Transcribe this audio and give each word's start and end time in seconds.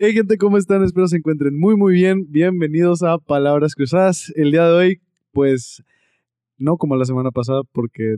Hey 0.00 0.12
gente, 0.12 0.38
¿cómo 0.38 0.58
están? 0.58 0.84
Espero 0.84 1.08
se 1.08 1.16
encuentren 1.16 1.58
muy 1.58 1.76
muy 1.76 1.92
bien. 1.92 2.26
Bienvenidos 2.30 3.02
a 3.02 3.18
Palabras 3.18 3.74
Cruzadas. 3.74 4.32
El 4.36 4.52
día 4.52 4.64
de 4.64 4.72
hoy, 4.72 5.00
pues, 5.32 5.82
no 6.56 6.76
como 6.76 6.94
la 6.94 7.04
semana 7.04 7.32
pasada 7.32 7.62
porque 7.72 8.14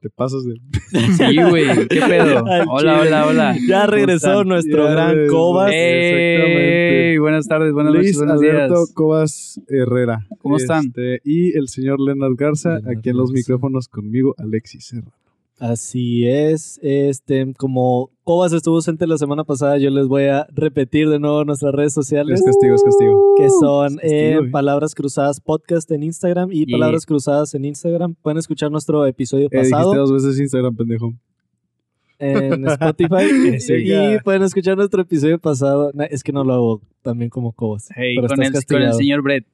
te 0.00 0.10
pasas 0.10 0.44
de... 0.44 0.56
Sí, 1.16 1.42
güey, 1.48 1.88
qué 1.88 2.00
pedo. 2.00 2.44
Hola, 2.68 2.98
chile. 2.98 3.08
hola, 3.08 3.26
hola. 3.26 3.56
Ya 3.66 3.80
¿Cómo 3.80 3.92
regresó 3.92 4.44
nuestro 4.44 4.84
Ya 4.84 4.90
gran 4.90 5.14
regresó. 5.14 5.32
Cobas. 5.32 5.70
Ey, 5.72 7.16
buenas 7.16 7.46
tardes, 7.48 7.72
buenas 7.72 7.94
Luis 7.94 8.04
noches, 8.08 8.18
buenos 8.18 8.42
Alberto 8.42 8.74
días. 8.74 8.92
Cobas 8.92 9.60
Herrera. 9.68 10.26
¿Cómo 10.38 10.58
están? 10.58 10.84
Este, 10.88 11.20
y 11.24 11.56
el 11.56 11.68
señor 11.68 11.98
Leonard 11.98 12.34
Garza, 12.36 12.76
aquí 12.86 13.08
en 13.08 13.16
los 13.16 13.30
Garza. 13.30 13.38
micrófonos 13.38 13.88
conmigo, 13.88 14.34
Alexis 14.36 14.84
Serra. 14.84 15.12
Así 15.58 16.26
es. 16.26 16.80
Este, 16.82 17.52
como 17.56 18.10
Cobas 18.24 18.52
estuvo 18.52 18.76
ausente 18.76 19.06
la 19.06 19.16
semana 19.16 19.44
pasada, 19.44 19.78
yo 19.78 19.90
les 19.90 20.08
voy 20.08 20.24
a 20.24 20.46
repetir 20.52 21.08
de 21.08 21.20
nuevo 21.20 21.44
nuestras 21.44 21.72
redes 21.72 21.92
sociales. 21.92 22.40
Es 22.40 22.44
castigo, 22.46 22.74
es 22.74 22.82
castigo. 22.82 23.34
Que 23.36 23.48
son 23.48 23.94
castigo, 23.96 24.12
eh, 24.12 24.32
eh. 24.44 24.50
Palabras 24.50 24.94
Cruzadas 24.94 25.40
Podcast 25.40 25.88
en 25.92 26.02
Instagram 26.02 26.50
y 26.50 26.66
Yeah. 26.66 26.78
Palabras 26.78 27.06
Cruzadas 27.06 27.54
en 27.54 27.64
Instagram. 27.64 28.14
Pueden 28.22 28.38
escuchar 28.38 28.70
nuestro 28.72 29.06
episodio 29.06 29.46
Eh, 29.52 29.58
pasado 29.58 29.94
dos 29.94 30.12
veces 30.12 30.40
Instagram, 30.40 30.74
pendejo. 30.74 31.12
en 32.18 32.66
Spotify. 32.68 33.60
Sí. 33.60 33.74
y 33.86 34.18
pueden 34.24 34.42
escuchar 34.42 34.76
nuestro 34.76 35.02
episodio 35.02 35.38
pasado. 35.38 35.92
Es 36.10 36.24
que 36.24 36.32
no 36.32 36.42
lo 36.42 36.54
hago 36.54 36.80
también 37.02 37.30
como 37.30 37.52
Cobas. 37.52 37.88
Hey, 37.94 38.16
pero 38.16 38.28
con, 38.28 38.42
el, 38.42 38.52
con 38.52 38.92
señor 38.94 39.22
Brett 39.22 39.46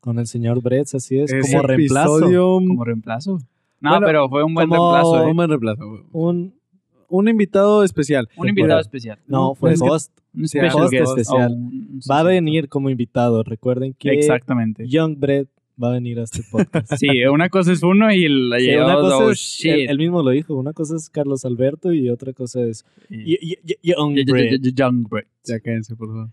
Con 0.00 0.18
el 0.18 0.26
señor 0.26 0.60
Bretz, 0.62 0.94
así 0.94 1.18
es. 1.18 1.32
Ese 1.32 1.52
como 1.52 1.62
reemplazo. 1.66 2.18
episodio- 2.18 2.58
como 2.66 2.84
reemplazo. 2.84 3.38
No, 3.80 3.90
Bueno, 3.90 4.06
pero 4.06 4.28
fue 4.28 4.42
un 4.44 4.54
buen 4.54 4.68
como- 4.68 4.92
reemplazo, 4.92 5.22
Un 5.24 5.28
¿eh? 5.30 5.32
buen 5.34 5.48
reemplazo. 5.50 5.88
güey. 5.88 6.02
Un, 6.12 6.54
Un 7.08 7.28
invitado 7.28 7.84
especial. 7.84 8.28
Un 8.36 8.48
invitado 8.48 8.80
especial. 8.80 9.18
no, 9.28 9.54
fue 9.54 9.74
que- 9.74 9.80
host. 9.88 10.12
Un 10.34 10.48
Sí, 10.48 10.58
host 10.58 10.90
guest. 10.90 11.08
especial. 11.16 11.52
Oh, 11.52 11.54
un- 11.54 11.88
un- 11.94 12.02
sí, 12.02 12.08
Va 12.10 12.18
a 12.20 12.22
venir 12.24 12.68
como 12.68 12.90
invitado. 12.90 13.42
Recuerden 13.44 13.94
que 13.98 14.10
Exactamente. 14.10 14.86
Young 14.88 15.16
Brett 15.18 15.48
va 15.82 15.90
a 15.90 15.92
venir 15.92 16.18
a 16.18 16.24
este 16.24 16.42
podcast. 16.50 16.90
Sí, 17.00 17.24
una 17.26 17.48
cosa 17.48 17.72
es 17.72 17.82
uno 17.82 18.10
y 18.12 18.26
la 18.28 18.58
Sí, 18.58 18.74
una 18.74 18.94
cosa 18.96 19.16
oh, 19.18 19.30
es, 19.30 19.38
shit. 19.38 19.70
él, 19.72 19.90
él 19.90 19.98
mismo 19.98 20.22
lo 20.22 20.30
dijo, 20.30 20.54
una 20.56 20.72
cosa 20.72 20.96
es 20.96 21.08
Carlos 21.10 21.44
Alberto 21.44 21.92
y 21.92 22.08
otra 22.10 22.32
cosa 22.32 22.62
es 22.62 22.84
Y- 23.08 23.34
Y- 23.34 23.38
y- 23.40 23.58
y- 23.82 23.92
Young 23.92 24.16
y- 24.18 24.72
Young 24.74 25.06
Brett. 25.08 25.28
Ya 25.44 25.60
cállense, 25.60 25.94
por 25.94 26.08
favor. 26.08 26.28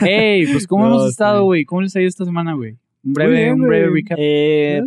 Hey, 0.00 0.44
pues 0.50 0.66
¿cómo 0.66 0.84
No, 0.88 0.96
hemos 0.96 1.10
estado, 1.10 1.44
güey? 1.44 1.64
¿Cómo 1.64 1.82
les 1.82 1.94
ha 1.94 2.00
ido 2.00 2.08
esta 2.08 2.24
semana, 2.24 2.54
güey? 2.54 2.76
Un 3.06 3.12
breve, 3.12 3.30
Muy 3.34 3.40
bien, 3.44 3.60
un 3.62 3.68
breve 3.68 3.88
recap, 3.90 4.18
Eh, 4.20 4.82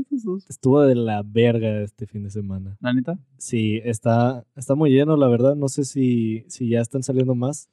estuvo 0.49 0.81
de 0.81 0.93
la 0.95 1.23
verga 1.25 1.81
este 1.81 2.05
fin 2.05 2.23
de 2.23 2.29
semana. 2.29 2.75
la 2.81 2.93
neta. 2.93 3.17
Sí, 3.37 3.79
está, 3.83 4.43
está 4.57 4.75
muy 4.75 4.89
lleno, 4.91 5.15
la 5.15 5.27
verdad. 5.29 5.55
No 5.55 5.69
sé 5.69 5.85
si, 5.85 6.43
si 6.47 6.67
ya 6.69 6.81
están 6.81 7.01
saliendo 7.01 7.33
más. 7.33 7.69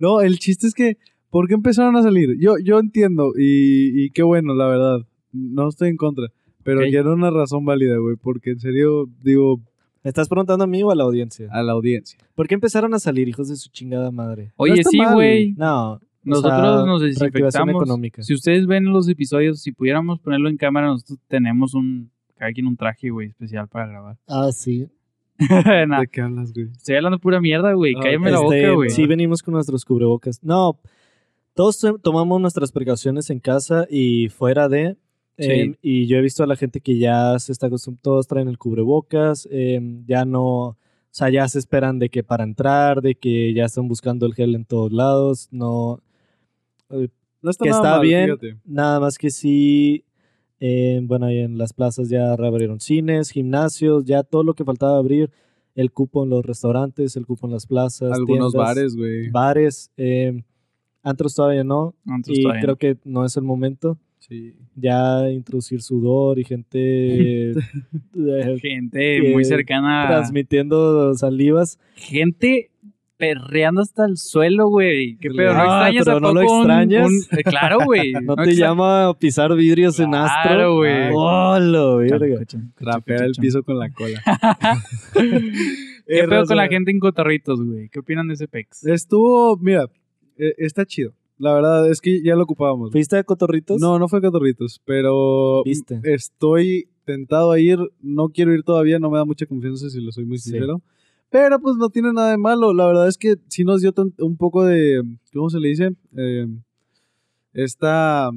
No, 0.00 0.20
el 0.20 0.38
chiste 0.40 0.66
es 0.66 0.74
que, 0.74 0.98
¿por 1.30 1.46
qué 1.46 1.54
empezaron 1.54 1.94
a 1.96 2.02
salir? 2.02 2.36
Yo, 2.40 2.54
yo 2.62 2.80
entiendo, 2.80 3.32
y, 3.38 4.04
y 4.06 4.10
qué 4.10 4.22
bueno, 4.24 4.54
la 4.54 4.66
verdad. 4.66 4.98
No 5.32 5.68
estoy 5.68 5.88
en 5.90 5.96
contra. 5.96 6.26
Pero 6.64 6.80
Ok. 6.80 6.86
ya 6.90 6.98
era 7.00 7.14
una 7.14 7.30
razón 7.30 7.64
válida, 7.64 7.96
güey. 7.98 8.16
Porque 8.16 8.50
en 8.50 8.58
serio, 8.58 9.08
digo, 9.22 9.60
¿Me 10.02 10.08
estás 10.10 10.28
preguntando 10.28 10.64
a 10.64 10.66
mí 10.66 10.82
o 10.82 10.90
a 10.90 10.94
la 10.96 11.04
audiencia? 11.04 11.48
a 11.52 11.62
la 11.62 11.72
audiencia. 11.72 12.18
¿Por 12.34 12.46
qué 12.48 12.54
empezaron 12.54 12.92
a 12.94 12.98
salir, 12.98 13.28
hijos 13.28 13.48
de 13.48 13.56
su 13.56 13.70
chingada 13.70 14.10
madre? 14.10 14.52
Oye, 14.56 14.74
está 14.80 14.90
sí, 14.90 14.98
güey. 15.14 15.52
No. 15.54 16.00
Nosotros 16.30 16.52
sea, 16.76 16.86
nos 16.86 17.00
desinfectamos. 17.02 17.74
económica. 17.74 18.22
Si 18.22 18.34
ustedes 18.34 18.66
ven 18.66 18.84
los 18.92 19.08
episodios, 19.08 19.60
si 19.60 19.72
pudiéramos 19.72 20.18
ponerlo 20.20 20.48
en 20.48 20.56
cámara, 20.56 20.88
nosotros 20.88 21.18
tenemos 21.28 21.74
un, 21.74 22.10
cada 22.36 22.52
quien 22.52 22.66
un 22.66 22.76
traje, 22.76 23.10
güey, 23.10 23.28
especial 23.28 23.68
para 23.68 23.86
grabar. 23.86 24.16
Ah, 24.28 24.50
sí. 24.52 24.86
Nah, 25.88 26.00
¿De 26.00 26.06
qué 26.08 26.22
hablas, 26.22 26.52
güey? 26.54 26.68
estoy 26.72 26.96
hablando 26.96 27.18
pura 27.18 27.40
mierda, 27.40 27.72
güey. 27.74 27.94
Ah, 27.96 28.00
Cállame 28.02 28.30
la 28.30 28.38
Este, 28.42 28.60
boca, 28.62 28.74
güey. 28.74 28.90
Sí, 28.90 29.06
venimos 29.06 29.42
con 29.42 29.52
nuestros 29.54 29.84
cubrebocas. 29.84 30.42
No, 30.42 30.78
todos 31.54 31.78
to- 31.78 31.98
tomamos 31.98 32.40
nuestras 32.40 32.72
precauciones 32.72 33.28
en 33.30 33.40
casa 33.40 33.86
y 33.90 34.28
fuera 34.30 34.68
de. 34.68 34.96
Sí. 35.38 35.50
em, 35.50 35.74
y 35.82 36.06
yo 36.06 36.16
he 36.16 36.22
visto 36.22 36.42
a 36.42 36.46
la 36.46 36.56
gente 36.56 36.80
que 36.80 36.98
ya 36.98 37.38
se 37.38 37.52
está 37.52 37.66
acostumbrando, 37.66 38.00
todos 38.02 38.26
traen 38.26 38.48
el 38.48 38.56
cubrebocas, 38.56 39.46
em, 39.50 40.02
ya 40.06 40.24
no, 40.24 40.44
o 40.68 40.76
sea, 41.10 41.28
ya 41.28 41.46
se 41.48 41.58
esperan 41.58 41.98
de 41.98 42.08
que 42.08 42.22
para 42.24 42.42
entrar, 42.44 43.02
de 43.02 43.14
que 43.16 43.52
ya 43.52 43.66
están 43.66 43.86
buscando 43.88 44.24
el 44.24 44.32
gel 44.32 44.54
en 44.54 44.64
todos 44.64 44.90
lados, 44.92 45.48
no, 45.50 46.00
No 46.90 47.50
está 47.50 47.64
que 47.64 47.70
nada 47.70 47.82
está 47.82 47.96
mal, 47.98 48.06
bien. 48.06 48.24
fíjate. 48.26 48.56
nada 48.64 49.00
más 49.00 49.18
que 49.18 49.30
sí, 49.30 50.04
em, 50.60 51.06
bueno, 51.06 51.26
ahí 51.26 51.38
en 51.38 51.58
las 51.58 51.72
plazas 51.72 52.08
ya 52.08 52.34
reabrieron 52.36 52.80
cines, 52.80 53.30
gimnasios, 53.30 54.04
ya 54.04 54.22
todo 54.22 54.42
lo 54.42 54.54
que 54.54 54.64
faltaba 54.64 54.96
abrir, 54.98 55.30
el 55.74 55.92
cupo 55.92 56.24
en 56.24 56.30
los 56.30 56.44
restaurantes, 56.44 57.16
el 57.16 57.26
cupo 57.26 57.46
en 57.46 57.52
las 57.52 57.66
plazas, 57.66 58.12
Algunos 58.12 58.52
tiendas, 58.52 58.68
bares, 58.76 58.96
güey. 58.96 59.28
bares, 59.30 59.90
em, 59.96 60.42
antros 61.02 61.34
todavía 61.34 61.62
no, 61.64 61.94
Entonces, 62.06 62.38
y 62.38 62.60
creo 62.62 62.76
que 62.76 62.96
no 63.04 63.24
es 63.24 63.36
el 63.36 63.42
momento. 63.44 63.98
Sí. 64.18 64.56
Ya 64.74 65.30
introducir 65.30 65.82
sudor 65.82 66.38
y 66.40 66.44
gente 66.44 67.50
eh, 67.50 67.54
Gente 68.60 69.30
muy 69.32 69.44
cercana. 69.44 70.06
transmitiendo 70.08 71.14
salivas. 71.14 71.78
Gente 71.94 72.70
perreando 73.16 73.80
hasta 73.80 74.04
el 74.06 74.16
suelo, 74.16 74.68
güey. 74.68 75.16
¿Qué 75.18 75.30
pedo? 75.30 75.54
¿No 75.54 75.60
Ah, 75.60 75.88
extrañas 75.90 76.04
pero 76.04 76.16
a 76.16 76.20
no 76.20 76.32
lo 76.34 76.40
poco 76.42 76.52
un- 76.54 76.58
extrañas. 76.60 77.06
un- 77.10 77.38
eh, 77.38 77.42
claro, 77.44 77.78
güey. 77.84 78.12
¿No, 78.22 78.36
te 78.36 78.42
extra- 78.50 78.66
llama 78.68 79.08
a 79.08 79.14
pisar 79.14 79.54
vidrios 79.54 79.98
en 80.00 80.14
astro? 80.14 80.42
Claro, 80.50 80.74
güey. 80.76 81.10
¡Oh, 81.14 81.58
lo 81.58 81.96
verga! 81.98 82.40
Rapear 82.78 83.22
el 83.24 83.32
piso 83.32 83.62
con 83.62 83.78
la 83.78 83.90
cola. 83.90 84.22
¿Qué 85.14 86.20
Eh, 86.20 86.28
pedo 86.28 86.44
con 86.44 86.56
la 86.56 86.68
gente 86.68 86.90
en 86.90 86.98
cotorritos, 87.00 87.60
güey? 87.62 87.88
¿Qué 87.88 87.98
opinan 88.00 88.28
de 88.28 88.34
ese 88.34 88.46
pex? 88.48 88.84
Estuvo, 88.86 89.56
mira, 89.56 89.86
eh, 90.38 90.54
está 90.58 90.84
chido. 90.84 91.12
La 91.38 91.52
verdad 91.52 91.90
es 91.90 92.00
que 92.00 92.22
ya 92.22 92.34
lo 92.34 92.44
ocupábamos. 92.44 92.92
¿Fuiste 92.92 93.16
a 93.18 93.22
Cotorritos? 93.24 93.78
No, 93.80 93.98
no 93.98 94.08
fue 94.08 94.22
Catorritos, 94.22 94.80
pero 94.86 95.62
¿Viste? 95.64 96.00
estoy 96.04 96.88
tentado 97.04 97.52
a 97.52 97.60
ir. 97.60 97.78
No 98.00 98.28
quiero 98.28 98.54
ir 98.54 98.62
todavía, 98.62 98.98
no 98.98 99.10
me 99.10 99.18
da 99.18 99.24
mucha 99.26 99.44
confianza 99.44 99.90
si 99.90 100.00
lo 100.00 100.12
soy 100.12 100.24
muy 100.24 100.38
Sí. 100.38 100.50
Pero 101.30 101.58
pues 101.60 101.76
no 101.76 101.88
tiene 101.90 102.12
nada 102.12 102.30
de 102.30 102.38
malo. 102.38 102.72
La 102.72 102.86
verdad 102.86 103.08
es 103.08 103.18
que 103.18 103.34
sí 103.48 103.64
nos 103.64 103.80
dio 103.82 103.92
tan- 103.92 104.14
un 104.18 104.36
poco 104.36 104.64
de, 104.64 105.02
¿cómo 105.32 105.50
se 105.50 105.58
le 105.60 105.68
dice? 105.68 105.90
Eh, 106.16 106.46
esta... 107.52 108.30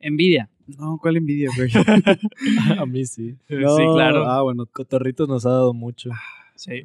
Envidia. 0.00 0.50
No, 0.78 0.98
¿cuál 1.00 1.16
envidia, 1.16 1.50
güey? 1.56 1.70
a 2.78 2.86
mí 2.86 3.04
sí. 3.04 3.36
No, 3.50 3.76
sí, 3.76 3.82
claro. 3.94 4.26
Ah, 4.26 4.42
bueno, 4.42 4.66
Cotorritos 4.66 5.28
nos 5.28 5.44
ha 5.46 5.50
dado 5.50 5.74
mucho. 5.74 6.10
Sí. 6.56 6.82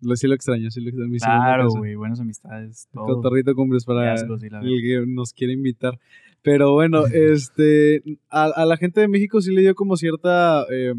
lo, 0.00 0.16
sí 0.16 0.26
lo 0.26 0.34
extraño, 0.34 0.70
sí 0.70 0.80
lo 0.80 0.88
extraño. 0.90 1.18
Claro, 1.18 1.68
güey. 1.70 1.94
Buenas 1.94 2.20
amistades. 2.20 2.88
Todo. 2.92 3.06
Cotorrito 3.06 3.54
Cumbres 3.54 3.84
para 3.84 4.12
asco, 4.12 4.38
sí, 4.38 4.46
el 4.50 4.82
que 4.82 5.04
nos 5.06 5.32
quiere 5.32 5.52
invitar. 5.54 5.98
Pero 6.42 6.72
bueno, 6.72 7.04
este, 7.12 8.02
a, 8.28 8.44
a 8.44 8.66
la 8.66 8.76
gente 8.76 9.00
de 9.00 9.08
México 9.08 9.40
sí 9.40 9.52
le 9.54 9.60
dio 9.62 9.74
como 9.74 9.96
cierta 9.96 10.64
eh, 10.70 10.92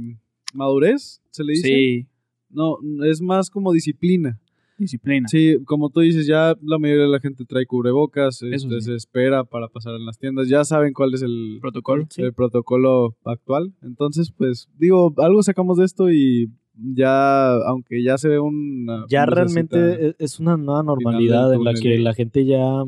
madurez, 0.53 1.21
se 1.31 1.43
le 1.43 1.53
dice. 1.53 1.67
Sí. 1.67 2.07
No, 2.53 2.77
es 3.05 3.21
más 3.21 3.49
como 3.49 3.73
disciplina. 3.73 4.39
Disciplina. 4.77 5.27
Sí, 5.27 5.57
como 5.65 5.89
tú 5.89 5.99
dices, 6.01 6.25
ya 6.25 6.55
la 6.61 6.79
mayoría 6.79 7.03
de 7.03 7.09
la 7.09 7.19
gente 7.19 7.45
trae 7.45 7.65
cubrebocas, 7.65 8.41
Eso 8.41 8.47
este, 8.67 8.81
sí. 8.81 8.87
se 8.87 8.95
espera 8.95 9.43
para 9.43 9.67
pasar 9.67 9.93
en 9.95 10.05
las 10.05 10.17
tiendas, 10.17 10.49
ya 10.49 10.63
saben 10.65 10.93
cuál 10.93 11.13
es 11.13 11.21
el, 11.21 11.59
Protocolo. 11.61 12.07
el 12.17 12.33
protocolo 12.33 13.15
actual. 13.23 13.73
Entonces, 13.83 14.31
pues, 14.35 14.69
digo, 14.77 15.13
algo 15.17 15.43
sacamos 15.43 15.77
de 15.77 15.85
esto 15.85 16.11
y 16.11 16.49
ya, 16.75 17.53
aunque 17.67 18.03
ya 18.03 18.17
se 18.17 18.29
ve 18.29 18.39
una... 18.39 19.05
Ya 19.09 19.25
realmente 19.27 20.07
e- 20.07 20.15
es 20.17 20.39
una 20.39 20.57
nueva 20.57 20.81
normalidad 20.81 21.53
en 21.53 21.63
la 21.63 21.73
que 21.75 21.99
la 21.99 22.13
gente 22.15 22.45
ya, 22.45 22.83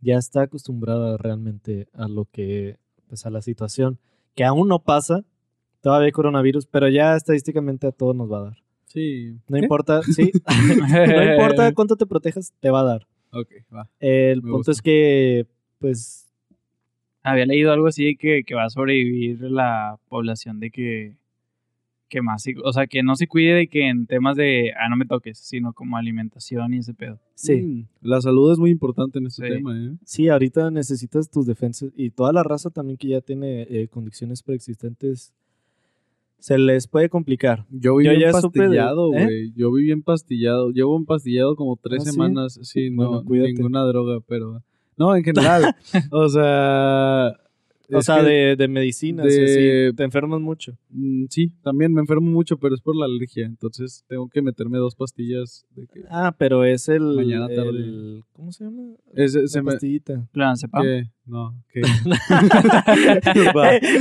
ya 0.00 0.18
está 0.18 0.42
acostumbrada 0.42 1.16
realmente 1.16 1.88
a 1.94 2.06
lo 2.06 2.26
que, 2.26 2.76
pues 3.08 3.24
a 3.24 3.30
la 3.30 3.40
situación, 3.40 3.98
que 4.34 4.44
aún 4.44 4.68
no 4.68 4.80
pasa, 4.80 5.24
todavía 5.82 6.06
hay 6.06 6.12
coronavirus, 6.12 6.66
pero 6.66 6.88
ya 6.88 7.14
estadísticamente 7.16 7.86
a 7.86 7.92
todos 7.92 8.16
nos 8.16 8.32
va 8.32 8.38
a 8.38 8.42
dar. 8.44 8.58
Sí. 8.86 9.36
No 9.48 9.56
¿Qué? 9.58 9.62
importa, 9.64 10.02
sí, 10.02 10.30
no 10.86 11.32
importa 11.32 11.72
cuánto 11.74 11.96
te 11.96 12.06
protejas, 12.06 12.52
te 12.60 12.70
va 12.70 12.80
a 12.80 12.84
dar. 12.84 13.06
Ok, 13.32 13.48
va. 13.74 13.88
El 14.00 14.36
Me 14.36 14.42
punto 14.42 14.56
gusta. 14.58 14.72
es 14.72 14.82
que, 14.82 15.46
pues, 15.78 16.28
Había 17.24 17.46
leído 17.46 17.72
algo 17.72 17.86
así 17.86 18.04
de 18.04 18.16
que, 18.16 18.42
que 18.44 18.54
va 18.56 18.64
a 18.64 18.70
sobrevivir 18.70 19.40
la 19.42 19.96
población 20.08 20.58
de 20.58 20.70
que, 20.72 21.16
que 22.08 22.20
más, 22.20 22.44
o 22.64 22.72
sea, 22.72 22.88
que 22.88 23.04
no 23.04 23.14
se 23.14 23.28
cuide 23.28 23.54
de 23.54 23.68
que 23.68 23.88
en 23.88 24.06
temas 24.06 24.36
de, 24.36 24.72
ah, 24.76 24.88
no 24.90 24.96
me 24.96 25.06
toques, 25.06 25.38
sino 25.38 25.72
como 25.72 25.96
alimentación 25.96 26.74
y 26.74 26.78
ese 26.78 26.94
pedo. 26.94 27.20
sí, 27.36 27.54
Mm, 27.62 27.84
la 28.08 28.20
salud 28.20 28.50
es 28.52 28.58
muy 28.58 28.70
importante 28.70 29.20
en 29.20 29.26
este 29.28 29.46
Sí. 29.46 29.52
tema, 29.54 29.72
¿eh? 29.78 29.92
sí, 30.04 30.28
ahorita 30.28 30.70
necesitas 30.72 31.30
tus 31.30 31.46
defensas 31.46 31.90
y 31.96 32.10
toda 32.10 32.32
la 32.32 32.42
raza 32.42 32.70
también 32.70 32.96
que 32.98 33.06
ya 33.08 33.20
tiene 33.20 33.62
eh, 33.70 33.86
condiciones 33.88 34.42
preexistentes, 34.42 35.32
se 36.42 36.58
les 36.58 36.88
puede 36.88 37.08
complicar. 37.08 37.64
Yo 37.70 37.94
viví 37.96 38.22
empastillado, 38.22 39.14
¿eh? 39.14 39.24
güey. 39.24 39.52
Yo 39.54 39.72
viví 39.72 39.92
empastillado. 39.92 40.70
Llevo 40.70 40.96
empastillado 40.96 41.54
como 41.56 41.76
tres 41.80 42.00
¿Ah, 42.02 42.04
sí? 42.04 42.10
semanas. 42.10 42.58
Sí, 42.62 42.90
no, 42.90 43.22
ninguna 43.22 43.82
droga, 43.84 44.18
pero... 44.26 44.60
No, 44.96 45.14
en 45.16 45.22
general. 45.24 45.74
o 46.10 46.28
sea, 46.28 47.32
O 47.94 48.02
sea, 48.02 48.22
de, 48.22 48.56
de 48.56 48.68
medicinas, 48.68 49.24
de- 49.26 49.44
así, 49.90 49.96
te 49.96 50.02
enfermas 50.04 50.40
mucho. 50.40 50.72
mm, 50.90 51.24
sí, 51.30 51.52
también 51.62 51.92
me 51.92 52.00
enfermo 52.00 52.28
mucho, 52.30 52.56
pero 52.58 52.74
es 52.74 52.80
por 52.80 52.96
la 52.96 53.06
alergia. 53.06 53.46
Entonces 53.46 54.04
tengo 54.08 54.28
que 54.28 54.42
meterme 54.42 54.78
dos 54.78 54.94
pastillas. 54.96 55.64
De 55.76 55.86
que, 55.86 56.02
Ah, 56.10 56.34
pero 56.36 56.64
es 56.64 56.88
el... 56.88 57.02
Mañana, 57.16 57.46
tarde. 57.48 57.70
el- 57.70 58.22
¿Cómo 58.32 58.50
se 58.52 58.64
llama? 58.64 58.82
es- 59.14 59.34
La 59.34 59.46
se 59.46 59.62
me, 59.62 59.70
pastillita. 59.72 60.28
Clonazepam. 60.32 60.82
¿qué? 60.82 61.04
No, 61.24 61.54
¿qué? 61.72 61.80
Eh, 61.80 61.84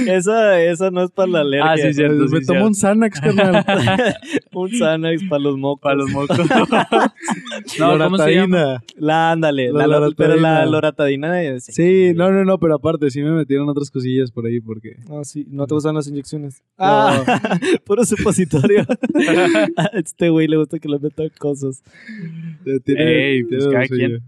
esa, 0.07 0.61
esa 0.63 0.89
no 0.91 1.03
es 1.03 1.11
para 1.11 1.29
la 1.29 1.39
alergia. 1.41 1.71
Ah, 1.71 1.77
sí, 1.77 1.93
cierto, 1.93 2.25
me 2.27 2.39
sí, 2.39 2.45
tomo 2.45 2.65
un 2.65 2.73
Xanax, 2.75 3.21
carnal. 3.21 3.63
un 4.53 4.69
Xanax 4.71 5.23
para 5.29 5.43
los 5.43 5.57
mocos. 5.57 5.81
Para 5.83 5.95
los 5.97 6.09
mocos. 6.11 6.37
no, 7.79 7.97
¿cómo 7.97 8.17
se 8.17 8.35
llama? 8.35 8.57
Loratadina. 8.57 8.83
La, 8.97 9.31
ándale. 9.31 9.71
La 9.71 9.87
La, 9.87 9.99
la- 9.99 10.11
pero 10.17 10.35
la 10.35 10.65
loratadina. 10.65 11.59
Sí, 11.59 12.13
no, 12.15 12.31
no, 12.31 12.43
no, 12.43 12.57
pero 12.57 12.75
aparte 12.75 13.09
sí 13.11 13.21
me 13.21 13.31
metieron 13.31 13.69
otras 13.69 13.89
cosillas 13.91 14.31
por 14.31 14.45
ahí 14.47 14.59
porque... 14.59 14.95
No, 15.07 15.23
sí, 15.23 15.45
no 15.49 15.67
te 15.67 15.75
gustan 15.75 15.95
las 15.95 16.07
inyecciones. 16.07 16.63
No. 16.77 16.85
Ah, 16.85 17.23
puro 17.85 18.03
supositorio. 18.03 18.81
A 19.77 19.85
este 19.93 20.29
güey 20.29 20.47
le 20.47 20.57
gusta 20.57 20.79
que 20.79 20.89
le 20.89 20.97
metan 20.99 21.29
cosas. 21.37 21.83
eh, 22.65 22.79
Tiene, 22.83 23.03
Ey, 23.35 23.43
pues, 23.43 23.67
cada 23.67 23.87
quien. 23.87 24.21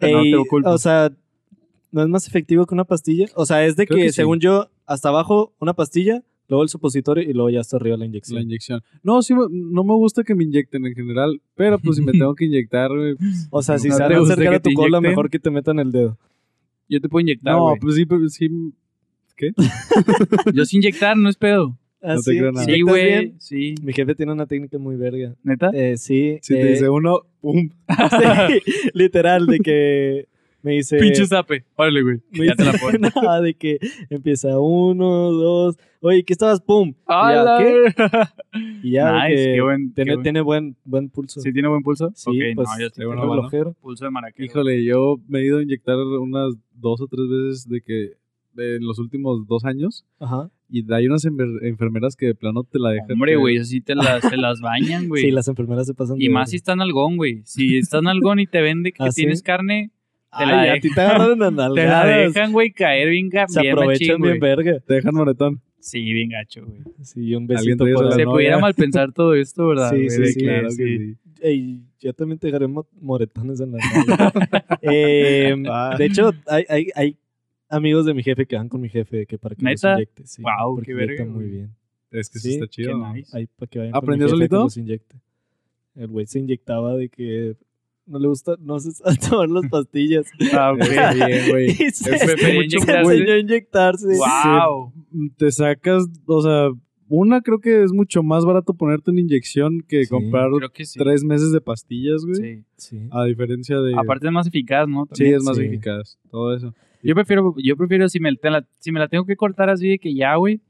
Ey, 0.00 0.32
te 0.32 0.48
culpo. 0.48 0.70
O 0.70 0.78
sea, 0.78 1.10
¿no 1.92 2.02
es 2.02 2.08
más 2.08 2.26
efectivo 2.26 2.66
que 2.66 2.74
una 2.74 2.84
pastilla? 2.84 3.26
O 3.34 3.46
sea, 3.46 3.64
es 3.66 3.76
de 3.76 3.86
que, 3.86 4.08
sí. 4.08 4.12
según 4.12 4.38
yo, 4.40 4.68
hasta 4.86 5.08
abajo 5.08 5.52
una 5.60 5.74
pastilla, 5.74 6.22
luego 6.48 6.62
el 6.62 6.68
supositorio 6.68 7.22
y 7.28 7.32
luego 7.32 7.50
ya 7.50 7.60
hasta 7.60 7.76
arriba 7.76 7.96
la 7.96 8.00
La 8.00 8.06
inyección. 8.06 8.42
inyección. 8.42 8.82
No, 9.02 9.22
sí, 9.22 9.34
me- 9.34 9.46
no 9.50 9.84
me 9.84 9.94
gusta 9.94 10.24
que 10.24 10.34
me 10.34 10.44
inyecten 10.44 10.84
en 10.86 10.94
general, 10.94 11.40
pero 11.54 11.78
pues 11.78 11.96
si 11.96 12.02
me 12.02 12.12
tengo 12.12 12.34
que 12.34 12.44
inyectar, 12.46 12.90
güey, 12.90 13.14
pues, 13.16 13.48
O 13.50 13.62
sea, 13.62 13.78
si 13.78 13.90
se 13.90 14.02
van 14.02 14.12
a 14.12 14.18
acercar 14.20 14.54
a 14.54 14.60
tu 14.60 14.72
cola, 14.72 14.98
inyecten. 14.98 15.10
mejor 15.10 15.30
que 15.30 15.38
te 15.38 15.50
metan 15.50 15.78
el 15.78 15.92
dedo. 15.92 16.18
Yo 16.88 17.00
te 17.00 17.08
puedo 17.08 17.20
inyectar, 17.22 17.54
No, 17.54 17.74
pues 17.80 17.94
sí, 17.94 18.04
pero 18.06 18.28
sí. 18.28 18.48
¿Qué? 19.36 19.52
Yo 20.54 20.64
sin 20.64 20.78
inyectar 20.82 21.16
no 21.16 21.28
es 21.28 21.36
pedo. 21.36 21.76
¿Ah, 22.02 22.14
No 22.14 22.22
te 22.22 22.32
sí? 22.32 22.38
creo 22.38 22.50
nada. 22.52 22.64
Sí, 22.64 22.72
¿Inyectas 22.72 22.92
güey. 22.94 23.34
Sí. 23.38 23.74
Mi 23.82 23.92
jefe 23.92 24.14
tiene 24.14 24.32
una 24.32 24.46
técnica 24.46 24.76
muy 24.78 24.96
verga. 24.96 25.34
¿Neta? 25.44 25.70
Eh, 25.72 25.96
sí. 25.98 26.38
Si 26.42 26.54
eh, 26.54 26.60
te 26.60 26.66
dice 26.72 26.88
uno, 26.88 27.20
pum. 27.40 27.70
sí, 28.10 28.72
literal, 28.94 29.46
de 29.46 29.58
que 29.60 30.28
me 30.62 30.72
dice... 30.72 30.98
Pinche 30.98 31.26
zape. 31.26 31.64
Órale, 31.76 32.02
güey. 32.02 32.16
me 32.32 32.46
Ya 32.46 32.54
te 32.54 32.64
la 32.64 32.72
dice- 32.72 32.84
pones. 32.84 33.12
no, 33.22 33.42
de 33.42 33.54
que 33.54 33.78
empieza 34.10 34.58
uno, 34.58 35.30
dos... 35.32 35.76
Oye, 36.02 36.24
¿qué 36.24 36.32
estabas? 36.32 36.60
¡Pum! 36.60 36.94
¡Hala! 37.06 37.58
¿qué? 37.58 37.92
Y 38.82 38.92
ya, 38.92 39.12
Nice, 39.28 39.36
que 39.36 39.52
qué 39.54 39.60
buen- 39.60 39.92
tiene, 39.94 40.10
qué 40.10 40.14
buen- 40.16 40.22
tiene 40.22 40.40
buen, 40.40 40.76
buen 40.84 41.08
pulso. 41.10 41.40
¿Sí 41.40 41.52
tiene 41.52 41.68
buen 41.68 41.82
pulso? 41.82 42.10
Sí, 42.14 42.30
ok, 42.30 42.54
pues 42.54 42.68
no, 42.68 42.80
yo 42.80 42.88
sí 42.90 43.04
una 43.04 43.16
mano. 43.16 43.34
relojero. 43.34 43.74
pulso 43.80 44.04
de 44.06 44.10
maraquero. 44.10 44.44
Híjole, 44.46 44.84
yo 44.84 45.16
me 45.28 45.40
he 45.40 45.44
ido 45.44 45.58
a 45.58 45.62
inyectar 45.62 45.96
unas 45.98 46.54
dos 46.72 47.00
o 47.02 47.06
tres 47.06 47.26
veces 47.28 47.68
de 47.68 47.80
que 47.82 48.12
en 48.56 48.84
los 48.84 48.98
últimos 48.98 49.46
dos 49.46 49.64
años 49.64 50.04
Ajá. 50.18 50.50
y 50.68 50.90
hay 50.92 51.06
unas 51.06 51.24
enfer- 51.24 51.60
enfermeras 51.62 52.16
que 52.16 52.26
de 52.26 52.34
plano 52.34 52.64
te 52.64 52.78
la 52.78 52.90
dejan. 52.90 53.12
Hombre, 53.12 53.36
güey, 53.36 53.58
así 53.58 53.80
te 53.80 53.94
las, 53.94 54.22
se 54.28 54.36
las 54.36 54.60
bañan, 54.60 55.06
güey. 55.08 55.22
Sí, 55.24 55.30
las 55.30 55.48
enfermeras 55.48 55.86
se 55.86 55.94
pasan 55.94 56.20
Y 56.20 56.28
de 56.28 56.30
más 56.34 56.50
si 56.50 56.56
están 56.56 56.80
algón, 56.80 57.16
güey. 57.16 57.42
Si 57.44 57.76
están 57.78 58.06
algón 58.08 58.40
y 58.40 58.46
te 58.46 58.60
vende 58.60 58.92
que 58.92 59.02
¿Ah, 59.04 59.12
sí? 59.12 59.22
tienes 59.22 59.42
carne, 59.42 59.90
te 60.30 60.44
Ay, 60.44 60.46
la 60.46 60.60
a 60.60 60.62
dejan. 60.64 60.80
ti 60.80 60.94
te 60.94 61.00
agarraron 61.00 61.42
a 61.42 61.46
te 61.50 61.56
la 61.56 61.68
nalgadas. 61.68 62.34
dejan, 62.34 62.52
güey, 62.52 62.70
caer 62.72 63.08
bien, 63.10 63.30
Se 63.48 63.60
bien 63.60 63.72
aprovechan 63.72 64.08
machín, 64.08 64.22
bien 64.22 64.38
güey. 64.38 64.38
verga. 64.38 64.80
Te 64.80 64.94
dejan 64.94 65.14
moretón. 65.14 65.60
Sí, 65.80 66.12
bien 66.12 66.28
gacho, 66.28 66.64
güey. 66.66 66.80
Sí, 67.02 67.34
un 67.34 67.46
besito 67.46 67.78
por 67.84 67.88
eso 67.88 68.00
a 68.00 68.04
la. 68.04 68.10
Se 68.12 68.24
novia. 68.24 68.32
pudiera 68.34 68.58
mal 68.60 68.74
pensar 68.74 69.12
todo 69.12 69.34
esto, 69.34 69.66
¿verdad? 69.68 69.90
Sí, 69.92 70.10
sí, 70.10 70.26
sí, 70.26 70.40
claro 70.40 70.68
que 70.68 70.74
sí. 70.74 70.98
sí. 70.98 71.16
Ey, 71.42 71.80
yo 71.98 72.12
también 72.12 72.38
te 72.38 72.48
dejaré 72.48 72.66
mo- 72.66 72.86
moretones 73.00 73.60
en 73.60 73.72
la 73.72 73.78
nalga. 73.78 74.32
Eh, 74.82 75.54
Ah. 75.68 75.94
de 75.98 76.04
hecho, 76.06 76.32
hay, 76.46 76.64
hay, 76.68 76.86
hay 76.94 77.16
amigos 77.68 78.04
de 78.06 78.12
mi 78.14 78.22
jefe 78.22 78.44
que 78.46 78.56
van 78.56 78.68
con 78.68 78.80
mi 78.80 78.88
jefe 78.90 79.24
que 79.26 79.38
para 79.38 79.54
que 79.54 79.64
los 79.64 79.82
inyecte. 79.84 80.26
Sí, 80.26 80.42
Guau, 80.42 80.74
porque 80.76 80.86
qué 80.88 80.94
verga, 80.94 81.24
muy 81.24 81.34
güey. 81.34 81.48
bien. 81.50 81.70
Es 82.10 82.28
que 82.28 82.38
Sí, 82.40 82.50
está 82.54 82.66
Qué 82.66 82.70
chido. 82.70 83.12
nice. 83.14 83.34
Ahí 83.36 83.46
para 83.56 83.68
que 83.70 83.78
vayan 83.78 83.94
¿Aprendió 83.96 84.28
con 84.28 84.38
mi 84.38 84.44
jefe 84.44 84.48
solito? 84.50 84.56
que 84.58 84.64
los 84.64 84.76
inyecte. 84.76 85.16
El 85.96 86.06
güey 86.08 86.26
se 86.26 86.38
inyectaba 86.40 86.94
de 86.96 87.08
que 87.08 87.56
no 88.06 88.18
le 88.18 88.28
gusta, 88.28 88.56
no 88.60 88.78
se 88.80 88.90
sabe 88.92 89.16
tomar 89.30 89.48
las 89.48 89.70
pastillas. 89.70 90.26
Ah. 90.52 90.74
Está 90.78 91.14
bien, 91.14 91.50
güey. 91.50 91.70
Y 91.70 91.74
se, 91.90 92.14
Es 92.14 92.22
enseñó 92.22 93.32
a 93.32 93.38
inyectarse. 93.38 94.08
Wow. 94.16 94.92
Te 95.36 95.50
sacas, 95.52 96.06
o 96.26 96.42
sea, 96.42 96.70
una 97.08 97.40
creo 97.40 97.58
que 97.60 97.82
es 97.82 97.92
mucho 97.92 98.22
más 98.22 98.44
barato 98.44 98.74
ponerte 98.74 99.10
una 99.10 99.20
inyección 99.20 99.80
que 99.88 100.04
Sí. 100.04 100.10
comprar 100.10 100.48
Creo 100.56 100.70
que 100.70 100.84
sí. 100.84 100.98
tres 100.98 101.24
meses 101.24 101.50
de 101.52 101.60
pastillas, 101.60 102.24
güey. 102.24 102.34
Sí. 102.36 102.64
Sí. 102.76 103.08
A 103.10 103.24
diferencia 103.24 103.80
de... 103.80 103.94
Aparte 103.96 104.26
es 104.26 104.32
más 104.32 104.46
eficaz, 104.46 104.88
¿no? 104.88 105.06
sí, 105.12 105.24
es 105.26 105.42
más 105.42 105.56
sí. 105.56 105.64
eficaz. 105.64 106.18
Todo 106.30 106.54
eso. 106.54 106.74
Yo 107.02 107.14
prefiero, 107.14 107.54
yo 107.62 107.76
prefiero 107.76 108.08
si 108.08 108.20
me, 108.20 108.30
la, 108.30 108.66
si 108.78 108.92
me 108.92 109.00
la 109.00 109.08
tengo 109.08 109.24
que 109.24 109.34
cortar 109.36 109.70
así 109.70 109.88
de 109.88 109.98
que 109.98 110.14
ya, 110.14 110.36
güey, 110.36 110.60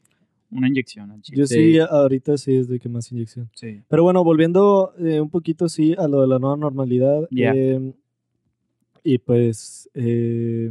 una 0.51 0.69
inyección 0.69 1.11
al 1.11 1.23
chile. 1.23 1.39
Yo 1.39 1.47
sí, 1.47 1.79
ahorita 1.79 2.37
sí 2.37 2.57
es 2.57 2.69
de 2.69 2.79
que 2.81 2.89
más 2.89 3.11
inyección. 3.13 3.49
Sí. 3.55 3.83
Pero 3.89 4.03
bueno, 4.03 4.23
volviendo 4.25 4.93
eh, 4.99 5.21
un 5.21 5.31
poquito 5.31 5.69
sí 5.69 5.95
a 5.97 6.09
lo 6.09 6.21
de 6.23 6.27
la 6.29 6.39
nueva 6.39 6.57
normalidad. 6.57 7.27
Ya. 7.31 7.53
eh, 7.55 7.93
y 9.03 9.19
pues, 9.19 9.89
eh, 9.95 10.71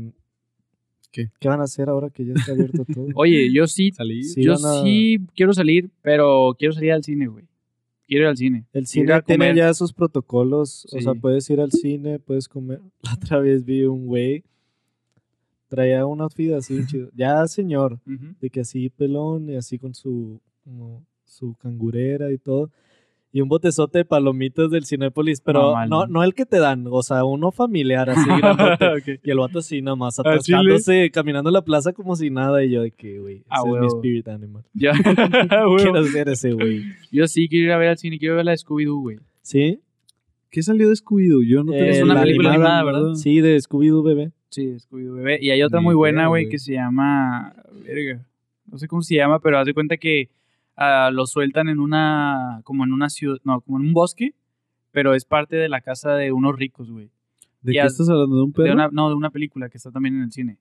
¿Qué? 1.12 1.30
¿qué 1.40 1.48
van 1.50 1.62
a 1.62 1.64
hacer 1.64 1.90
ahora 1.90 2.10
que 2.12 2.24
ya 2.26 2.34
está 2.34 2.52
abierto 2.52 2.86
todo? 2.86 3.08
Oye, 3.16 3.52
yo 3.52 3.66
sí, 3.68 3.92
Salí. 3.92 4.24
Sí. 4.24 4.44
yo 4.44 4.54
a- 4.54 4.84
sí 4.84 5.18
quiero 5.36 5.54
salir, 5.54 5.90
pero 6.02 6.56
quiero 6.58 6.74
salir 6.74 6.92
al 6.92 7.04
cine, 7.04 7.28
güey. 7.28 7.46
Quiero 8.08 8.24
ir 8.26 8.30
al 8.30 8.38
cine. 8.38 8.66
El 8.74 8.86
cine 8.88 9.22
tiene 9.24 9.56
ya 9.56 9.74
sus 9.74 9.94
protocolos. 9.94 10.86
O 10.92 10.98
Sí. 10.98 11.02
sea, 11.04 11.14
puedes 11.16 11.48
ir 11.50 11.60
al 11.62 11.72
cine, 11.72 12.20
puedes 12.20 12.48
comer. 12.48 12.82
La 13.04 13.14
otra 13.14 13.40
vez 13.40 13.64
vi 13.66 13.84
un 13.84 14.06
güey. 14.08 14.44
Traía 15.70 16.06
un 16.06 16.20
outfit 16.22 16.52
así 16.54 16.74
bien 16.74 16.88
chido. 16.88 17.10
Ya, 17.16 17.46
señor. 17.48 17.94
Ujú. 18.06 18.36
De 18.42 18.50
que 18.50 18.62
así 18.62 18.90
pelón 18.90 19.50
y 19.50 19.56
así 19.56 19.78
con 19.80 19.94
su, 19.94 20.42
como 20.64 21.06
su 21.26 21.56
cangurera 21.56 22.32
y 22.32 22.38
todo. 22.38 22.70
Y 23.32 23.42
un 23.42 23.48
botezote 23.50 24.00
de 24.00 24.06
palomitas 24.06 24.72
del 24.72 24.86
Cinépolis, 24.88 25.40
pero 25.40 25.74
Mamalón. 25.74 25.90
no, 25.90 26.08
no 26.08 26.24
el 26.24 26.34
que 26.34 26.48
te 26.48 26.58
dan, 26.58 26.88
o 26.90 27.04
sea, 27.04 27.24
uno 27.26 27.52
familiar 27.52 28.10
así 28.10 28.28
grandote. 28.42 28.88
Ok. 28.88 29.20
Y 29.24 29.30
el 29.30 29.38
vato 29.38 29.60
así 29.60 29.84
nada 29.84 29.96
más 29.96 30.18
¿Ah, 30.20 30.24
chile? 30.40 30.58
atascándose, 30.58 31.12
caminando 31.12 31.52
la 31.52 31.64
plaza 31.64 31.94
como 31.94 32.16
si 32.16 32.32
nada. 32.32 32.64
Y 32.64 32.72
yo 32.72 32.82
de 32.82 32.90
que, 32.90 33.20
güey, 33.20 33.36
ese 33.38 33.46
Ah, 33.50 33.62
es 33.68 33.80
mi 33.82 33.86
spirit 33.86 34.28
animal. 34.30 34.64
Ya. 34.74 34.94
Quiero 35.78 36.04
ser 36.06 36.30
ese 36.30 36.54
güey. 36.54 36.82
Yo 37.12 37.28
sí 37.28 37.48
quiero 37.48 37.66
ir 37.68 37.72
a 37.74 37.78
ver 37.78 37.90
al 37.90 37.98
cine, 38.00 38.18
quiero 38.18 38.36
ver 38.36 38.46
la 38.46 38.54
Scooby-Doo, 38.56 39.00
güey. 39.02 39.18
¿Sí? 39.44 39.80
¿Qué 40.50 40.64
salió 40.64 40.90
de 40.90 40.96
Scooby-Doo? 40.96 41.44
Yo 41.48 41.64
no 41.64 41.72
Eh, 41.74 41.78
tengo 41.78 41.92
Es 41.92 42.02
una 42.04 42.14
la 42.16 42.22
película 42.24 42.50
animada, 42.50 42.80
animada, 42.80 43.00
¿verdad? 43.00 43.14
Sí, 43.16 43.42
de 43.42 43.58
Scooby-Doo 43.58 44.02
bebé. 44.04 44.32
Sí, 44.50 44.76
Scooby-Doo 44.80 45.16
bebé. 45.16 45.40
Y 45.42 45.52
hay 45.52 45.62
otra 45.64 45.80
muy 45.82 45.96
buena, 45.96 46.28
güey, 46.28 46.50
que 46.50 46.58
se 46.60 46.74
llama. 46.74 47.54
Verga. 47.86 48.26
No 48.66 48.78
sé 48.78 48.88
cómo 48.88 49.02
se 49.02 49.16
llama, 49.16 49.40
pero 49.40 49.58
haz 49.60 49.66
de 49.66 49.74
cuenta 49.74 49.98
que 49.98 50.30
ah, 50.76 51.10
lo 51.14 51.26
sueltan 51.28 51.70
en 51.70 51.80
una. 51.80 52.62
Como 52.64 52.84
en 52.84 52.94
una 52.94 53.10
ciudad. 53.10 53.38
No, 53.44 53.62
como 53.62 53.80
en 53.80 53.88
un 53.88 53.94
bosque. 53.94 54.34
Pero 54.92 55.14
es 55.14 55.24
parte 55.26 55.56
de 55.56 55.70
la 55.70 55.82
casa 55.82 56.16
de 56.16 56.32
unos 56.32 56.56
ricos, 56.58 56.90
güey. 56.90 57.10
¿De 57.62 57.74
qué 57.74 57.80
estás 57.82 58.10
hablando? 58.10 58.38
¿De 58.38 58.42
un 58.44 58.52
De 58.52 58.56
perro? 58.56 58.74
una, 58.74 58.90
no, 58.92 59.10
de 59.10 59.16
una 59.16 59.30
película 59.30 59.70
que 59.70 59.78
está 59.78 59.92
también 59.92 60.16
en 60.16 60.24
el 60.24 60.32
cine. 60.32 60.58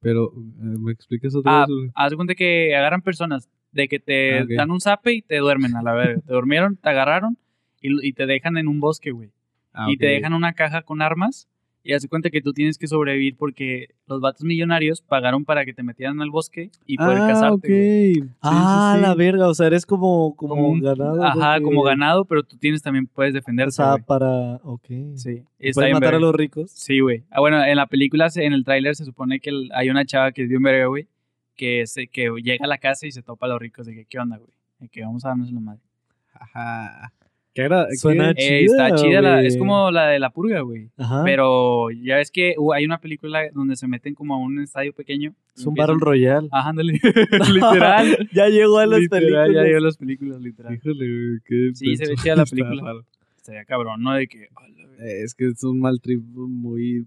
Pero, 0.00 0.32
eh, 0.34 0.76
¿me 0.78 0.92
explicas 0.92 1.34
otra 1.34 1.62
Ah, 1.62 1.66
vez? 1.68 1.90
haz 1.94 2.10
de 2.10 2.16
cuenta 2.16 2.34
que 2.34 2.74
agarran 2.74 3.02
personas 3.02 3.50
de 3.72 3.86
que 3.86 3.98
te 3.98 4.38
Ah, 4.38 4.44
dan 4.56 4.70
un 4.70 4.80
zape 4.80 5.12
y 5.12 5.20
te 5.22 5.36
duermen 5.36 5.76
a 5.76 5.82
la 5.82 5.92
verga. 5.92 6.20
te 6.26 6.32
durmieron, 6.32 6.76
te 6.76 6.88
agarraron 6.88 7.36
y, 7.82 8.08
y 8.08 8.12
te 8.14 8.24
dejan 8.24 8.56
en 8.56 8.66
un 8.68 8.80
bosque, 8.80 9.10
güey. 9.10 9.30
Ah, 9.74 9.88
y 9.90 9.98
te 9.98 10.06
dejan 10.06 10.32
una 10.32 10.54
caja 10.54 10.80
con 10.82 11.02
armas 11.02 11.48
y 11.82 11.94
haz 11.94 12.02
de 12.02 12.08
cuenta 12.08 12.28
que 12.30 12.42
tú 12.42 12.52
tienes 12.52 12.76
que 12.76 12.86
sobrevivir 12.86 13.36
porque 13.36 13.88
los 14.06 14.20
vatos 14.20 14.44
millonarios 14.44 15.00
pagaron 15.00 15.44
para 15.44 15.64
que 15.64 15.72
te 15.72 15.82
metieran 15.82 16.20
al 16.20 16.30
bosque 16.30 16.70
y 16.86 16.96
poder 16.98 17.18
ah, 17.22 17.26
casarte, 17.28 17.54
ok. 17.54 17.62
güey. 17.68 18.14
Sí, 18.14 18.22
ah, 18.42 18.92
sí, 18.94 19.00
sí. 19.00 19.06
la 19.08 19.14
verga, 19.14 19.48
o 19.48 19.54
sea, 19.54 19.66
eres 19.68 19.86
como, 19.86 20.34
como, 20.36 20.54
Como 20.56 20.68
un- 20.68 20.80
ganado. 20.80 21.22
Ajá, 21.24 21.54
porque- 21.54 21.64
como 21.64 21.82
ganado, 21.82 22.24
pero 22.26 22.42
tú 22.42 22.56
tienes 22.58 22.82
también, 22.82 23.06
puedes 23.06 23.32
O 23.32 23.36
defenderte, 23.36 23.72
sea, 23.72 23.92
güey. 23.92 24.02
para. 24.02 24.56
Ok. 24.62 24.86
Sí. 25.14 25.42
¿Y 25.58 25.68
Está 25.70 25.80
¿Puedes 25.80 25.94
matar 25.94 26.14
a 26.14 26.20
los 26.20 26.34
ricos? 26.34 26.70
Sí, 26.70 27.00
güey. 27.00 27.24
Ah, 27.30 27.40
bueno, 27.40 27.64
en 27.64 27.76
la 27.76 27.86
película, 27.86 28.28
se- 28.30 28.44
en 28.44 28.52
el 28.52 28.64
tráiler 28.64 28.94
se 28.94 29.04
supone 29.04 29.40
que 29.40 29.50
el- 29.50 29.70
hay 29.74 29.88
una 29.90 30.04
chava 30.04 30.32
que 30.32 30.42
es 30.42 30.48
bien 30.48 30.62
verga, 30.62 30.86
güey, 30.86 31.06
que, 31.56 31.86
se, 31.86 32.08
que 32.08 32.30
llega 32.42 32.64
a 32.64 32.68
la 32.68 32.78
casa 32.78 33.06
y 33.06 33.12
se 33.12 33.22
topa 33.22 33.46
a 33.46 33.48
los 33.50 33.58
ricos 33.60 33.86
de 33.86 33.94
que, 33.94 34.04
¿qué 34.04 34.18
onda, 34.18 34.36
güey? 34.36 34.50
De 34.78 34.88
que 34.88 35.02
vamos 35.02 35.24
a 35.24 35.28
darnos 35.28 35.50
la 35.50 35.60
madre. 35.60 35.80
Ajá. 36.34 37.12
¿Qué 37.52 37.62
era? 37.62 37.86
Suena 37.96 38.32
qué- 38.32 38.60
Eh, 38.60 38.64
está 38.64 38.90
Chida, 38.94 38.96
chida, 38.96 39.20
la- 39.22 39.34
güey. 39.36 39.46
es 39.46 39.56
como 39.56 39.90
la 39.90 40.06
de 40.08 40.18
la 40.20 40.30
purga, 40.30 40.60
güey. 40.60 40.88
Pero 41.24 41.90
ya 41.90 42.16
ves 42.16 42.30
que 42.30 42.54
uh, 42.56 42.72
hay 42.72 42.84
una 42.84 42.98
película 42.98 43.40
donde 43.52 43.74
se 43.76 43.88
meten 43.88 44.14
como 44.14 44.34
a 44.34 44.38
un 44.38 44.60
estadio 44.60 44.92
pequeño. 44.92 45.34
es 45.56 45.66
un 45.66 45.74
Battle 45.74 45.96
Royale. 45.98 46.48
Ajá, 46.52 46.68
ándale. 46.70 46.92
Literal. 47.52 48.28
ya 48.32 48.48
llegó 48.48 48.78
a 48.78 48.86
las 48.86 49.00
Literal, 49.00 49.20
películas. 49.24 49.54
Ya 49.54 49.62
llegó 49.64 49.78
a 49.78 49.80
las 49.80 49.96
películas, 49.96 50.40
literal. 50.40 50.74
Híjole, 50.74 51.38
qué 51.44 51.70
Sí, 51.74 51.96
se 51.96 52.08
ve 52.08 52.14
chida 52.16 52.36
la 52.36 52.42
Está 52.44 52.54
película. 52.56 52.94
Sería 53.42 53.64
cabrón, 53.64 54.02
¿no? 54.02 54.14
De 54.14 54.28
que. 54.28 54.44
Eh, 54.44 55.22
Es 55.24 55.34
que 55.34 55.48
es 55.48 55.64
un 55.64 55.80
mal 55.80 56.00
trip 56.00 56.22
muy... 56.22 57.04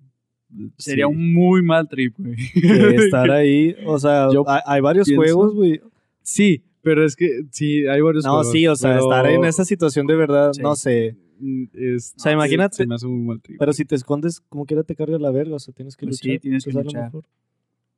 sería 0.78 1.06
sí. 1.06 1.12
un 1.12 1.34
muy 1.34 1.62
mal 1.64 1.88
trip, 1.88 2.16
güey. 2.18 2.36
Estar 3.06 3.32
ahí. 3.32 3.76
O 3.86 3.98
sea, 3.98 4.28
Yo 4.34 4.44
hay, 4.50 4.60
hay 4.66 4.82
varios 4.82 5.08
pienso- 5.08 5.22
juegos, 5.22 5.56
güey. 5.56 5.80
Sí, 6.22 6.64
pero 6.84 7.04
es 7.04 7.16
que 7.16 7.42
sí, 7.52 7.88
hay 7.88 8.02
varios 8.02 8.24
No, 8.26 8.32
juegos, 8.34 8.52
sí, 8.52 8.68
o 8.68 8.76
sea, 8.76 8.92
pero, 8.92 9.04
estar 9.06 9.26
en 9.28 9.46
esa 9.46 9.66
situación 9.66 10.06
de 10.06 10.16
verdad, 10.16 10.52
Sí. 10.54 10.62
no 10.62 10.76
sé. 10.76 11.18
mm, 11.40 11.64
es- 11.74 12.14
O 12.16 12.20
sea, 12.22 12.32
sí, 12.32 12.36
imagínate- 12.36 12.76
Se 12.76 12.86
me 12.88 12.96
hace 12.96 13.08
muy 13.08 13.20
mal 13.26 13.42
trip. 13.42 13.58
Pero 13.60 13.74
si 13.74 13.84
te 13.86 13.96
escondes, 13.96 14.40
como 14.50 14.66
quiera 14.66 14.84
te 14.84 14.96
carga 14.96 15.18
la 15.18 15.32
verga, 15.32 15.56
o 15.56 15.60
sea, 15.60 15.74
tienes 15.74 15.98
que 15.98 16.06
Pues 16.06 16.18
sí, 16.20 16.28
luchar. 16.28 16.42
tienes 16.42 16.64
que 16.64 16.70
entonces, 16.70 16.94
a 16.96 16.98
lo 16.98 17.02
luchar. 17.02 17.14
mejor. 17.14 17.26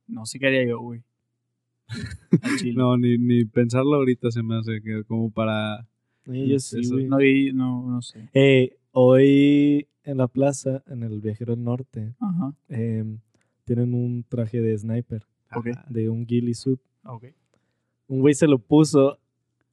No 0.08 0.26
sé 0.26 0.38
qué 0.38 0.46
haría 0.46 0.64
yo, 0.66 0.80
güey. 0.80 1.02
No, 2.76 2.96
ni, 2.96 3.18
ni 3.18 3.44
pensarlo 3.44 3.94
ahorita 3.96 4.30
se 4.30 4.42
me 4.42 4.56
hace 4.58 4.80
que 4.82 5.04
como 5.04 5.30
para... 5.30 5.86
Sí, 6.24 6.48
yo 6.48 6.58
sí, 6.58 6.80
Eso. 6.80 6.94
güey. 6.94 7.06
No, 7.06 7.20
y- 7.22 7.52
no, 7.52 7.88
no 7.90 8.02
sé. 8.02 8.28
Eh, 8.34 8.76
hoy 8.92 9.86
en 10.04 10.16
la 10.16 10.26
plaza, 10.28 10.82
en 10.88 11.02
el 11.04 11.20
Viajero 11.20 11.54
del 11.54 11.62
Norte, 11.64 12.14
Ajá. 12.18 12.52
em, 12.68 13.18
tienen 13.64 13.94
un 13.94 14.24
traje 14.28 14.60
de 14.60 14.76
sniper, 14.76 15.24
de 15.88 16.08
un 16.08 16.26
ghillie 16.26 16.54
suit. 16.54 16.80
Ok. 17.04 17.26
Un 18.08 18.20
güey 18.20 18.34
se 18.34 18.46
lo 18.46 18.58
puso, 18.58 19.18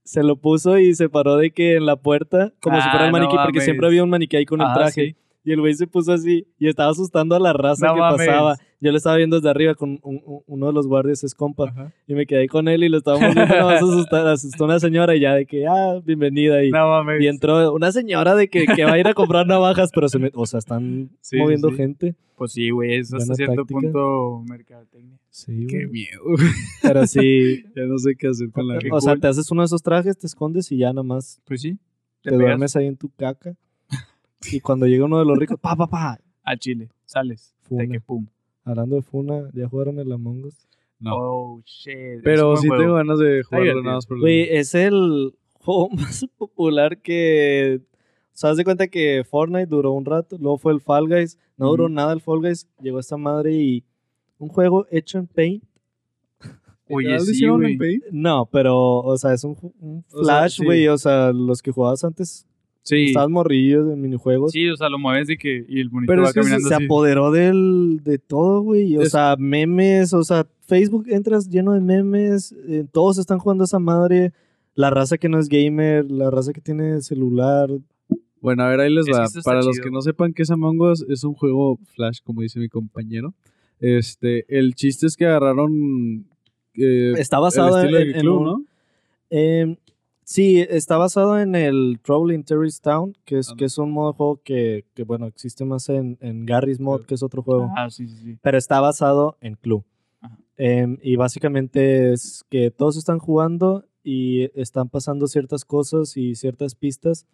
se 0.04 0.24
lo 0.24 0.36
puso 0.38 0.78
y 0.80 0.94
se 0.96 1.08
paró 1.10 1.38
de 1.38 1.52
que 1.52 1.76
en 1.76 1.86
la 1.86 1.96
puerta, 1.96 2.52
como 2.60 2.78
si 2.82 2.90
fuera 2.90 3.02
Ah, 3.02 3.06
el 3.08 3.12
no 3.12 3.20
maniquí, 3.20 3.36
porque 3.44 3.62
siempre 3.62 3.88
había 3.88 4.04
un 4.04 4.10
maniquí 4.10 4.38
ahí 4.38 4.46
con 4.46 4.60
el 4.62 4.68
Ajá, 4.68 4.76
traje. 4.76 4.92
sí. 5.08 5.16
Y 5.46 5.52
el 5.52 5.60
güey 5.60 5.74
se 5.74 5.88
puso 5.88 6.14
así 6.14 6.48
y 6.58 6.68
estaba 6.68 6.92
asustando 6.92 7.36
a 7.36 7.40
la 7.40 7.52
raza 7.54 7.88
No 7.88 7.94
que 7.96 8.00
mames. 8.00 8.28
pasaba. 8.28 8.56
Yo 8.80 8.92
lo 8.92 8.98
estaba 8.98 9.16
viendo 9.18 9.38
desde 9.38 9.50
arriba 9.50 9.76
con 9.76 10.00
un- 10.04 10.22
un- 10.26 10.42
uno 10.46 10.68
de 10.68 10.74
los 10.74 10.88
guardias, 10.88 11.24
es 11.24 11.34
compa. 11.36 11.70
Ajá. 11.70 11.94
Y 12.08 12.14
me 12.16 12.26
quedé 12.26 12.48
con 12.48 12.68
él 12.68 12.84
y 12.84 12.90
lo 12.90 12.98
estábamos 12.98 13.34
viendo. 13.36 13.54
Nada 13.54 13.66
más 13.66 13.84
asustó, 13.84 14.16
asustó 14.18 14.66
una 14.66 14.80
señora 14.80 15.16
y 15.16 15.20
ya 15.22 15.34
de 15.36 15.46
que, 15.46 15.66
ah, 15.68 16.00
bienvenida. 16.04 16.64
Y, 16.64 16.72
No 16.72 16.88
mames. 16.90 17.22
y 17.22 17.28
entró 17.28 17.74
una 17.74 17.92
señora 17.92 18.36
de 18.36 18.48
que, 18.50 18.66
que 18.66 18.84
va 18.86 18.94
a 18.94 19.00
ir 19.00 19.08
a 19.08 19.14
comprar 19.14 19.46
navajas, 19.48 19.90
pero 19.94 20.08
se 20.10 20.20
me, 20.20 20.32
o 20.34 20.46
sea, 20.46 20.60
están 20.60 21.10
Sí, 21.22 21.38
moviendo 21.38 21.70
sí. 21.70 21.76
gente. 21.76 22.16
Pues 22.36 22.52
sí, 22.54 22.72
güey, 22.72 22.96
es 22.96 23.14
hasta 23.14 23.36
cierto 23.36 23.56
táctica. 23.64 23.80
punto 23.80 24.44
mercadotecnia. 24.50 25.18
Sí, 25.30 25.68
Qué 25.68 25.86
güey. 25.86 25.88
miedo. 25.92 26.22
Pero 26.82 27.06
sí, 27.08 27.64
ya 27.76 27.84
no 27.86 27.98
sé 28.00 28.16
qué 28.18 28.28
hacer 28.28 28.50
con 28.52 28.68
la... 28.68 28.80
o 28.92 29.02
sea, 29.02 29.16
te 29.18 29.28
haces 29.28 29.50
uno 29.52 29.62
de 29.62 29.66
esos 29.68 29.82
trajes, 29.84 30.18
te 30.18 30.28
escondes 30.28 30.72
y 30.72 30.78
ya 30.78 30.88
nada 30.94 31.04
más 31.04 31.42
Pues 31.46 31.62
sí. 31.62 31.78
te, 32.22 32.32
duermes 32.36 32.76
ahí 32.76 32.88
en 32.88 32.98
tu 32.98 33.10
caca. 33.10 33.56
Y 34.52 34.60
cuando 34.60 34.86
llega 34.88 35.06
uno 35.06 35.20
de 35.20 35.26
los 35.26 35.38
ricos, 35.38 35.60
pa, 35.60 35.76
pa, 35.76 35.88
pa. 35.88 36.20
al 36.44 36.60
chile. 36.60 36.90
Sales. 37.06 37.54
Funa. 37.62 37.84
De 37.84 37.90
que 37.90 38.02
pum. 38.02 38.26
Hablando 38.66 38.96
de 38.96 39.02
Funa, 39.02 39.50
¿ya 39.54 39.68
jugaron 39.68 40.00
el 40.00 40.12
Among 40.12 40.46
Us? 40.46 40.68
No. 41.00 41.16
Oh, 41.16 41.62
shit. 41.66 42.22
Pero 42.24 42.56
sí 42.58 42.68
buen 42.68 42.80
tengo 42.80 42.94
juego. 42.94 42.96
ganas 42.96 43.20
de 43.20 43.44
jugarlo 43.44 43.84
nada 43.84 43.96
más 43.96 44.06
por 44.06 44.18
el- 44.18 44.22
Güey, 44.22 44.42
es 44.56 44.74
el 44.76 45.34
juego 45.54 45.90
más 45.92 46.26
popular 46.38 47.02
que... 47.02 47.82
O 47.84 48.36
sea, 48.36 48.50
haz 48.52 48.58
de 48.58 48.64
cuenta 48.64 48.88
que 48.88 49.24
Fortnite 49.30 49.68
duró 49.68 49.92
un 49.92 50.06
rato, 50.06 50.38
luego 50.40 50.58
fue 50.58 50.74
el 50.74 50.82
Fall 50.82 51.08
Guys, 51.08 51.38
no 51.58 51.70
duró 51.70 51.84
Ujú. 51.86 51.94
nada 51.94 52.14
el 52.14 52.22
Fall 52.22 52.40
Guys, 52.40 52.68
llegó 52.82 53.00
esta 53.00 53.16
madre 53.18 53.54
y 53.54 53.84
un 54.40 54.48
juego 54.50 54.88
hecho 54.90 55.20
en 55.20 55.28
Paint. 55.28 55.64
Oye, 56.90 57.08
¿Literal 57.10 57.20
lo 57.20 57.26
sí, 57.26 57.32
hicieron 57.32 57.58
güey. 57.62 57.74
en 57.74 57.78
Paint? 57.78 58.04
No, 58.12 58.46
pero, 58.52 59.00
o 59.02 59.18
sea, 59.18 59.34
es 59.34 59.44
un, 59.44 59.56
un 59.80 60.04
O 60.12 60.24
sea, 60.24 60.40
Flash, 60.40 60.58
sí. 60.58 60.66
güey, 60.66 60.88
o 60.88 60.98
sea, 60.98 61.32
los 61.32 61.62
que 61.62 61.72
jugabas 61.72 62.04
antes, 62.04 62.48
Sí. 62.84 63.06
estabas 63.06 63.30
morrillos 63.30 63.92
en 63.92 64.02
minijuegos. 64.02 64.52
Sí, 64.52 64.68
o 64.70 64.76
sea, 64.78 64.90
lo 64.90 65.00
mueves 65.00 65.30
y 65.30 65.38
que 65.38 65.66
y 65.68 65.80
el 65.80 65.90
monito 65.90 66.12
Pero 66.12 66.22
va 66.24 66.28
es 66.30 66.34
que 66.34 66.42
se- 66.44 66.50
caminando 66.50 66.68
se 66.70 66.76
así. 66.76 66.86
apoderó 66.86 67.32
del, 67.32 68.02
de 68.04 68.18
todo, 68.20 68.62
güey. 68.62 68.96
O 68.98 69.02
Es- 69.02 69.12
sea, 69.12 69.36
memes, 69.40 70.14
o 70.14 70.24
sea, 70.24 70.46
Facebook 70.68 71.06
entras 71.10 71.50
lleno 71.50 71.72
de 71.74 71.80
memes, 71.82 72.54
eh, 72.68 72.86
todos 72.92 73.18
están 73.18 73.40
jugando 73.40 73.64
a 73.64 73.66
esa 73.66 73.80
madre. 73.80 74.34
La 74.76 74.90
raza 74.90 75.18
que 75.18 75.30
no 75.30 75.40
es 75.40 75.50
gamer, 75.50 76.10
la 76.10 76.30
raza 76.32 76.52
que 76.52 76.62
tiene 76.62 77.02
celular. 77.02 77.70
Bueno, 78.42 78.64
a 78.64 78.70
ver, 78.70 78.80
ahí 78.82 78.94
les 78.94 79.08
Es 79.08 79.16
que 79.16 79.18
va. 79.22 79.28
Para 79.46 79.62
los 79.62 79.76
chido. 79.76 79.84
que 79.86 79.92
no 79.92 80.02
sepan 80.02 80.34
qué 80.34 80.42
es 80.44 80.52
Among 80.52 80.82
Us, 80.82 81.06
es 81.08 81.24
un 81.24 81.34
juego 81.36 81.78
Flash, 81.96 82.20
como 82.24 82.42
dice 82.42 82.60
mi 82.60 82.68
compañero. 82.70 83.34
Este, 83.80 84.46
el 84.50 84.76
chiste 84.76 85.08
es 85.08 85.16
que 85.16 85.26
agarraron 85.26 86.26
eh, 86.76 87.14
Está 87.18 87.38
el 87.38 87.42
basado 87.44 87.78
estilo 87.78 87.98
en, 88.00 88.04
del 88.08 88.16
en 88.16 88.22
club, 88.22 88.38
un- 88.40 88.46
¿no? 88.46 88.66
em, 89.30 89.76
sí, 90.24 90.60
está 90.70 90.98
basado 90.98 91.40
en 91.40 91.56
el 91.56 92.00
Trouble 92.04 92.34
in 92.36 92.44
Terrorist 92.44 92.84
Town, 92.84 93.16
que 93.26 93.40
es, 93.40 93.50
Ah. 93.50 93.56
que 93.58 93.66
es 93.66 93.78
un 93.78 93.92
modo 93.92 94.12
de 94.12 94.18
juego 94.18 94.42
que, 94.44 94.86
que, 94.94 95.04
bueno, 95.04 95.26
existe 95.28 95.66
más 95.66 95.90
en, 95.90 96.18
en 96.22 96.46
Garry's 96.46 96.80
Mod, 96.80 97.06
que 97.06 97.16
es 97.16 97.24
otro 97.24 97.42
juego. 97.44 97.70
Ah, 97.76 97.90
sí, 97.90 98.08
sí, 98.08 98.16
sí. 98.24 98.38
pero 98.42 98.58
está 98.58 98.80
basado 98.80 99.38
en 99.42 99.56
Clue. 99.56 99.84
Ajá. 100.22 100.38
Em, 100.58 100.98
y 101.02 101.16
básicamente 101.16 102.14
es 102.14 102.44
que 102.50 102.72
todos 102.72 102.98
están 102.98 103.20
jugando 103.20 103.86
y 104.04 104.50
están 104.60 104.90
pasando 104.90 105.28
ciertas 105.28 105.64
cosas 105.66 106.16
y 106.18 106.36
ciertas 106.36 106.76
pistas. 106.76 107.26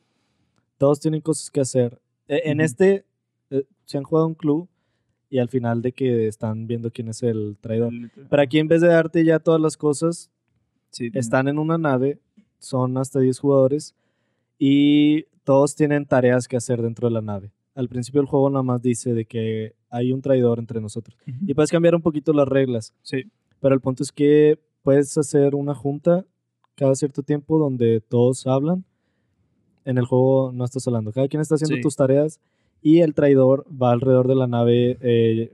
Todos 0.77 0.99
tienen 0.99 1.21
cosas 1.21 1.49
que 1.51 1.61
hacer. 1.61 1.99
E- 2.27 2.43
En 2.45 2.61
este 2.61 3.05
eh, 3.49 3.65
se 3.85 3.97
han 3.97 4.03
jugado 4.03 4.27
un 4.27 4.35
Clue 4.35 4.67
y 5.31 5.39
al 5.39 5.49
final 5.49 5.81
de 5.81 5.91
que 5.91 6.27
están 6.27 6.67
viendo 6.67 6.91
quién 6.91 7.07
es 7.09 7.21
el 7.23 7.57
traidor. 7.59 7.91
Pero 8.29 8.41
aquí 8.41 8.59
en 8.59 8.67
vez 8.67 8.81
de 8.81 8.87
darte 8.87 9.23
ya 9.25 9.39
todas 9.39 9.59
las 9.61 9.77
cosas, 9.77 10.29
Sí, 10.91 11.11
están 11.13 11.47
en 11.47 11.59
una 11.59 11.77
nave, 11.77 12.19
son 12.59 12.97
hasta 12.97 13.19
10 13.19 13.39
jugadores 13.39 13.95
y 14.57 15.23
todos 15.43 15.75
tienen 15.75 16.05
tareas 16.05 16.47
que 16.47 16.57
hacer 16.57 16.81
dentro 16.81 17.07
de 17.07 17.13
la 17.13 17.21
nave. 17.21 17.51
Al 17.75 17.87
principio 17.87 18.21
el 18.21 18.27
juego 18.27 18.49
nada 18.49 18.63
más 18.63 18.81
dice 18.81 19.13
de 19.13 19.25
que 19.25 19.73
hay 19.89 20.11
un 20.11 20.21
traidor 20.21 20.59
entre 20.59 20.81
nosotros. 20.81 21.17
Y 21.47 21.53
puedes 21.53 21.71
cambiar 21.71 21.95
un 21.95 22.01
poquito 22.01 22.33
las 22.33 22.47
reglas. 22.47 22.93
Sí. 23.01 23.23
Pero 23.61 23.73
el 23.73 23.81
punto 23.81 24.03
es 24.03 24.11
que 24.11 24.59
puedes 24.83 25.17
hacer 25.17 25.55
una 25.55 25.73
junta 25.73 26.25
cada 26.75 26.93
cierto 26.95 27.23
tiempo 27.23 27.57
donde 27.57 28.01
todos 28.01 28.45
hablan. 28.47 28.83
En 29.85 29.97
el 29.97 30.05
juego 30.05 30.51
no 30.53 30.65
estás 30.65 30.85
hablando. 30.87 31.11
Cada 31.11 31.27
quien 31.27 31.41
está 31.41 31.55
haciendo 31.55 31.77
Sí. 31.77 31.81
tus 31.81 31.95
tareas 31.95 32.39
y 32.81 32.99
el 32.99 33.13
traidor 33.13 33.65
va 33.69 33.91
alrededor 33.91 34.27
de 34.27 34.35
la 34.35 34.47
nave. 34.47 34.97
eh, 35.01 35.51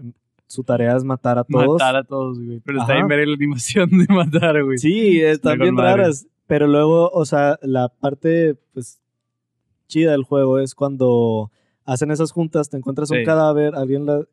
su 0.47 0.63
tarea 0.63 0.95
es 0.95 1.03
matar 1.03 1.39
a 1.39 1.43
todos. 1.43 1.67
Matar 1.79 1.95
a 1.95 2.03
todos, 2.03 2.39
güey. 2.39 2.59
Pero 2.59 2.79
está 2.79 2.93
Ajá. 2.93 3.01
bien 3.01 3.07
ver 3.07 3.27
la 3.27 3.33
animación 3.35 3.89
de 3.89 4.05
matar, 4.13 4.63
güey. 4.63 4.77
Sí, 4.77 5.19
están 5.21 5.57
bien 5.59 5.75
raras. 5.77 6.27
Pero 6.47 6.67
luego, 6.67 7.09
o 7.09 7.25
sea, 7.25 7.57
la 7.61 7.89
parte 7.89 8.55
pues 8.73 8.99
chida 9.87 10.11
del 10.11 10.23
juego 10.23 10.59
es 10.59 10.75
cuando 10.75 11.51
hacen 11.85 12.11
esas 12.11 12.31
juntas, 12.31 12.69
te 12.69 12.77
encuentras 12.77 13.09
un 13.11 13.17
Sí. 13.19 13.23
cadáver, 13.23 13.75
alguien 13.75 14.05
la 14.05 14.23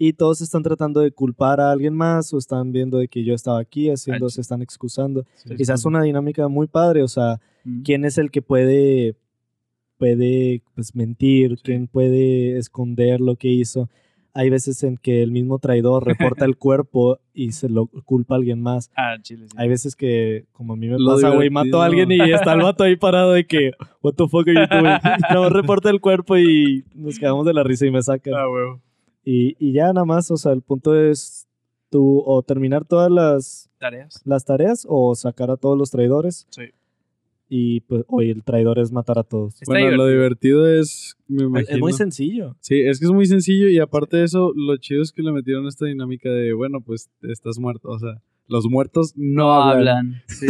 y 0.00 0.12
todos 0.12 0.40
están 0.40 0.62
tratando 0.62 1.00
de 1.00 1.10
culpar 1.10 1.60
a 1.60 1.72
alguien 1.72 1.92
más 1.92 2.32
o 2.32 2.38
están 2.38 2.70
viendo 2.70 2.98
de 2.98 3.08
que 3.08 3.24
yo 3.24 3.34
estaba 3.34 3.58
aquí 3.58 3.90
haciendo, 3.90 4.28
se 4.30 4.40
están 4.40 4.62
excusando. 4.62 5.24
Sí. 5.34 5.64
Se 5.64 5.72
hace 5.72 5.88
una 5.88 6.02
dinámica 6.02 6.46
muy 6.46 6.68
padre, 6.68 7.02
o 7.02 7.08
sea, 7.08 7.40
Ujú. 7.66 7.82
quién 7.84 8.04
es 8.04 8.16
el 8.18 8.30
que 8.30 8.40
puede 8.42 9.16
puede 9.96 10.62
pues 10.76 10.94
mentir, 10.94 11.56
Sí. 11.56 11.62
quién 11.64 11.88
puede 11.88 12.56
esconder 12.58 13.20
lo 13.20 13.34
que 13.34 13.48
hizo. 13.48 13.88
Hay 14.38 14.50
veces 14.50 14.84
en 14.84 14.98
que 14.98 15.20
el 15.20 15.32
mismo 15.32 15.58
traidor 15.58 16.06
reporta 16.06 16.44
el 16.44 16.56
cuerpo 16.58 17.18
y 17.34 17.50
se 17.50 17.68
lo 17.68 17.88
culpa 18.04 18.34
a 18.34 18.36
alguien 18.36 18.62
más. 18.62 18.88
Ah, 18.96 19.16
chile, 19.20 19.46
sí. 19.48 19.56
Hay 19.58 19.68
veces 19.68 19.96
que, 19.96 20.46
como 20.52 20.74
a 20.74 20.76
mí 20.76 20.86
me 20.86 20.96
Lo 20.96 21.16
pasa, 21.16 21.30
güey, 21.30 21.50
mato 21.50 21.82
a 21.82 21.86
alguien 21.86 22.12
y 22.12 22.20
está 22.30 22.52
el 22.52 22.62
vato 22.62 22.84
ahí 22.84 22.94
parado 22.94 23.32
de 23.32 23.48
que, 23.48 23.72
what 24.00 24.14
the 24.14 24.28
fuck 24.28 24.46
are 24.46 24.54
you 24.54 24.66
doing? 24.70 24.98
No, 25.34 25.48
reporta 25.50 25.90
el 25.90 26.00
cuerpo 26.00 26.38
y 26.38 26.84
nos 26.94 27.18
quedamos 27.18 27.46
de 27.46 27.52
la 27.52 27.64
risa 27.64 27.84
y 27.86 27.90
me 27.90 28.00
sacan. 28.00 28.34
Ah, 28.34 28.48
huevo. 28.48 28.80
Y, 29.24 29.56
y 29.58 29.72
ya 29.72 29.92
nada 29.92 30.04
más, 30.04 30.30
o 30.30 30.36
sea, 30.36 30.52
el 30.52 30.62
punto 30.62 30.94
es 30.94 31.48
tú 31.90 32.22
o 32.24 32.40
terminar 32.42 32.84
todas 32.84 33.10
las, 33.10 33.70
Tareas. 33.78 34.22
las 34.24 34.44
tareas 34.44 34.86
o 34.88 35.16
sacar 35.16 35.50
a 35.50 35.56
todos 35.56 35.76
los 35.76 35.90
traidores. 35.90 36.46
Sí. 36.50 36.62
Y 37.48 37.80
pues, 37.80 38.04
oye, 38.08 38.30
el 38.30 38.44
traidor 38.44 38.78
es 38.78 38.92
matar 38.92 39.18
a 39.18 39.24
todos. 39.24 39.54
Está 39.54 39.72
Bueno, 39.72 39.96
lo 39.96 40.06
divertido 40.06 40.68
es, 40.68 41.16
me 41.26 41.44
imagino. 41.44 41.74
Es 41.74 41.80
muy 41.80 41.92
sencillo. 41.94 42.56
Sí, 42.60 42.82
es 42.82 42.98
que 42.98 43.06
es 43.06 43.10
muy 43.10 43.26
sencillo 43.26 43.68
y 43.68 43.78
aparte 43.78 44.18
de 44.18 44.24
eso, 44.24 44.52
lo 44.54 44.76
chido 44.76 45.02
es 45.02 45.12
que 45.12 45.22
le 45.22 45.32
metieron 45.32 45.66
esta 45.66 45.86
dinámica 45.86 46.28
de, 46.28 46.52
bueno, 46.52 46.82
pues 46.82 47.10
estás 47.22 47.58
muerto, 47.58 47.88
o 47.88 47.98
sea, 47.98 48.20
los 48.46 48.66
muertos 48.68 49.14
no, 49.16 49.44
No 49.44 49.52
hablan, 49.52 49.86
hablan. 49.88 50.22
Sí. 50.28 50.46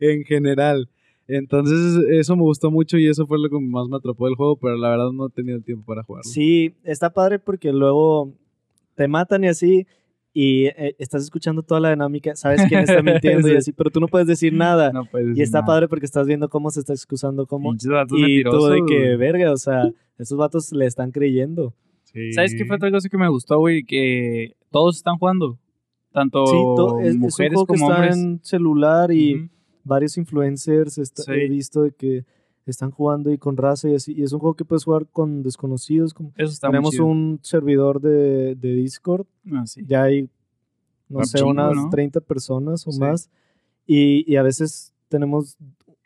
en 0.00 0.24
general. 0.24 0.90
Entonces 1.26 2.04
eso 2.10 2.36
me 2.36 2.42
gustó 2.42 2.70
mucho 2.70 2.98
y 2.98 3.08
eso 3.08 3.26
fue 3.26 3.38
lo 3.38 3.48
que 3.48 3.58
más 3.58 3.88
me 3.88 3.96
atrapó 3.96 4.26
del 4.26 4.34
juego, 4.34 4.56
pero 4.56 4.76
la 4.76 4.90
verdad 4.90 5.10
no 5.12 5.28
he 5.28 5.30
tenido 5.30 5.56
el 5.56 5.64
tiempo 5.64 5.86
para 5.86 6.02
jugarlo. 6.02 6.30
Sí, 6.30 6.74
está 6.84 7.10
padre 7.14 7.38
porque 7.38 7.72
luego 7.72 8.34
te 8.94 9.08
matan 9.08 9.44
y 9.44 9.48
así. 9.48 9.86
Y 10.36 10.66
eh, 10.66 10.96
estás 10.98 11.22
escuchando 11.22 11.62
toda 11.62 11.78
la 11.80 11.90
dinámica, 11.90 12.34
sabes 12.34 12.62
quién 12.68 12.80
está 12.80 13.00
mintiendo 13.02 13.46
y 13.48 13.52
Sí. 13.52 13.56
así, 13.56 13.72
pero 13.72 13.88
tú 13.90 14.00
no 14.00 14.08
puedes 14.08 14.26
decir 14.26 14.52
nada. 14.52 14.90
No 14.92 15.04
puedes 15.06 15.38
Y 15.38 15.42
está 15.42 15.58
nada. 15.58 15.66
padre 15.66 15.88
porque 15.88 16.06
estás 16.06 16.26
viendo 16.26 16.48
cómo 16.48 16.70
se 16.70 16.80
está 16.80 16.92
excusando, 16.92 17.46
cómo. 17.46 17.70
Vatos 17.70 18.18
Y 18.18 18.42
tú 18.42 18.50
mentirosos, 18.50 18.70
de 18.72 18.82
que, 18.88 19.16
verga, 19.16 19.52
o 19.52 19.56
sea, 19.56 19.84
esos 20.18 20.36
vatos 20.36 20.72
le 20.72 20.86
están 20.86 21.12
creyendo. 21.12 21.72
Sí. 22.02 22.32
¿Sabes 22.32 22.52
qué 22.58 22.64
fue 22.66 22.76
otra 22.76 22.90
cosa 22.90 23.08
que 23.08 23.16
me 23.16 23.28
gustó, 23.28 23.58
güey? 23.60 23.84
Que 23.84 24.54
todos 24.72 24.96
están 24.96 25.18
jugando. 25.18 25.56
Tanto 26.12 26.46
sí, 26.46 26.52
to- 26.76 27.00
es, 27.00 27.06
es 27.08 27.14
un 27.14 27.30
juego 27.30 27.66
que 27.66 27.74
está 27.74 27.86
hombres. 27.86 28.16
en 28.16 28.40
celular 28.44 29.12
y 29.12 29.48
varios 29.84 30.16
influencers 30.18 30.98
está- 30.98 31.32
he 31.34 31.48
visto 31.48 31.82
de 31.82 31.92
que 31.92 32.24
están 32.70 32.90
jugando 32.90 33.30
y 33.30 33.38
con 33.38 33.56
raza 33.56 33.88
y 33.88 33.94
así. 33.94 34.12
Y 34.16 34.22
es 34.22 34.32
un 34.32 34.38
juego 34.40 34.54
que 34.54 34.64
puedes 34.64 34.84
jugar 34.84 35.06
con 35.06 35.42
desconocidos. 35.42 36.14
con- 36.14 36.32
Eso 36.36 36.52
está 36.52 36.68
Tenemos 36.68 36.98
un 36.98 37.38
servidor 37.42 38.00
de, 38.00 38.54
de 38.54 38.74
Discord 38.74 39.26
Ah, 39.52 39.66
sí. 39.66 39.84
ya 39.86 40.04
hay, 40.04 40.28
no 41.08 41.24
sé, 41.24 41.38
chingo, 41.38 41.50
unas 41.50 41.74
¿no? 41.76 41.90
30 41.90 42.20
personas 42.20 42.86
o 42.86 42.92
Sí. 42.92 43.00
más. 43.00 43.28
Y, 43.86 44.24
y 44.30 44.36
a 44.36 44.42
veces 44.42 44.92
tenemos 45.08 45.56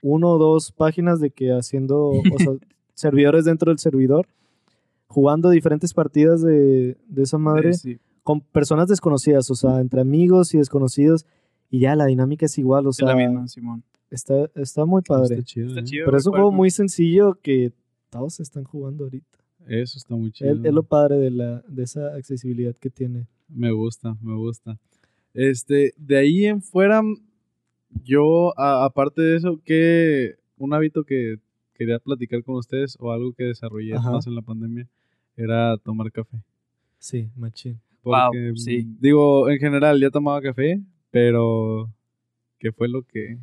uno 0.02 0.30
o 0.32 0.38
dos 0.38 0.72
páginas 0.72 1.20
de 1.20 1.30
que 1.30 1.52
haciendo, 1.52 2.08
o 2.10 2.22
sea, 2.38 2.52
servidores 2.94 3.44
dentro 3.44 3.70
del 3.70 3.78
servidor, 3.78 4.26
jugando 5.06 5.50
diferentes 5.50 5.94
partidas 5.94 6.42
de, 6.42 6.96
de 7.08 7.22
esa 7.22 7.38
madre 7.38 7.72
Sí, 7.74 7.98
con 8.22 8.40
personas 8.40 8.88
desconocidas, 8.88 9.50
o 9.50 9.54
sea, 9.54 9.80
entre 9.80 10.00
amigos 10.00 10.52
y 10.54 10.58
desconocidos. 10.58 11.24
Y 11.70 11.80
ya 11.80 11.94
la 11.96 12.06
dinámica 12.06 12.46
es 12.46 12.58
igual, 12.58 12.86
o 12.86 12.90
Es 12.90 12.96
sea, 12.96 13.08
la 13.08 13.16
misma, 13.16 13.46
Simón. 13.48 13.82
Está, 14.10 14.50
está 14.54 14.84
muy 14.84 15.02
padre. 15.02 15.34
Está 15.36 15.44
chido. 15.44 15.68
Está 15.68 15.80
¿eh? 15.80 15.84
chido. 15.84 16.04
Pero 16.06 16.16
es 16.16 16.26
un 16.26 16.32
juego 16.32 16.52
muy 16.52 16.70
sencillo 16.70 17.34
que 17.42 17.72
todos 18.10 18.40
están 18.40 18.64
jugando 18.64 19.04
ahorita. 19.04 19.38
Eso 19.66 19.98
está 19.98 20.14
muy 20.14 20.30
chido. 20.32 20.52
Es, 20.52 20.64
es 20.64 20.72
lo 20.72 20.82
padre 20.82 21.16
de, 21.18 21.30
la, 21.30 21.60
de 21.68 21.82
esa 21.82 22.14
accesibilidad 22.14 22.74
que 22.76 22.90
tiene. 22.90 23.26
Me 23.48 23.70
gusta, 23.72 24.16
me 24.22 24.34
gusta. 24.34 24.78
Este, 25.34 25.92
de 25.96 26.16
ahí 26.16 26.46
en 26.46 26.62
fuera, 26.62 27.02
yo, 28.04 28.58
a- 28.58 28.84
aparte 28.84 29.20
de 29.22 29.36
eso, 29.36 29.60
¿qué 29.64 30.36
un 30.56 30.72
hábito 30.74 31.04
que 31.04 31.36
quería 31.74 31.98
platicar 31.98 32.42
con 32.42 32.56
ustedes 32.56 32.96
o 32.98 33.12
algo 33.12 33.32
que 33.32 33.44
desarrollé 33.44 33.94
Ajá. 33.94 34.10
más 34.10 34.26
en 34.26 34.34
la 34.34 34.42
pandemia 34.42 34.88
era 35.36 35.76
tomar 35.78 36.10
café? 36.10 36.38
Sí, 36.98 37.28
machín. 37.36 37.78
Wow, 38.02 38.30
Porque, 38.32 38.52
sí. 38.56 38.84
mm, 38.84 38.96
Digo, 39.00 39.50
en 39.50 39.58
general 39.58 40.00
ya 40.00 40.10
tomaba 40.10 40.40
café, 40.40 40.80
pero 41.10 41.90
¿qué 42.58 42.72
fue 42.72 42.88
lo 42.88 43.02
que 43.02 43.38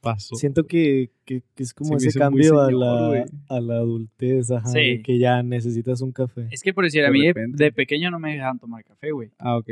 pasó? 0.00 0.34
Siento 0.36 0.64
que, 0.64 1.10
que- 1.24 1.42
que 1.54 1.62
es 1.62 1.74
como 1.74 1.96
ese 1.96 2.16
cambio 2.18 2.60
a, 2.60 2.66
señor, 2.66 2.80
la, 2.80 3.06
güey. 3.08 3.22
a 3.48 3.60
la 3.60 3.74
adultez, 3.76 4.50
ajá, 4.50 4.68
Sí. 4.68 4.78
de 4.78 5.02
que 5.02 5.18
ya 5.18 5.42
necesitas 5.42 6.00
un 6.00 6.12
café. 6.12 6.48
Es 6.50 6.62
que 6.62 6.72
por 6.74 6.84
decir, 6.84 7.02
a 7.02 7.06
De 7.06 7.12
mí 7.12 7.20
de, 7.22 7.32
repente. 7.32 7.64
de 7.64 7.72
pequeño 7.72 8.10
no 8.10 8.18
me 8.18 8.32
dejaban 8.32 8.58
tomar 8.58 8.84
café, 8.84 9.10
güey. 9.12 9.30
Ah, 9.38 9.56
ok. 9.56 9.68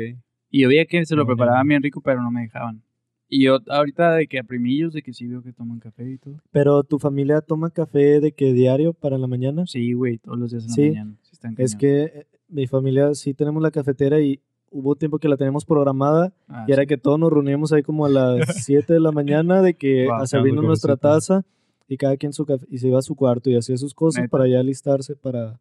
Y 0.49 0.61
yo 0.61 0.69
veía 0.69 0.85
que 0.85 1.05
se 1.05 1.15
lo 1.15 1.23
No, 1.23 1.27
preparaban 1.27 1.65
no. 1.65 1.69
bien 1.69 1.83
rico, 1.83 2.01
pero 2.01 2.21
no 2.21 2.31
me 2.31 2.41
dejaban. 2.41 2.81
Y 3.29 3.43
yo 3.43 3.59
ahorita 3.67 4.15
de 4.15 4.27
que 4.27 4.39
a 4.39 4.43
primillos, 4.43 4.93
de 4.93 5.01
que 5.01 5.11
sí 5.11 5.27
veo 5.27 5.43
que 5.43 5.51
toman 5.51 5.79
café 5.79 6.09
y 6.09 6.17
todo. 6.17 6.37
Pero 6.51 6.83
tu 6.83 6.97
familia 6.97 7.41
toma 7.41 7.69
café 7.71 8.21
de 8.21 8.31
que 8.31 8.53
diario 8.53 8.93
para 8.93 9.17
la 9.17 9.27
mañana? 9.27 9.65
Sí, 9.65 9.91
güey, 9.91 10.17
todos 10.17 10.39
los 10.39 10.51
días 10.51 10.63
en 10.63 10.69
Sí. 10.71 10.81
la 10.83 10.87
mañana. 10.91 11.15
Sí 11.23 11.29
están 11.33 11.55
Es 11.57 11.75
que 11.75 12.03
eh, 12.03 12.27
mi 12.47 12.67
familia 12.67 13.13
sí 13.15 13.33
tenemos 13.33 13.61
la 13.61 13.71
cafetera 13.71 14.21
y 14.21 14.39
hubo 14.79 14.95
tiempo 14.95 15.19
que 15.19 15.27
la 15.29 15.37
tenemos 15.37 15.65
programada 15.65 16.33
Ah, 16.47 16.65
y 16.67 16.71
era 16.71 16.83
sí. 16.83 16.87
que 16.87 16.97
todos 16.97 17.19
nos 17.19 17.31
reuníamos 17.31 17.71
ahí 17.73 17.83
como 17.83 18.05
a 18.05 18.09
las 18.09 18.37
7 18.65 18.93
de 18.93 18.99
la 18.99 19.11
mañana 19.11 19.61
de 19.61 19.73
que 19.75 20.05
Guau, 20.05 20.21
a 20.23 20.61
nuestra 20.61 20.95
taza 20.97 21.43
y 21.87 21.97
cada 21.97 22.17
quien 22.17 22.33
su 22.33 22.45
café 22.45 22.65
y 22.69 22.77
se 22.79 22.87
iba 22.89 22.99
a 22.99 23.01
su 23.01 23.15
cuarto 23.15 23.49
y 23.49 23.55
hacía 23.55 23.77
sus 23.77 23.93
cosas 23.93 24.23
Neta. 24.23 24.31
para 24.31 24.47
ya 24.47 24.59
alistarse 24.59 25.15
para 25.15 25.59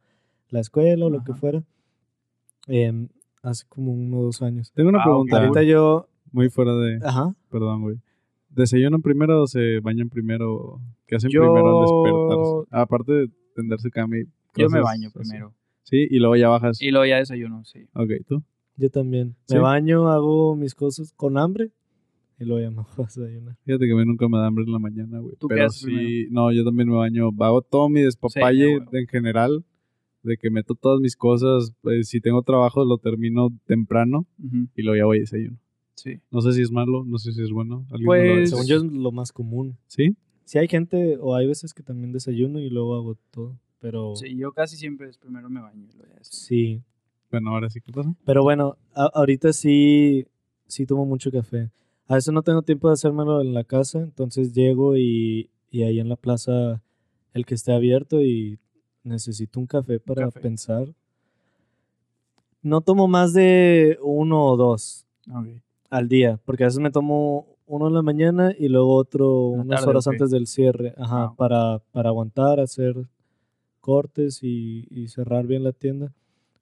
la 0.50 0.61
escuela 0.61 1.06
o 1.06 1.11
lo 1.11 1.23
que 1.25 1.32
Ajá. 1.32 1.40
fuera. 1.40 1.62
Em, 2.68 3.08
hace 3.42 3.64
como 3.68 3.92
uno 3.92 4.18
o 4.18 4.23
dos 4.25 4.42
años. 4.42 4.73
Tengo 4.73 4.88
una 4.90 5.00
Ah, 5.00 5.04
pregunta 5.04 5.37
ok. 5.37 5.42
Ahorita 5.42 5.62
yo, 5.62 6.08
muy 6.32 6.49
fuera 6.50 6.75
de... 6.75 6.99
ajá, 7.04 7.35
Perdón, 7.50 7.82
güey. 7.82 7.96
¿Desayunan 8.50 9.02
primero 9.02 9.42
o 9.42 9.46
se 9.46 9.80
bañan 9.80 10.08
primero? 10.08 10.80
¿Qué 11.06 11.16
hacen 11.16 11.30
Yo- 11.30 11.42
primero 11.42 11.78
al 11.78 11.85
despertarse? 11.85 12.66
Aparte 12.70 13.12
de 13.12 13.30
tenderse 13.54 13.90
cama 13.90 14.16
y 14.18 14.25
Yo 14.56 14.68
me 14.68 14.80
baño 14.80 15.08
así. 15.08 15.18
primero. 15.18 15.54
Sí, 15.85 16.06
y 16.11 16.18
luego 16.18 16.35
ya 16.37 16.49
bajas. 16.49 16.82
Y 16.82 16.90
luego 16.90 17.06
ya 17.06 17.18
desayuno, 17.18 17.64
sí. 17.64 17.87
Ok, 17.94 18.11
¿tú? 18.26 18.42
Yo 18.76 18.90
también. 18.90 19.37
¿Sí? 19.47 19.54
Me 19.54 19.61
baño, 19.61 20.09
hago 20.09 20.54
mis 20.56 20.75
cosas 20.75 21.12
con 21.14 21.38
hambre 21.38 21.71
y 22.38 22.45
luego 22.45 22.61
ya 22.62 22.71
me 22.71 22.76
voy 22.83 22.85
a 22.99 23.02
desayunar. 23.06 23.56
Fíjate 23.64 23.87
que 23.87 23.92
a 23.92 23.97
mí 23.97 24.04
nunca 24.04 24.28
me 24.28 24.38
da 24.38 24.47
hambre 24.47 24.64
en 24.64 24.73
la 24.73 24.78
mañana, 24.78 25.18
güey. 25.21 25.37
¿Tú 25.37 25.49
qué 25.49 25.54
Pero 25.56 25.66
haces 25.66 25.83
sí, 25.83 26.26
no, 26.30 26.52
yo 26.52 26.64
también 26.64 26.88
me 26.88 26.97
baño. 26.97 27.30
Hago 27.38 27.62
todo 27.62 27.88
mi 27.88 28.00
despapalle 28.02 28.78
huevo. 28.78 28.90
en 28.92 29.06
general. 29.06 29.64
De 30.23 30.37
que 30.37 30.50
meto 30.50 30.75
todas 30.75 31.00
mis 31.00 31.14
cosas. 31.16 31.73
pues, 31.83 32.09
si 32.09 32.21
tengo 32.21 32.42
trabajo, 32.42 32.85
lo 32.85 32.99
termino 32.99 33.49
temprano. 33.64 34.26
Ujú, 34.42 34.66
Y 34.75 34.83
luego 34.83 34.97
ya 34.97 35.04
voy 35.04 35.18
a 35.18 35.21
desayuno. 35.21 35.56
Sí. 35.95 36.21
No 36.30 36.40
sé 36.42 36.52
si 36.52 36.62
es 36.62 36.71
malo, 36.73 37.04
no 37.04 37.16
sé 37.18 37.33
si 37.33 37.42
es 37.42 37.50
bueno. 37.50 37.87
¿Alguien 37.90 38.11
me 38.11 38.26
lo 38.28 38.35
Pues-? 38.35 38.50
Según 38.50 38.66
yo 38.66 38.76
es 38.76 38.83
lo 38.83 39.12
más 39.12 39.33
común. 39.33 39.78
¿Sí? 39.87 40.16
Sí 40.45 40.59
hay 40.59 40.68
gente 40.68 41.16
o 41.21 41.35
hay 41.37 41.47
veces 41.47 41.73
que 41.75 41.83
también 41.83 42.12
desayuno 42.12 42.59
y 42.61 42.71
luego 42.71 42.95
hago 42.97 43.16
todo, 43.30 43.59
pero 43.80 44.14
Sí, 44.16 44.37
yo 44.37 44.52
casi 44.52 44.76
siempre 44.76 45.09
es 45.09 45.16
primero 45.18 45.49
me 45.50 45.61
baño. 45.61 45.87
y 45.92 45.97
luego 45.97 46.12
ya 46.12 46.18
sí. 46.23 46.83
Bueno, 47.30 47.50
ahora 47.50 47.68
sí, 47.71 47.80
¿qué 47.80 47.92
pasa? 47.92 48.14
Pero 48.25 48.42
bueno, 48.42 48.76
a- 48.95 49.11
ahorita 49.14 49.52
sí, 49.52 50.26
sí 50.66 50.87
tomo 50.87 51.04
mucho 51.04 51.30
café. 51.30 51.71
A 52.09 52.14
veces 52.14 52.33
no 52.33 52.42
tengo 52.42 52.62
tiempo 52.62 52.88
de 52.88 52.95
hacérmelo 52.95 53.40
en 53.40 53.52
la 53.52 53.64
casa, 53.64 53.99
entonces 54.00 54.52
llego 54.52 54.97
y, 54.97 55.50
y 55.71 55.83
ahí 55.83 55.99
en 55.99 56.09
la 56.09 56.16
plaza 56.16 56.80
el 57.35 57.45
que 57.45 57.54
esté 57.54 57.73
abierto 57.73 58.23
y 58.23 58.59
necesito 59.02 59.59
un 59.61 59.66
café 59.66 59.99
para 59.99 60.25
café. 60.26 60.40
pensar. 60.40 60.87
No 62.62 62.80
tomo 62.80 63.06
más 63.09 63.33
de 63.33 63.99
uno 64.02 64.47
o 64.47 64.56
dos 64.56 65.04
al 65.90 66.09
día, 66.09 66.40
porque 66.45 66.64
a 66.64 66.66
veces 66.66 66.80
me 66.80 66.90
tomo 66.90 67.47
uno 67.66 67.88
en 67.88 67.95
la 67.95 68.02
mañana 68.02 68.54
y 68.56 68.68
luego 68.68 68.95
otro 68.95 69.49
la 69.50 69.61
unas 69.62 69.80
tarde, 69.80 69.90
horas 69.90 70.06
antes 70.09 70.30
del 70.30 70.47
cierre, 70.47 70.95
ajá, 70.97 71.25
Ah, 71.25 71.35
para, 71.37 71.78
para 71.92 72.09
aguantar, 72.11 72.61
hacer 72.61 72.95
cortes 73.80 74.40
y, 74.42 74.87
y 74.90 75.09
cerrar 75.09 75.47
bien 75.47 75.62
la 75.64 75.73
tienda. 75.73 76.12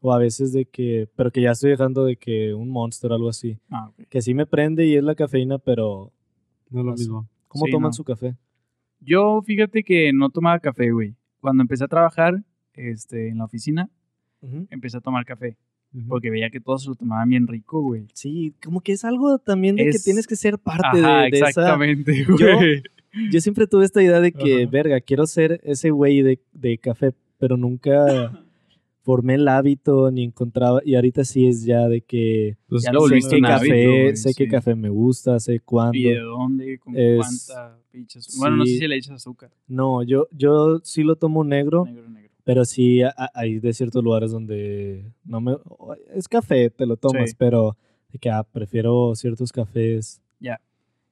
O 0.07 0.13
a 0.13 0.19
veces 0.19 0.53
de 0.53 0.67
que, 0.67 1.09
pero 1.17 1.31
que 1.31 1.41
ya 1.41 1.53
estoy 1.53 1.71
dejando 1.71 2.05
de 2.05 2.17
que 2.17 2.53
un 2.53 2.69
monster 2.69 3.11
o 3.11 3.15
algo 3.15 3.31
así. 3.31 3.57
Ah, 3.71 3.89
ok. 3.89 4.07
Que 4.11 4.21
sí 4.21 4.35
me 4.35 4.45
prende 4.45 4.85
y 4.87 4.97
es 4.97 5.03
la 5.03 5.15
cafeína, 5.15 5.57
pero 5.59 6.13
No 6.69 6.81
es 6.81 6.87
lo 6.87 6.93
mismo. 6.93 7.29
¿cómo 7.49 7.65
Sí, 7.65 7.71
toman 7.73 7.89
no. 7.89 7.93
su 7.95 8.05
café? 8.05 8.35
Yo 9.01 9.41
fíjate 9.43 9.83
que 9.83 10.13
no 10.13 10.29
tomaba 10.29 10.59
café, 10.59 10.91
güey. 10.91 11.15
Cuando 11.41 11.63
empecé 11.63 11.85
a 11.85 11.89
trabajar 11.89 12.43
este, 12.75 13.29
en 13.29 13.39
la 13.39 13.45
oficina, 13.45 13.89
empecé 14.71 14.99
a 14.99 15.01
tomar 15.01 15.25
café. 15.25 15.57
Porque 16.09 16.29
veía 16.31 16.51
que 16.51 16.61
todos 16.61 16.87
lo 16.87 16.97
tomaban 16.97 17.29
bien 17.31 17.47
rico, 17.47 17.81
güey. 17.81 18.07
Sí, 18.13 18.53
como 18.63 18.81
que 18.83 18.93
es 18.93 19.05
algo 19.05 19.39
también 19.39 19.77
de 19.77 19.85
que 19.85 19.89
Es- 19.91 20.05
tienes 20.05 20.27
que 20.27 20.35
ser 20.37 20.59
parte 20.59 20.99
Ajá, 20.99 21.23
de, 21.23 21.31
de 21.31 21.37
esa... 21.39 21.49
exactamente, 21.49 22.25
Yo- 22.29 22.57
güey. 22.59 22.83
Yo 23.31 23.41
siempre 23.41 23.67
tuve 23.69 23.85
esta 23.85 24.03
idea 24.03 24.21
de 24.21 24.33
que, 24.33 24.67
verga, 24.67 25.01
quiero 25.01 25.25
ser 25.27 25.61
ese 25.63 25.91
güey 25.93 26.21
de, 26.23 26.41
de 26.53 26.77
café, 26.79 27.15
pero 27.39 27.57
nunca 27.57 28.44
formé 29.05 29.35
el 29.35 29.47
hábito 29.47 30.11
ni 30.11 30.25
encontraba. 30.25 30.81
Y 30.85 30.97
ahorita 30.97 31.25
sí 31.25 31.47
es 31.47 31.65
ya 31.65 31.87
de 31.89 32.01
que 32.01 32.57
Pues, 32.69 32.83
Ya 32.83 32.93
lo 32.93 33.01
sí, 33.01 33.05
volviste 33.05 33.31
sé 33.31 33.37
qué 33.37 33.41
un 33.43 33.47
café, 33.49 33.85
hábito, 34.05 34.17
sé 34.17 34.29
qué 34.35 34.45
sí. 34.45 34.51
café 34.51 34.75
me 34.75 34.89
gusta, 34.89 35.39
sé 35.39 35.61
cuándo. 35.61 35.97
¿Y 35.97 36.05
de 36.05 36.19
dónde? 36.19 36.79
¿Con 36.79 36.97
Es- 36.97 37.47
cuánta 37.47 37.79
pichas? 37.93 38.37
Bueno, 38.39 38.57
no 38.57 38.65
sé 38.67 38.73
sí. 38.73 38.79
si 38.79 38.89
le 38.89 38.97
echas 38.97 39.15
azúcar. 39.17 39.51
No, 39.69 40.03
yo, 40.03 40.27
yo 40.33 40.81
sí 40.83 41.03
lo 41.05 41.15
tomo 41.17 41.45
negro, 41.45 41.85
Negro, 41.85 42.09
negro. 42.09 42.31
pero 42.43 42.65
sí 42.65 43.03
a- 43.03 43.15
a- 43.17 43.31
hay 43.35 43.61
de 43.61 43.73
ciertos 43.73 44.03
lugares 44.03 44.33
donde 44.33 45.05
no 45.25 45.41
me... 45.41 45.57
Es 46.15 46.27
café, 46.27 46.71
te 46.71 46.87
lo 46.87 46.97
tomas, 46.97 47.31
Sí. 47.31 47.37
pero 47.39 47.77
de 48.11 48.19
que 48.19 48.31
ah, 48.31 48.43
prefiero 48.43 49.15
ciertos 49.15 49.53
cafés. 49.53 50.21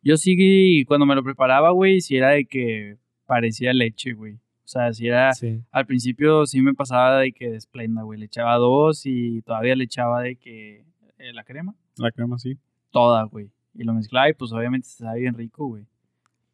Yo 0.05 0.16
sí, 0.16 0.85
cuando 0.88 1.07
me 1.07 1.14
lo 1.14 1.22
preparaba, 1.22 1.70
güey, 1.70 2.00
si 2.00 2.16
era 2.16 2.31
de 2.31 2.44
que 2.44 2.96
parecía 3.24 3.72
leche, 3.72 4.14
güey. 4.14 4.40
O 4.64 4.68
sea, 4.68 4.92
si 4.92 5.07
era... 5.09 5.33
Sí. 5.33 5.61
Al 5.70 5.87
principio 5.87 6.46
sí 6.46 6.61
me 6.62 6.75
pasaba 6.75 7.18
de 7.18 7.33
que 7.33 7.57
esplenda, 7.57 8.03
güey. 8.03 8.18
Le 8.18 8.27
echaba 8.27 8.57
dos 8.57 9.03
y 9.05 9.42
todavía 9.42 9.75
le 9.75 9.85
echaba 9.85 10.22
de 10.22 10.37
que... 10.37 10.85
eh, 11.18 11.33
la 11.33 11.44
crema. 11.44 11.75
La 11.96 12.11
crema 12.11 12.38
sí. 12.38 12.57
Toda, 12.90 13.25
güey. 13.25 13.51
Y 13.75 13.85
lo 13.85 13.94
mezclaba 13.94 14.29
y 14.29 14.35
pues 14.35 14.53
obviamente 14.53 14.87
se 14.88 15.05
sabe 15.05 15.20
bien 15.20 15.35
rico, 15.35 15.66
güey. 15.66 15.87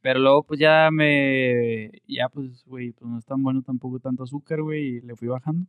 Pero 0.00 0.20
luego 0.20 0.42
pues 0.44 0.58
ya 0.60 0.88
me... 0.90 1.90
Ya 2.06 2.28
pues, 2.28 2.64
güey, 2.64 2.92
pues 2.92 3.10
no 3.10 3.18
es 3.18 3.24
tan 3.26 3.42
bueno 3.42 3.62
tampoco 3.62 3.98
tanto 4.00 4.22
azúcar, 4.22 4.62
güey. 4.62 4.96
Y 4.96 5.00
le 5.02 5.14
fui 5.16 5.28
bajando. 5.28 5.66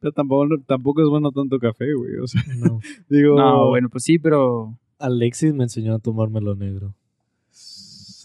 Pero 0.00 0.12
tampoco, 0.12 0.46
tampoco 0.66 1.02
es 1.02 1.08
bueno 1.08 1.30
tanto 1.30 1.58
café, 1.58 1.92
güey. 1.94 2.16
O 2.16 2.26
sea, 2.26 2.42
No. 2.56 2.80
digo... 3.08 3.36
No, 3.36 3.68
bueno, 3.68 3.88
pues 3.88 4.04
sí, 4.04 4.18
pero... 4.18 4.76
Alexis 4.98 5.54
me 5.54 5.64
enseñó 5.64 5.94
a 5.94 5.98
tomármelo 5.98 6.54
negro. 6.54 6.94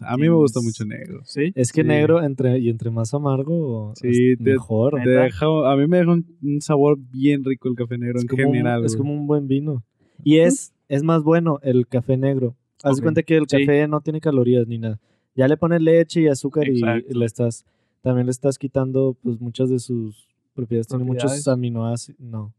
A 0.08 0.18
mí 0.18 0.24
me 0.24 0.36
gusta 0.36 0.60
mucho 0.62 0.86
negro. 0.86 1.22
Sí. 1.26 1.52
Es 1.56 1.72
que 1.72 1.82
Sí. 1.82 1.88
negro 1.88 2.22
entre 2.24 2.60
y 2.60 2.70
entre 2.70 2.91
más 2.91 3.13
amargo 3.13 3.94
Sí, 3.96 4.08
es 4.32 4.38
te- 4.38 4.44
mejor. 4.52 5.02
Deja, 5.04 5.46
a 5.72 5.76
mí 5.76 5.88
me 5.88 5.98
deja 5.98 6.12
un, 6.12 6.26
un 6.41 6.62
sabor 6.62 6.98
bien 7.12 7.44
rico 7.44 7.68
el 7.70 7.76
café 7.76 7.98
negro 7.98 8.18
Es 8.18 8.24
en 8.24 8.28
como, 8.28 8.44
general. 8.44 8.80
un, 8.82 8.86
es 8.86 8.96
como 8.96 9.13
un 9.13 9.28
buen 9.28 9.48
vino. 9.48 9.84
Y 10.24 10.38
es, 10.38 10.74
es 10.89 11.04
más 11.04 11.24
bueno 11.24 11.60
el 11.63 11.88
café 11.88 12.18
negro. 12.18 12.56
Haz 12.84 13.02
cuenta 13.02 13.24
que 13.24 13.38
el 13.38 13.46
sí. 13.48 13.58
café 13.65 13.88
no 13.88 14.02
tiene 14.02 14.22
calorías 14.22 14.68
ni 14.68 14.78
nada. 14.78 15.00
Ya 15.36 15.48
le 15.48 15.58
pones 15.58 15.82
leche 15.82 16.22
y 16.22 16.28
azúcar 16.28 16.68
y 16.68 16.82
le 16.82 17.26
estás 17.26 17.65
también 18.02 18.28
le 18.28 18.32
estás 18.32 18.60
quitando 18.60 19.18
pues 19.24 19.41
muchas 19.41 19.70
de 19.70 19.80
sus 19.80 20.28
propiedades. 20.54 20.88
Tiene 20.88 21.04
muchos 21.04 21.48
aminoácidos, 21.48 22.20
no, 22.22 22.54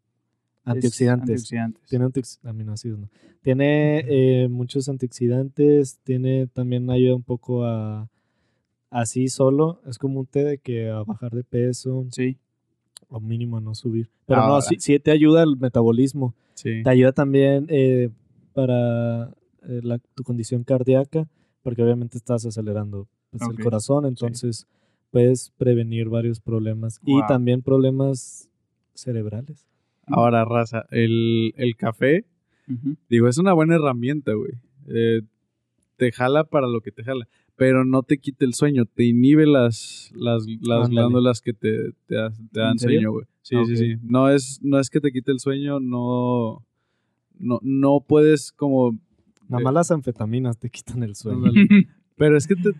antioxidantes. 0.66 1.22
Antioxidantes. 1.30 1.82
Tiene 1.88 2.04
antiox- 2.06 2.38
aminoácidos, 2.44 2.98
no. 2.98 3.08
Tiene 3.42 4.04
eh, 4.08 4.48
muchos 4.48 4.88
antioxidantes, 4.88 5.98
tiene 6.04 6.46
también 6.48 6.90
ayuda 6.90 7.14
un 7.14 7.22
poco 7.22 7.64
a 7.64 8.08
así 8.90 9.28
solo, 9.28 9.80
es 9.86 9.98
como 9.98 10.20
un 10.20 10.26
té 10.26 10.44
de 10.44 10.58
que 10.58 10.90
a 10.90 11.02
bajar 11.02 11.32
de 11.32 11.44
peso 11.44 12.06
Sí. 12.10 12.36
o 13.08 13.20
mínimo 13.20 13.56
a 13.56 13.60
no 13.60 13.74
subir. 13.74 14.08
Pero 14.26 14.46
no, 14.46 14.60
sí, 14.60 14.76
sí 14.78 14.98
te 14.98 15.10
ayuda 15.10 15.42
al 15.42 15.56
metabolismo. 15.56 16.34
Sí. 16.54 16.82
Te 16.82 16.90
ayuda 16.90 17.12
también 17.12 17.66
eh, 17.68 18.10
para 18.54 19.26
eh, 19.68 19.80
la- 19.82 19.98
tu 20.14 20.22
condición 20.24 20.64
cardíaca, 20.64 21.28
porque 21.62 21.82
obviamente 21.82 22.16
estás 22.16 22.46
acelerando 22.46 23.06
pues, 23.30 23.42
el 23.50 23.62
corazón, 23.62 24.06
entonces 24.06 24.66
puedes 25.10 25.50
prevenir 25.56 26.08
varios 26.08 26.40
problemas 26.40 27.00
y 27.04 27.20
también 27.26 27.62
problemas 27.62 28.48
cerebrales. 28.94 29.66
Ahora, 30.06 30.44
raza, 30.44 30.86
el, 30.90 31.52
el 31.56 31.76
café, 31.76 32.24
digo, 33.08 33.28
es 33.28 33.38
una 33.38 33.52
buena 33.52 33.74
herramienta, 33.76 34.32
güey. 34.34 34.52
Eh, 34.88 35.22
te 35.96 36.12
jala 36.12 36.44
para 36.44 36.66
lo 36.66 36.80
que 36.80 36.92
te 36.92 37.02
jala, 37.02 37.26
pero 37.56 37.84
no 37.84 38.02
te 38.02 38.18
quita 38.18 38.44
el 38.44 38.54
sueño, 38.54 38.84
te 38.84 39.04
inhibe 39.04 39.46
las, 39.46 40.12
las, 40.14 40.46
las 40.60 40.88
glándulas 40.90 41.40
que 41.40 41.52
te, 41.52 41.92
te, 42.06 42.16
te 42.52 42.60
dan 42.60 42.78
sueño, 42.78 43.12
güey. 43.12 43.26
Sí, 43.42 43.56
sí, 43.66 43.76
sí. 43.76 43.94
No 44.02 44.28
es, 44.28 44.60
no 44.62 44.78
es 44.78 44.90
que 44.90 45.00
te 45.00 45.10
quite 45.10 45.32
el 45.32 45.40
sueño, 45.40 45.80
no, 45.80 46.64
no, 47.38 47.58
no 47.62 48.00
puedes 48.06 48.52
como... 48.52 48.92
Nada 49.48 49.60
Eh, 49.60 49.64
más 49.64 49.74
las 49.74 49.90
anfetaminas 49.90 50.58
te 50.58 50.68
quitan 50.70 51.02
el 51.02 51.14
sueño. 51.14 51.50
Pero 52.16 52.36
es 52.36 52.46
que 52.46 52.56
te, 52.56 52.70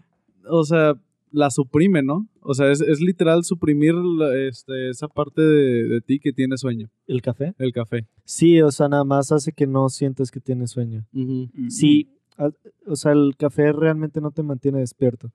o 0.48 0.64
sea, 0.64 0.94
la 1.36 1.50
suprime, 1.50 2.02
¿no? 2.02 2.26
O 2.40 2.54
sea, 2.54 2.70
es, 2.72 2.80
es 2.80 3.00
literal 3.00 3.44
suprimir 3.44 3.94
la- 3.94 4.34
este, 4.48 4.88
esa 4.90 5.06
parte 5.06 5.42
de, 5.42 5.84
de 5.88 6.00
ti 6.00 6.18
que 6.18 6.32
tiene 6.32 6.56
sueño, 6.56 6.88
¿El 7.06 7.20
café? 7.20 7.54
el 7.58 7.72
café. 7.72 8.06
Sí, 8.24 8.60
o 8.62 8.70
sea, 8.72 8.88
nada 8.88 9.04
más 9.04 9.30
hace 9.32 9.52
que 9.52 9.66
no 9.66 9.88
sientes 9.90 10.30
que 10.30 10.40
tienes 10.40 10.70
sueño. 10.70 11.04
Mm, 11.12 11.68
Sí, 11.68 12.08
a- 12.38 12.50
o 12.86 12.96
sea, 12.96 13.12
el 13.12 13.34
café 13.36 13.72
realmente 13.72 14.20
no 14.20 14.30
te 14.30 14.42
mantiene 14.42 14.78
despierto, 14.80 15.30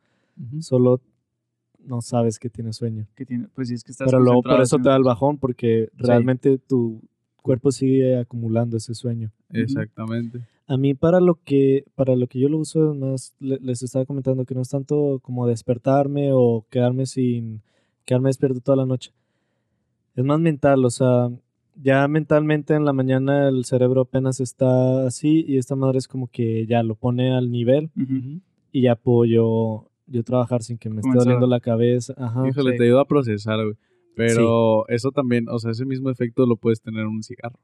solo 0.59 0.99
no 1.85 2.01
sabes 2.01 2.39
que 2.39 2.49
tienes 2.49 2.75
sueño. 2.77 3.07
que 3.15 3.25
tiene, 3.25 3.47
pues 3.53 3.67
sí, 3.69 3.73
es 3.75 3.83
que 3.83 3.91
estás 3.91 4.07
Pero 4.07 4.19
luego 4.23 4.41
por 4.43 4.59
eso 4.61 4.77
te 4.77 4.89
da 4.89 4.95
el 4.95 5.03
bajón, 5.03 5.37
porque 5.37 5.89
Sí. 5.91 6.03
realmente 6.07 6.57
tu 6.57 7.01
cuerpo 7.43 7.71
sigue 7.71 8.17
acumulando 8.17 8.77
ese 8.77 8.93
sueño. 8.95 9.31
Exactamente. 9.49 10.41
A 10.71 10.77
mí 10.77 10.93
para 10.93 11.19
lo 11.19 11.35
que 11.43 11.83
para 11.95 12.15
lo 12.15 12.27
que 12.27 12.39
yo 12.39 12.47
lo 12.47 12.57
uso 12.57 12.93
más 12.95 13.33
le- 13.39 13.59
les 13.61 13.83
estaba 13.83 14.05
comentando 14.05 14.45
que 14.45 14.55
no 14.55 14.61
es 14.61 14.69
tanto 14.69 15.19
como 15.21 15.45
despertarme 15.45 16.29
o 16.33 16.65
quedarme 16.69 17.05
sin 17.05 17.61
quedarme 18.05 18.29
despierto 18.29 18.61
toda 18.61 18.77
la 18.77 18.85
noche. 18.85 19.11
Es 20.15 20.23
más 20.23 20.39
mental, 20.39 20.85
o 20.85 20.89
sea, 20.89 21.29
ya 21.81 22.07
mentalmente 22.07 22.73
en 22.73 22.85
la 22.85 22.93
mañana 22.93 23.49
el 23.49 23.65
cerebro 23.65 24.01
apenas 24.01 24.39
está 24.39 25.05
así 25.05 25.43
y 25.47 25.57
esta 25.57 25.75
madre 25.75 25.97
es 25.97 26.07
como 26.07 26.27
que 26.27 26.65
ya 26.67 26.83
lo 26.83 26.95
pone 26.95 27.33
al 27.35 27.51
nivel 27.51 27.89
y 28.71 28.81
ya 28.83 28.95
puedo 28.95 29.25
yo, 29.25 29.89
yo 30.07 30.23
trabajar 30.23 30.63
sin 30.63 30.77
que 30.77 30.89
me 30.89 31.01
esté 31.01 31.09
doliendo 31.19 31.47
la 31.47 31.59
cabeza. 31.59 32.13
Ajá. 32.17 32.47
Híjole, 32.47 32.71
sí. 32.73 32.77
te 32.77 32.83
ayuda 32.85 33.01
a 33.01 33.05
procesar, 33.05 33.57
güey. 33.63 33.75
Pero 34.15 34.87
eso 34.89 35.11
también, 35.11 35.47
o 35.49 35.57
sea, 35.59 35.71
ese 35.71 35.85
mismo 35.85 36.09
efecto 36.09 36.45
lo 36.45 36.55
puedes 36.55 36.81
tener 36.81 37.01
en 37.01 37.07
un 37.07 37.23
cigarro. 37.23 37.59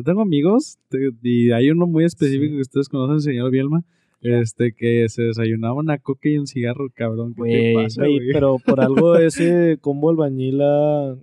Yo 0.00 0.04
tengo 0.04 0.22
amigos, 0.22 0.78
te- 0.88 1.10
y 1.22 1.50
hay 1.50 1.70
uno 1.70 1.86
muy 1.86 2.04
específico 2.04 2.46
Sí. 2.52 2.54
que 2.56 2.60
ustedes 2.62 2.88
conocen, 2.88 3.20
señor 3.20 3.50
Bielma, 3.50 3.84
este, 4.22 4.72
que 4.72 5.06
se 5.10 5.24
desayunaba 5.24 5.74
una 5.74 5.98
coca 5.98 6.30
y 6.30 6.38
un 6.38 6.46
cigarro, 6.46 6.88
cabrón. 6.94 7.34
¿Qué 7.34 7.42
te 7.42 7.74
pasa, 7.74 8.00
Güey, 8.02 8.16
güey? 8.16 8.32
pero 8.32 8.56
por 8.64 8.80
algo 8.80 9.14
ese 9.18 9.76
combo 9.80 10.08
albañila, 10.08 11.18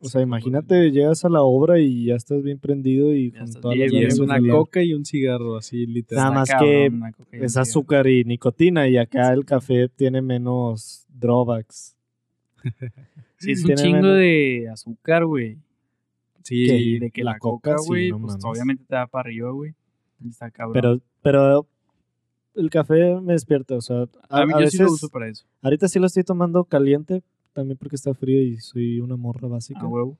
o 0.00 0.08
sea, 0.08 0.20
imagínate, 0.20 0.90
llegas 0.90 1.24
a 1.24 1.30
la 1.30 1.40
obra 1.42 1.80
y 1.80 2.04
ya 2.06 2.16
estás 2.16 2.42
bien 2.42 2.58
prendido 2.58 3.14
y 3.14 3.30
Ya 3.32 3.40
con 3.40 3.52
todas 3.62 3.76
bien, 3.76 3.92
las 3.94 4.02
Y 4.02 4.04
es 4.06 4.18
una 4.18 4.38
coca 4.46 4.82
y 4.82 4.92
un 4.92 5.06
cigarro, 5.06 5.56
así 5.56 5.86
literal. 5.86 6.24
Nada 6.24 6.34
más 6.36 6.48
que 6.50 6.90
cabrón, 6.90 7.14
Es 7.32 7.56
azúcar 7.56 8.06
y 8.08 8.24
nicotina 8.24 8.88
y 8.88 8.98
acá 8.98 9.32
el 9.32 9.46
café 9.46 9.88
tiene 9.88 10.20
menos 10.20 11.06
drawbacks. 11.08 11.96
Sí, 13.40 13.52
es 13.52 13.60
un 13.60 13.66
tiene 13.66 13.82
chingo 13.82 13.96
menos- 14.02 14.16
de 14.18 14.68
azúcar, 14.72 15.24
güey. 15.24 15.58
Sí, 16.48 16.98
de 16.98 17.10
que 17.10 17.24
la 17.24 17.32
la, 17.32 17.38
coca, 17.38 17.76
sí, 17.78 17.86
güey, 17.88 18.10
no 18.10 18.18
pues 18.20 18.32
mames. 18.32 18.44
obviamente 18.44 18.84
te 18.84 18.94
da 18.94 19.06
para 19.06 19.22
arriba, 19.28 19.50
güey. 19.50 19.74
Y 20.20 20.28
Está 20.28 20.50
cabrón. 20.50 20.72
Pero, 20.74 21.00
pero 21.22 21.66
el 22.54 22.70
café 22.70 23.20
me 23.20 23.34
despierta, 23.34 23.74
o 23.76 23.80
sea, 23.80 24.06
a, 24.28 24.40
a 24.42 24.46
mí 24.46 24.52
a 24.54 24.60
yo 24.60 24.66
sí 24.70 24.78
lo 24.78 24.84
veces- 24.84 24.92
uso 25.02 25.08
para 25.10 25.28
eso. 25.28 25.46
ahorita 25.62 25.86
sí 25.88 25.98
lo 25.98 26.06
estoy 26.06 26.24
tomando 26.24 26.64
caliente, 26.64 27.22
también 27.52 27.76
porque 27.78 27.96
está 27.96 28.14
frío 28.14 28.42
y 28.42 28.56
soy 28.58 29.00
una 29.00 29.16
morra 29.16 29.46
básica. 29.48 29.80
A 29.80 29.86
huevo. 29.86 30.18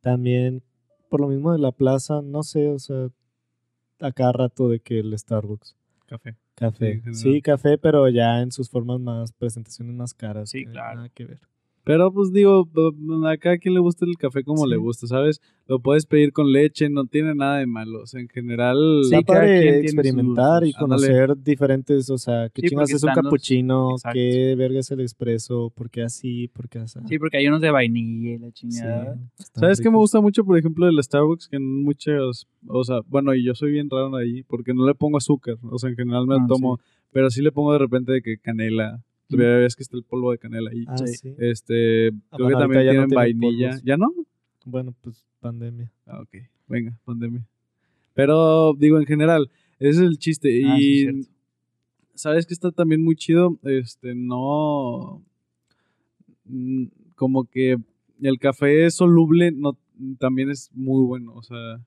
También 0.00 0.62
por 1.08 1.20
lo 1.20 1.28
mismo 1.28 1.52
de 1.52 1.58
la 1.58 1.72
plaza, 1.72 2.20
no 2.22 2.42
sé, 2.42 2.68
o 2.68 2.78
sea, 2.78 3.08
a 4.00 4.12
cada 4.12 4.32
rato 4.32 4.68
de 4.68 4.80
que 4.80 4.98
el 5.00 5.16
Starbucks. 5.18 5.76
café. 6.06 6.32
Sí, 6.32 6.36
Café. 6.56 7.02
Sí, 7.12 7.42
café, 7.42 7.76
pero 7.78 8.08
ya 8.08 8.40
en 8.40 8.50
sus 8.50 8.70
formas 8.70 8.98
más, 8.98 9.32
presentaciones 9.32 9.94
más 9.94 10.14
caras. 10.14 10.48
Sí, 10.50 10.64
que 10.64 10.70
claro. 10.72 10.96
Nada 10.96 11.08
que 11.10 11.24
ver. 11.26 11.40
Pero 11.86 12.12
pues 12.12 12.32
digo, 12.32 12.68
a 13.28 13.36
cada 13.36 13.58
quien 13.58 13.74
le 13.74 13.78
gusta 13.78 14.04
el 14.06 14.16
café 14.18 14.42
como 14.42 14.66
le 14.66 14.76
gusta, 14.76 15.06
¿sabes? 15.06 15.40
Lo 15.68 15.78
puedes 15.78 16.04
pedir 16.04 16.32
con 16.32 16.50
leche, 16.50 16.90
no 16.90 17.04
tiene 17.06 17.32
nada 17.36 17.58
de 17.58 17.66
malo. 17.66 18.02
O 18.02 18.06
sea, 18.06 18.20
en 18.20 18.28
general, 18.28 18.76
Sí, 19.04 19.10
cada 19.24 19.42
padre 19.42 19.60
quien 19.60 19.74
experimentar 19.84 20.62
sus- 20.64 20.68
y 20.70 20.72
ándale. 20.74 20.80
conocer 20.80 21.36
diferentes, 21.44 22.10
o 22.10 22.18
sea, 22.18 22.48
qué 22.52 22.62
Sí, 22.62 22.68
chingas 22.70 22.90
es 22.90 23.04
un 23.04 23.10
los- 23.10 23.14
capuchino, 23.22 23.90
Exacto. 23.92 24.14
qué 24.14 24.54
verga 24.58 24.80
es 24.80 24.90
el 24.90 25.00
expreso, 25.00 25.70
por 25.76 25.88
qué 25.88 26.02
así, 26.02 26.48
por 26.48 26.68
qué 26.68 26.80
así. 26.80 26.98
Sí, 27.06 27.20
porque 27.20 27.36
hay 27.36 27.46
unos 27.46 27.60
de 27.60 27.70
vainilla 27.70 28.30
y 28.34 28.38
la 28.38 28.50
chingada. 28.50 29.16
¿Sabes 29.54 29.80
qué 29.80 29.88
me 29.88 29.96
gusta 29.96 30.20
mucho, 30.20 30.44
por 30.44 30.58
ejemplo, 30.58 30.86
del 30.86 31.00
Starbucks? 31.00 31.46
Que 31.46 31.56
en 31.56 31.84
muchos, 31.84 32.48
o 32.66 32.82
sea, 32.82 32.98
bueno, 33.06 33.32
y 33.32 33.44
yo 33.44 33.54
soy 33.54 33.70
bien 33.70 33.88
raro 33.88 34.16
ahí, 34.16 34.42
porque 34.42 34.74
no 34.74 34.84
le 34.88 34.94
pongo 34.96 35.18
azúcar, 35.18 35.54
o 35.62 35.78
sea, 35.78 35.88
en 35.90 35.94
general 35.94 36.26
me 36.26 36.34
Ah, 36.34 36.38
lo 36.40 36.46
tomo, 36.48 36.80
pero 37.12 37.30
sí 37.30 37.42
le 37.42 37.52
pongo 37.52 37.72
de 37.72 37.78
repente 37.78 38.10
de 38.10 38.22
que 38.22 38.38
canela, 38.38 39.04
Ves 39.28 39.74
que 39.76 39.82
está 39.82 39.96
el 39.96 40.04
polvo 40.04 40.30
de 40.32 40.38
canela 40.38 40.70
ahí. 40.70 40.84
Ah, 40.86 40.96
Sí. 40.98 41.14
sí. 41.14 41.34
Este, 41.38 42.08
Ah, 42.30 42.36
creo 42.36 42.46
bueno, 42.46 42.58
que 42.58 42.62
también 42.62 42.82
ya 42.84 42.86
no 42.86 42.92
tienen 42.92 43.08
tienen 43.08 43.14
vainilla. 43.40 43.68
polvos. 43.70 43.82
¿Ya 43.84 43.96
no? 43.96 44.12
Bueno, 44.64 44.94
pues 45.02 45.24
pandemia. 45.40 45.92
Ah, 46.06 46.20
ok, 46.20 46.36
venga, 46.68 46.98
pandemia. 47.04 47.44
Pero 48.14 48.72
digo, 48.78 48.98
en 48.98 49.06
general, 49.06 49.50
ese 49.78 49.90
es 49.90 49.98
el 49.98 50.18
chiste. 50.18 50.62
Ah, 50.64 50.76
sí, 50.76 50.82
y 50.82 50.98
cierto. 51.02 51.28
sabes 52.14 52.46
que 52.46 52.54
está 52.54 52.70
también 52.72 53.02
muy 53.04 53.14
chido, 53.16 53.58
este, 53.64 54.14
no, 54.14 55.22
mm, 56.44 56.84
como 57.14 57.44
que 57.44 57.76
el 58.22 58.38
café 58.38 58.90
soluble 58.90 59.52
no, 59.52 59.76
también 60.18 60.50
es 60.50 60.70
muy 60.72 61.04
bueno, 61.04 61.34
o 61.34 61.42
sea, 61.42 61.80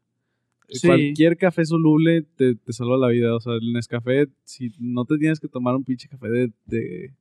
Sí. 0.72 0.86
cualquier 0.88 1.36
café 1.38 1.66
soluble 1.66 2.22
te, 2.36 2.54
te 2.56 2.74
salva 2.74 2.96
la 2.98 3.08
vida, 3.08 3.36
o 3.36 3.40
sea, 3.40 3.54
el 3.54 3.74
Nescafé, 3.74 4.28
si 4.44 4.72
no 4.80 5.04
te 5.06 5.18
tienes 5.18 5.40
que 5.40 5.48
tomar 5.48 5.76
un 5.76 5.84
pinche 5.84 6.08
café 6.08 6.30
de, 6.30 6.52
de, 6.68 7.12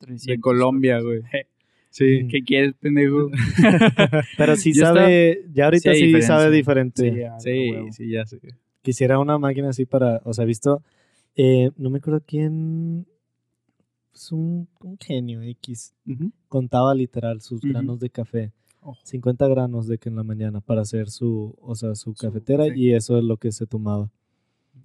300 0.00 0.26
de 0.26 0.40
Colombia, 0.40 1.00
güey. 1.00 1.20
Sí, 1.92 2.28
¿Qué 2.28 2.44
quieres, 2.44 2.74
pendejo? 2.74 3.30
Pero 4.38 4.54
sí 4.54 4.72
Ya 4.74 4.86
sabe, 4.94 5.44
ya 5.52 5.64
ahorita 5.64 5.92
sí, 5.92 6.02
diferencia. 6.06 6.36
sabe 6.38 6.50
diferente. 6.54 7.10
Sí, 7.12 7.22
a- 7.22 7.34
a 7.34 7.40
sí, 7.40 7.72
sí, 7.90 8.10
ya 8.12 8.24
sé. 8.26 8.38
Quisiera 8.82 9.18
una 9.18 9.38
máquina 9.38 9.70
así 9.70 9.86
para, 9.86 10.20
o 10.24 10.32
sea, 10.32 10.44
he 10.44 10.46
visto, 10.46 10.84
eh, 11.34 11.72
no 11.76 11.90
me 11.90 11.98
acuerdo 11.98 12.22
quién, 12.24 13.08
es 14.14 14.30
un, 14.30 14.68
un 14.84 14.98
genio 14.98 15.42
X, 15.42 15.92
Ujú. 16.06 16.30
contaba 16.46 16.94
literal 16.94 17.40
sus 17.40 17.58
Ujú. 17.64 17.72
granos 17.72 17.98
de 17.98 18.08
café. 18.10 18.52
Ojo. 18.82 19.00
50 19.02 19.48
granos 19.48 19.88
de 19.88 19.98
que 19.98 20.10
en 20.10 20.14
la 20.16 20.22
mañana 20.22 20.60
para 20.60 20.82
hacer 20.82 21.10
su, 21.10 21.56
o 21.60 21.74
sea, 21.74 21.96
su, 21.96 22.14
cafetera 22.14 22.68
café. 22.68 22.78
y 22.78 22.92
eso 22.94 23.18
es 23.18 23.24
lo 23.24 23.36
que 23.36 23.50
se 23.50 23.66
tomaba. 23.66 24.10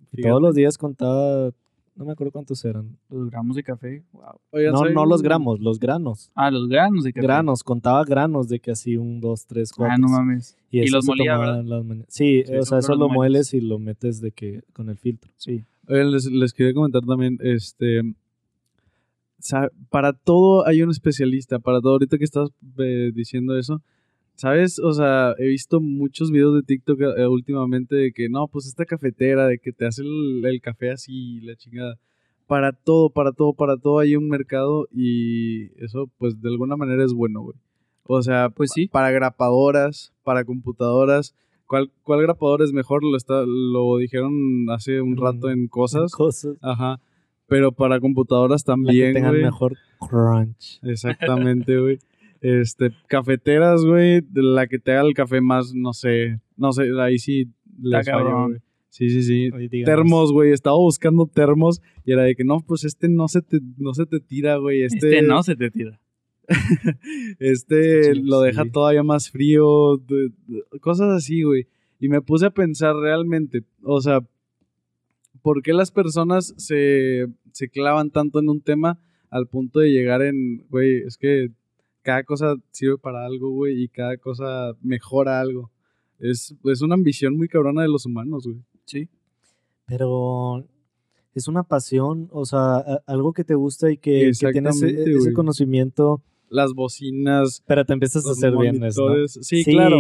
Fíjate. 0.10 0.28
todos 0.30 0.42
los 0.42 0.56
días 0.56 0.76
contaba, 0.80 1.52
no 1.96 2.06
me 2.06 2.12
acuerdo 2.12 2.32
cuántos 2.32 2.64
eran. 2.66 2.98
Los 3.10 3.30
gramos 3.30 3.56
de 3.56 3.64
café, 3.64 4.04
wow. 4.12 4.40
Oigan, 4.52 4.74
No, 4.74 4.90
no 4.90 5.06
los 5.06 5.22
gramos, 5.22 5.60
los 5.60 5.80
granos. 5.80 6.30
Ah, 6.36 6.52
los 6.52 6.68
granos 6.68 7.04
de 7.04 7.14
café. 7.14 7.26
Granos, 7.26 7.64
contaba 7.64 8.04
granos 8.04 8.48
de 8.50 8.60
que 8.60 8.72
así 8.72 8.98
un, 8.98 9.22
dos, 9.22 9.46
tres, 9.46 9.72
cuatro. 9.72 9.94
Ah, 9.94 9.98
no 9.98 10.10
mames. 10.10 10.58
Y, 10.70 10.80
Y 10.80 10.84
eso 10.84 10.98
los 10.98 11.06
molía, 11.06 11.38
las 11.38 11.86
mañanas. 11.86 12.08
Sí, 12.10 12.44
Sí, 12.46 12.54
o 12.54 12.64
sea, 12.64 12.80
eso 12.80 12.96
lo 12.96 13.10
mueles 13.10 13.54
y 13.54 13.62
lo 13.62 13.80
metes 13.80 14.20
de 14.20 14.32
que 14.32 14.64
con 14.74 14.90
el 14.90 14.98
filtro. 14.98 15.32
Sí. 15.38 15.64
Oigan, 15.88 16.12
les, 16.12 16.26
les 16.26 16.54
quería 16.54 16.74
comentar 16.74 17.02
también, 17.04 17.38
este, 17.42 18.02
para 19.90 20.14
todo 20.14 20.68
hay 20.68 20.82
un 20.82 20.90
especialista, 20.90 21.60
para 21.60 21.80
todo, 21.82 21.94
ahorita 21.94 22.18
que 22.18 22.24
estás 22.24 22.50
eh, 22.78 23.12
diciendo 23.14 23.58
eso, 23.58 23.82
¿sabes? 24.36 24.80
O 24.80 24.94
sea, 24.94 25.34
he 25.40 25.48
visto 25.48 25.80
muchos 25.82 26.32
videos 26.32 26.56
de 26.56 26.64
TikTok 26.64 27.00
eh, 27.18 27.28
últimamente 27.28 27.96
de 27.96 28.12
que, 28.12 28.30
no, 28.30 28.48
pues 28.48 28.68
esta 28.68 28.86
cafetera, 28.86 29.48
de 29.48 29.58
que 29.60 29.72
te 29.72 29.86
hace 29.86 30.02
el, 30.04 30.44
el 30.46 30.62
café 30.62 30.92
así, 30.92 31.42
la 31.42 31.56
chingada. 31.56 31.98
Para 32.48 32.74
todo, 32.74 33.10
para 33.10 33.32
todo, 33.32 33.54
para 33.54 33.78
todo 33.78 34.00
hay 34.00 34.16
un 34.16 34.28
mercado 34.30 34.88
y 34.92 35.72
eso, 35.84 36.10
pues, 36.18 36.40
de 36.42 36.50
alguna 36.50 36.76
manera 36.76 37.04
es 37.04 37.14
bueno, 37.14 37.42
güey. 37.42 37.58
O 38.08 38.22
sea, 38.22 38.50
Pues 38.50 38.72
sí. 38.72 38.88
para 38.88 39.10
grapadoras, 39.10 40.14
para 40.24 40.44
computadoras. 40.46 41.34
¿Cuál, 41.66 41.92
cuál 42.04 42.22
grapador 42.22 42.62
es 42.62 42.72
mejor? 42.72 43.04
Lo, 43.04 43.18
está, 43.18 43.44
lo 43.48 43.98
dijeron 43.98 44.70
hace 44.70 45.02
un 45.02 45.18
rato 45.18 45.50
en 45.50 45.68
cosas. 45.68 46.12
Cosas. 46.12 46.56
Ajá. 46.62 47.00
Pero 47.48 47.72
para 47.72 48.00
computadoras 48.00 48.62
La 48.62 48.66
que 48.66 48.72
también, 48.72 49.14
tengan 49.16 49.32
güey. 49.32 49.44
mejor 49.44 49.76
crunch. 50.00 50.80
Exactamente, 50.84 51.80
güey. 51.80 51.98
Este, 52.46 52.92
cafeteras, 53.08 53.84
güey, 53.84 54.22
la 54.32 54.68
que 54.68 54.78
te 54.78 54.92
haga 54.92 55.02
el 55.02 55.16
café 55.16 55.42
más, 55.42 55.74
no 55.74 55.94
sé, 55.94 56.40
no 56.56 56.74
sé, 56.74 56.92
ahí 57.02 57.18
sí 57.18 57.48
les 57.82 58.08
falló, 58.08 58.50
güey. 58.50 58.60
Sí, 58.90 59.10
sí, 59.10 59.24
sí. 59.24 59.50
Oye, 59.52 59.84
Termos, 59.84 60.32
güey, 60.32 60.52
estaba 60.52 60.78
buscando 60.78 61.26
termos 61.26 61.82
y 62.06 62.12
era 62.12 62.22
de 62.22 62.36
que 62.36 62.44
no, 62.44 62.60
pues 62.60 62.84
este 62.84 63.10
no 63.10 63.28
se 63.28 63.42
te, 63.42 63.60
no 63.78 63.96
se 63.96 64.06
te 64.06 64.20
tira, 64.20 64.58
güey. 64.58 64.84
Este, 64.84 65.10
Este 65.10 65.22
no 65.24 65.42
se 65.42 65.56
te 65.56 65.72
tira. 65.72 66.00
este 67.40 68.14
lo 68.14 68.42
deja 68.42 68.64
sí. 68.64 68.70
todavía 68.70 69.02
más 69.02 69.32
frío, 69.32 70.00
cosas 70.82 71.10
así, 71.10 71.42
güey. 71.42 71.68
Y 72.00 72.10
me 72.10 72.22
puse 72.22 72.46
a 72.46 72.52
pensar 72.52 72.96
realmente, 72.96 73.64
o 73.82 74.02
sea, 74.02 74.20
¿por 75.42 75.64
qué 75.64 75.74
las 75.74 75.90
personas 75.90 76.54
se, 76.58 77.26
se 77.54 77.70
clavan 77.70 78.12
tanto 78.12 78.40
en 78.40 78.50
un 78.50 78.62
tema 78.62 79.00
al 79.32 79.48
punto 79.48 79.80
de 79.80 79.92
llegar 79.92 80.22
en, 80.22 80.64
güey, 80.70 80.98
es 81.08 81.18
que 81.18 81.50
cada 82.06 82.24
cosa 82.24 82.56
sirve 82.72 82.98
para 83.00 83.26
algo, 83.26 83.50
güey, 83.50 83.84
y 83.84 83.88
cada 83.90 84.16
cosa 84.18 84.74
mejora 84.82 85.42
algo? 85.42 85.72
Es, 86.20 86.56
es 86.64 86.82
una 86.82 86.94
ambición 86.94 87.36
muy 87.36 87.48
cabrona 87.48 87.82
de 87.82 87.88
los 87.90 88.06
humanos, 88.06 88.46
güey. 88.46 88.60
Sí. 88.86 89.10
Pero 89.88 90.66
es 91.34 91.48
una 91.48 91.64
pasión, 91.64 92.30
o 92.32 92.46
sea, 92.46 92.76
a- 92.78 93.04
algo 93.08 93.34
que 93.34 93.44
te 93.44 93.56
gusta 93.56 93.92
y 93.92 93.98
que, 93.98 94.32
que 94.40 94.52
tienes 94.52 94.82
ese 94.82 95.34
conocimiento, 95.34 96.22
Las 96.50 96.74
bocinas, 96.74 97.64
pero 97.68 97.84
te 97.86 97.94
empiezas 97.94 98.26
a 98.28 98.32
hacer 98.32 98.56
bienes, 98.56 98.96
¿no? 98.98 99.04
monitores. 99.04 99.40
Sí, 99.42 99.64
claro. 99.66 100.00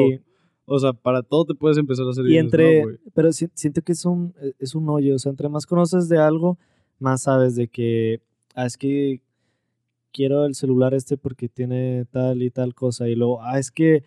O 0.67 0.79
sea, 0.79 0.93
para 0.93 1.21
todo 1.21 1.45
te 1.45 1.53
puedes 1.55 1.77
empezar 1.77 2.05
a 2.07 2.11
hacer 2.11 2.25
Y 2.25 2.29
bienes, 2.29 2.53
¿no, 2.53 2.59
entre, 2.63 2.99
pero 3.13 3.31
si- 3.33 3.49
siento 3.53 3.81
que 3.81 3.91
es 3.91 4.05
un, 4.05 4.33
e, 4.41 4.53
es 4.59 4.73
un 4.75 4.87
hoyo, 4.89 5.15
o 5.15 5.19
sea, 5.19 5.31
entre 5.31 5.49
más 5.49 5.65
conoces 5.65 6.07
de 6.09 6.17
algo, 6.17 6.57
más 6.99 7.23
sabes 7.23 7.55
de 7.55 7.67
que, 7.67 8.21
ah, 8.55 8.65
es 8.65 8.77
que 8.77 9.21
quiero 10.15 10.45
el 10.45 10.55
celular 10.55 10.93
este 10.93 11.17
porque 11.17 11.49
tiene 11.49 12.05
tal 12.09 12.41
y 12.41 12.49
tal 12.49 12.73
cosa. 12.73 13.09
Y 13.09 13.15
luego, 13.15 13.41
ah, 13.41 13.59
es 13.59 13.69
que. 13.69 14.03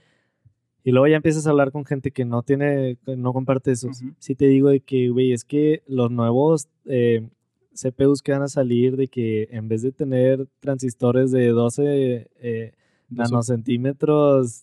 Y 0.84 0.90
luego 0.90 1.06
ya 1.06 1.16
empiezas 1.16 1.46
a 1.46 1.50
hablar 1.50 1.70
con 1.70 1.84
gente 1.84 2.12
que 2.12 2.24
no 2.24 2.42
tiene, 2.42 2.96
que 3.04 3.16
no 3.16 3.34
comparte 3.34 3.72
esos. 3.72 4.00
Ujú. 4.00 4.14
Si 4.18 4.34
te 4.34 4.46
digo 4.46 4.70
de 4.70 4.80
que, 4.80 5.10
güey, 5.10 5.32
es 5.32 5.44
que 5.44 5.82
los 5.86 6.10
nuevos 6.10 6.68
eh, 6.86 7.28
CPUs 7.74 8.22
que 8.22 8.32
van 8.32 8.42
a 8.42 8.48
salir, 8.48 8.96
de 8.96 9.08
que 9.08 9.48
en 9.50 9.68
vez 9.68 9.82
de 9.82 9.92
tener 9.92 10.46
transistores 10.60 11.30
de 11.30 11.48
12 11.48 12.30
eh, 12.40 12.72
nanocentímetros, 13.10 14.62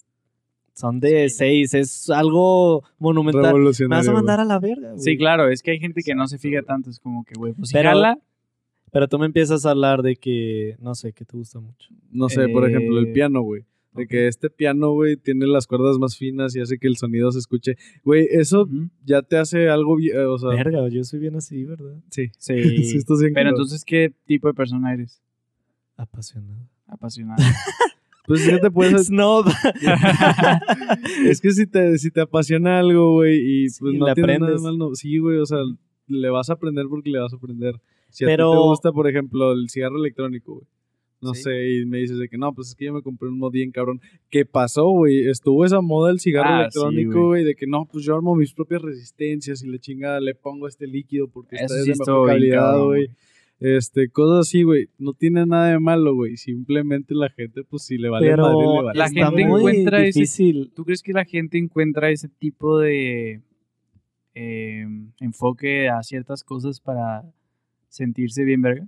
son 0.74 1.00
de 1.00 1.30
6. 1.30 1.74
Es 1.76 2.10
algo 2.10 2.84
monumental. 2.98 3.56
Me 3.56 3.88
vas 3.88 4.08
a 4.08 4.14
mandar 4.14 4.40
a 4.40 4.46
la 4.46 4.60
verga, 4.60 4.94
güey. 4.94 5.02
Sí, 5.04 5.18
claro, 5.18 5.50
es 5.50 5.62
que 5.62 5.72
hay 5.72 5.80
gente 5.80 6.02
que 6.02 6.16
no 6.16 6.28
se 6.28 6.40
fija 6.40 6.64
tanto, 6.64 6.90
es 6.90 7.00
como 7.00 7.24
que, 7.24 7.36
güey, 7.36 7.54
pues 7.54 7.70
si 7.70 7.74
Pero- 7.74 7.90
jala, 7.90 8.18
Pero 8.96 9.10
tú 9.10 9.20
me 9.20 9.26
empiezas 9.26 9.66
a 9.66 9.72
hablar 9.72 10.04
de 10.04 10.16
que, 10.16 10.78
no 10.80 10.96
sé, 10.96 11.12
que 11.12 11.26
te 11.26 11.36
gusta 11.36 11.60
mucho. 11.60 11.90
No 12.12 12.30
sé, 12.30 12.48
por 12.48 12.66
ejemplo, 12.66 12.98
el 12.98 13.08
Eh, 13.08 13.12
piano, 13.12 13.42
güey. 13.42 13.64
De 13.94 14.08
que 14.08 14.28
este 14.30 14.50
piano, 14.50 14.92
güey, 14.94 15.18
tiene 15.18 15.48
las 15.48 15.68
cuerdas 15.68 15.98
más 16.00 16.16
finas 16.18 16.56
y 16.56 16.62
hace 16.62 16.78
que 16.78 16.88
el 16.88 16.96
sonido 16.96 17.30
se 17.34 17.40
escuche. 17.40 17.76
Güey, 18.06 18.26
eso 18.32 18.70
ya 19.04 19.22
te 19.22 19.36
hace 19.36 19.68
algo, 19.68 20.00
eh, 20.00 20.18
o 20.26 20.38
sea, 20.38 20.52
Verga, 20.52 20.88
yo 20.88 21.04
soy 21.04 21.20
bien 21.20 21.36
así, 21.36 21.66
¿verdad? 21.66 21.98
sí. 22.10 22.30
Sí. 22.38 22.54
Sí, 22.86 22.98
estás 22.98 23.20
bien 23.20 23.34
Pero 23.34 23.44
claro. 23.44 23.50
entonces, 23.58 23.84
¿qué 23.84 24.14
tipo 24.26 24.48
de 24.48 24.54
persona 24.54 24.94
eres? 24.94 25.22
Apasionado. 25.98 26.70
Apasionado. 26.88 27.44
Pues 28.28 28.42
es 28.42 28.50
que 28.50 28.58
te 28.60 28.72
puedes... 28.72 29.08
Snob. 29.08 29.46
es 31.30 31.42
que 31.42 31.52
si 31.52 31.68
te, 31.68 31.98
si 32.00 32.10
te 32.12 32.22
apasiona 32.22 32.80
algo, 32.80 33.14
güey, 33.14 33.38
y 33.66 33.70
Sí, 33.70 33.80
pues 33.82 33.94
no 33.96 34.08
le 34.08 34.14
tiene 34.16 34.40
nada 34.40 34.46
aprendes. 34.54 34.62
malo. 34.64 34.96
Sí, 34.96 35.18
güey, 35.20 35.38
o 35.38 35.46
sea, 35.46 35.60
le 36.08 36.30
vas 36.30 36.50
a 36.50 36.54
aprender 36.54 36.86
porque 36.90 37.10
le 37.10 37.20
vas 37.20 37.34
a 37.34 37.36
aprender. 37.36 37.76
Si 38.16 38.24
a 38.24 38.28
Pero- 38.28 38.52
ti 38.52 38.58
te 38.58 38.64
gusta, 38.64 38.92
por 38.92 39.10
ejemplo, 39.10 39.52
el 39.52 39.70
cigarro 39.70 39.98
electrónico, 39.98 40.54
güey. 40.56 40.66
No 41.22 41.34
Sí. 41.34 41.44
sé, 41.44 41.74
y 41.74 41.86
me 41.86 41.98
dices 42.00 42.18
de 42.20 42.30
que 42.30 42.38
no, 42.38 42.54
pues 42.54 42.70
es 42.70 42.76
que 42.76 42.86
yo 42.86 42.94
me 42.94 43.02
compré 43.02 43.30
un 43.30 43.50
bien 43.52 43.72
cabrón. 43.72 44.00
¿Qué 44.30 44.46
pasó, 44.46 44.88
güey? 44.90 45.28
Estuvo 45.28 45.66
esa 45.66 45.82
moda 45.82 46.10
del 46.10 46.20
cigarro 46.20 46.50
Ah, 46.50 46.60
electrónico, 46.62 47.28
güey. 47.28 47.44
de 47.44 47.56
que 47.56 47.66
no, 47.68 47.86
pues 47.92 48.06
yo 48.06 48.16
armo 48.16 48.36
mis 48.36 48.54
propias 48.54 48.82
resistencias 48.82 49.64
y 49.64 49.68
le 49.68 49.80
chinga, 49.80 50.20
le 50.20 50.36
pongo 50.36 50.68
este 50.68 50.86
líquido 50.88 51.28
porque 51.28 51.56
Eso 51.56 51.66
esta 51.66 51.78
es 51.78 51.84
sí 51.86 51.92
de 51.92 51.98
mejor 52.00 52.28
calidad, 52.28 52.80
güey. 52.84 53.10
Este, 53.60 54.10
cosas 54.10 54.48
así, 54.48 54.64
güey. 54.64 54.90
No 55.00 55.14
tiene 55.14 55.46
nada 55.46 55.72
de 55.72 55.80
malo, 55.80 56.14
güey. 56.14 56.36
Simplemente 56.38 57.16
la 57.16 57.30
gente, 57.30 57.64
pues 57.64 57.84
si 57.84 57.98
le 57.98 58.10
vale 58.10 58.28
Pero 58.30 58.44
madre, 58.44 58.68
le 58.68 58.84
vale 58.84 58.98
la 59.00 59.06
está 59.06 59.26
gente 59.32 59.46
muy 59.48 59.60
encuentra 59.62 60.06
ese-. 60.06 60.70
¿Tú 60.76 60.84
crees 60.86 61.02
que 61.02 61.14
la 61.14 61.26
gente 61.26 61.58
encuentra 61.58 62.12
ese 62.12 62.28
tipo 62.30 62.78
de 62.80 63.42
eh, 64.36 64.86
enfoque 65.22 65.88
a 65.90 66.04
ciertas 66.04 66.44
cosas 66.44 66.80
para 66.82 67.24
sentirse 67.96 68.44
bien 68.44 68.62
verga? 68.62 68.84
O 68.84 68.88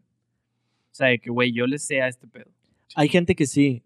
sea, 0.97 1.07
de 1.07 1.19
que, 1.19 1.29
güey, 1.29 1.51
yo 1.53 1.65
le 1.67 1.77
sé 1.79 2.01
a 2.01 2.07
este 2.07 2.27
pedo. 2.27 2.49
Hay 2.95 3.07
gente 3.09 3.35
que 3.35 3.45
sí, 3.45 3.83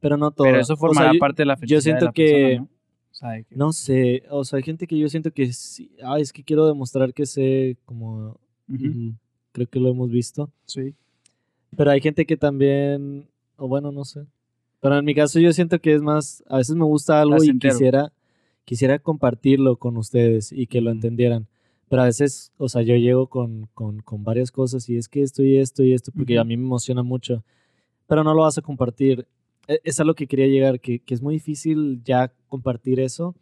pero 0.00 0.16
no 0.16 0.30
todo. 0.30 0.46
Pero 0.46 0.60
eso 0.60 0.76
formará 0.76 1.12
yo, 1.12 1.18
parte 1.18 1.42
de 1.42 1.46
la 1.46 1.56
felicidad 1.56 1.80
siento 1.80 2.00
de 2.00 2.06
la 2.06 2.12
que- 2.12 2.24
persona, 2.32 2.56
¿no? 2.56 2.64
O 2.64 3.14
sea, 3.16 3.30
de 3.30 3.44
que- 3.44 3.56
No 3.56 3.72
sé, 3.72 4.22
o 4.30 4.44
sea, 4.44 4.56
hay 4.58 4.62
gente 4.62 4.86
que 4.86 4.98
yo 4.98 5.08
siento 5.08 5.30
que 5.30 5.52
sí. 5.52 5.90
Ah, 6.02 6.18
es 6.18 6.32
que 6.32 6.42
quiero 6.42 6.66
demostrar 6.66 7.14
que 7.14 7.26
sé, 7.26 7.76
como 7.84 8.38
creo 9.52 9.68
que 9.68 9.78
lo 9.80 9.90
hemos 9.90 10.10
visto. 10.10 10.50
Sí. 10.66 10.94
Pero 11.76 11.90
hay 11.90 12.00
gente 12.00 12.26
que 12.26 12.36
también, 12.36 13.28
o 13.56 13.68
bueno, 13.68 13.92
no 13.92 14.04
sé. 14.04 14.24
Pero 14.80 14.98
en 14.98 15.04
mi 15.04 15.14
caso 15.14 15.38
yo 15.40 15.52
siento 15.52 15.78
que 15.80 15.94
es 15.94 16.02
más, 16.02 16.42
a 16.48 16.58
veces 16.58 16.74
me 16.76 16.84
gusta 16.84 17.20
algo 17.20 17.42
y 17.42 17.58
quisiera, 17.58 18.12
quisiera 18.64 18.98
compartirlo 18.98 19.76
con 19.76 19.96
ustedes 19.96 20.50
y 20.52 20.66
que 20.66 20.80
lo 20.80 20.90
entendieran. 20.90 21.46
Pero 21.94 22.02
a 22.02 22.06
veces, 22.06 22.50
o 22.58 22.68
sea, 22.68 22.82
yo 22.82 22.96
llego 22.96 23.28
con, 23.28 23.68
con, 23.72 24.00
con 24.00 24.24
varias 24.24 24.50
cosas 24.50 24.88
y 24.88 24.96
es 24.96 25.06
que 25.08 25.22
esto 25.22 25.44
y 25.44 25.58
esto 25.58 25.84
y 25.84 25.92
esto, 25.92 26.10
porque 26.10 26.36
a 26.38 26.40
Ujú. 26.40 26.48
mí 26.48 26.56
me 26.56 26.64
emociona 26.64 27.04
mucho. 27.04 27.44
Pero 28.08 28.24
no 28.24 28.34
lo 28.34 28.40
vas 28.40 28.58
a 28.58 28.62
compartir. 28.62 29.28
E- 29.68 29.78
Es 29.84 30.00
a 30.00 30.04
lo 30.04 30.16
que 30.16 30.26
quería 30.26 30.48
llegar, 30.48 30.80
que, 30.80 30.98
que 30.98 31.14
es 31.14 31.22
muy 31.22 31.34
difícil 31.34 32.02
ya 32.02 32.32
compartir 32.48 32.98
eso, 32.98 33.36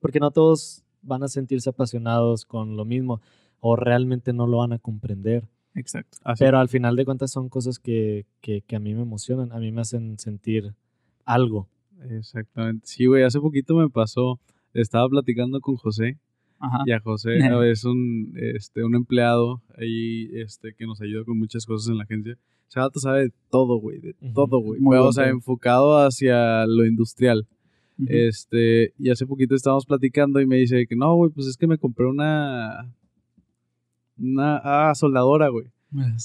porque 0.00 0.20
no 0.20 0.30
todos 0.30 0.84
van 1.02 1.22
a 1.22 1.28
sentirse 1.28 1.68
apasionados 1.68 2.46
con 2.46 2.78
lo 2.78 2.86
mismo 2.86 3.20
o 3.60 3.76
realmente 3.76 4.32
no 4.32 4.46
lo 4.46 4.56
van 4.56 4.72
a 4.72 4.78
comprender. 4.78 5.46
Exacto. 5.74 6.16
Así. 6.24 6.42
Pero 6.42 6.60
al 6.60 6.70
final 6.70 6.96
de 6.96 7.04
cuentas 7.04 7.30
son 7.30 7.50
cosas 7.50 7.78
que, 7.78 8.24
que, 8.40 8.62
que 8.62 8.76
a 8.76 8.80
mí 8.80 8.94
me 8.94 9.02
emocionan, 9.02 9.52
a 9.52 9.58
mí 9.58 9.70
me 9.70 9.82
hacen 9.82 10.18
sentir 10.18 10.72
algo. 11.26 11.68
Exactamente. 12.08 12.86
Sí, 12.86 13.04
güey, 13.04 13.22
hace 13.24 13.38
poquito 13.38 13.74
me 13.76 13.90
pasó. 13.90 14.40
Estaba 14.72 15.06
platicando 15.10 15.60
con 15.60 15.76
José 15.76 16.16
Ajá. 16.60 16.78
y 16.86 16.92
a 16.92 17.00
José 17.00 17.38
a 17.42 17.66
es 17.66 17.84
un, 17.84 18.32
este, 18.36 18.84
un 18.84 18.94
empleado 18.94 19.62
ahí 19.76 20.28
este, 20.34 20.74
que 20.74 20.86
nos 20.86 21.00
ayuda 21.00 21.24
con 21.24 21.38
muchas 21.38 21.66
cosas 21.66 21.90
en 21.90 21.98
la 21.98 22.04
agencia. 22.04 22.36
Ese 22.68 22.80
vato 22.80 23.00
sabe 23.00 23.24
de 23.24 23.32
todo, 23.50 23.78
güey, 23.78 23.98
de 23.98 24.14
todo, 24.34 24.58
güey. 24.58 24.80
Muy 24.80 24.94
Pero, 24.94 25.06
O 25.06 25.12
sea, 25.12 25.28
enfocado 25.28 25.98
hacia 25.98 26.66
lo 26.66 26.84
industrial. 26.84 27.46
Este, 28.06 28.92
y 28.98 29.10
hace 29.10 29.26
poquito 29.26 29.56
estábamos 29.56 29.84
platicando 29.84 30.40
y 30.40 30.46
me 30.46 30.56
dice 30.56 30.86
que 30.86 30.94
no, 30.94 31.16
güey, 31.16 31.32
pues 31.32 31.48
es 31.48 31.56
que 31.56 31.66
me 31.66 31.78
compré 31.78 32.06
una, 32.06 32.92
una, 34.16 34.60
ah, 34.62 34.94
soldadora, 34.94 35.48
güey. 35.48 35.66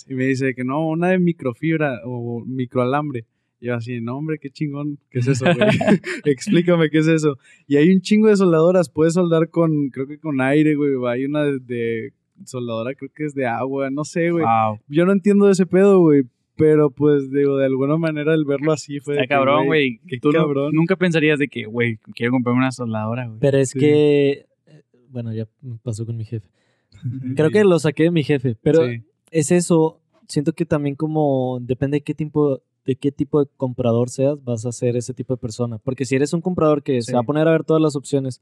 Y 0.07 0.13
me 0.13 0.25
dice 0.25 0.53
que 0.53 0.63
no, 0.63 0.87
una 0.87 1.09
de 1.09 1.19
microfibra 1.19 2.01
o 2.05 2.43
microalambre. 2.45 3.25
Y 3.63 3.67
yo 3.67 3.75
así, 3.75 4.01
no, 4.01 4.17
hombre, 4.17 4.39
qué 4.39 4.49
chingón, 4.49 4.99
¿qué 5.09 5.19
es 5.19 5.27
eso, 5.29 5.45
güey? 5.45 5.55
Explícame 6.25 6.89
qué 6.89 6.97
es 6.97 7.07
eso. 7.07 7.37
Y 7.65 7.77
hay 7.77 7.89
un 7.91 8.01
chingo 8.01 8.27
de 8.27 8.35
soldadoras, 8.35 8.89
puedes 8.89 9.13
soldar 9.13 9.49
con, 9.49 9.89
creo 9.89 10.05
que 10.05 10.19
con 10.19 10.41
aire, 10.41 10.75
güey. 10.75 10.91
Hay 11.07 11.23
una 11.23 11.43
de, 11.45 11.59
de 11.59 12.13
soldadora, 12.43 12.93
creo 12.93 13.09
que 13.15 13.23
es 13.23 13.33
de 13.33 13.45
agua, 13.45 13.89
no 13.89 14.03
sé, 14.03 14.31
güey. 14.31 14.43
Wow. 14.43 14.79
Yo 14.89 15.05
no 15.05 15.13
entiendo 15.13 15.45
de 15.45 15.53
ese 15.53 15.65
pedo, 15.65 15.99
güey. 16.01 16.23
Pero 16.57 16.91
pues, 16.91 17.31
digo, 17.31 17.57
de 17.57 17.65
alguna 17.65 17.95
manera 17.97 18.33
el 18.33 18.43
verlo 18.43 18.73
así 18.73 18.99
fue. 18.99 19.15
de 19.15 19.21
Está 19.21 19.35
cabrón, 19.35 19.65
güey. 19.65 19.99
Qué 20.07 20.19
Tú 20.19 20.31
no- 20.33 20.69
nunca 20.71 20.97
pensarías 20.97 21.39
de 21.39 21.47
que, 21.47 21.63
güey, 21.65 21.97
quiero 22.15 22.33
comprar 22.33 22.55
una 22.55 22.71
soldadora, 22.73 23.25
güey. 23.27 23.39
Pero 23.39 23.57
es 23.59 23.69
Sí. 23.69 23.79
que, 23.79 24.45
eh, 24.67 24.83
bueno, 25.09 25.33
ya 25.33 25.47
me 25.61 25.77
pasó 25.81 26.05
con 26.05 26.17
mi 26.17 26.25
jefe. 26.25 26.49
Creo 27.37 27.49
que 27.49 27.63
lo 27.63 27.79
saqué 27.79 28.03
de 28.03 28.11
mi 28.11 28.23
jefe, 28.23 28.55
pero 28.61 28.85
Sí. 28.87 29.01
es 29.31 29.51
eso. 29.51 30.01
Siento 30.27 30.51
que 30.53 30.65
también 30.65 30.95
como 30.95 31.59
depende 31.61 31.97
de 31.97 32.01
qué 32.03 32.13
tipo 32.13 32.61
de 32.85 32.95
qué 32.95 33.11
tipo 33.11 33.39
de 33.43 33.49
comprador 33.57 34.09
seas, 34.09 34.43
vas 34.43 34.65
a 34.65 34.71
ser 34.71 34.95
ese 34.97 35.13
tipo 35.13 35.33
de 35.33 35.37
persona. 35.37 35.77
Porque 35.77 36.05
si 36.05 36.15
eres 36.15 36.33
un 36.33 36.41
comprador 36.41 36.83
que 36.83 37.01
se 37.01 37.13
va 37.13 37.19
a 37.21 37.23
poner 37.23 37.47
a 37.47 37.51
ver 37.51 37.63
todas 37.63 37.81
las 37.81 37.95
opciones, 37.95 38.41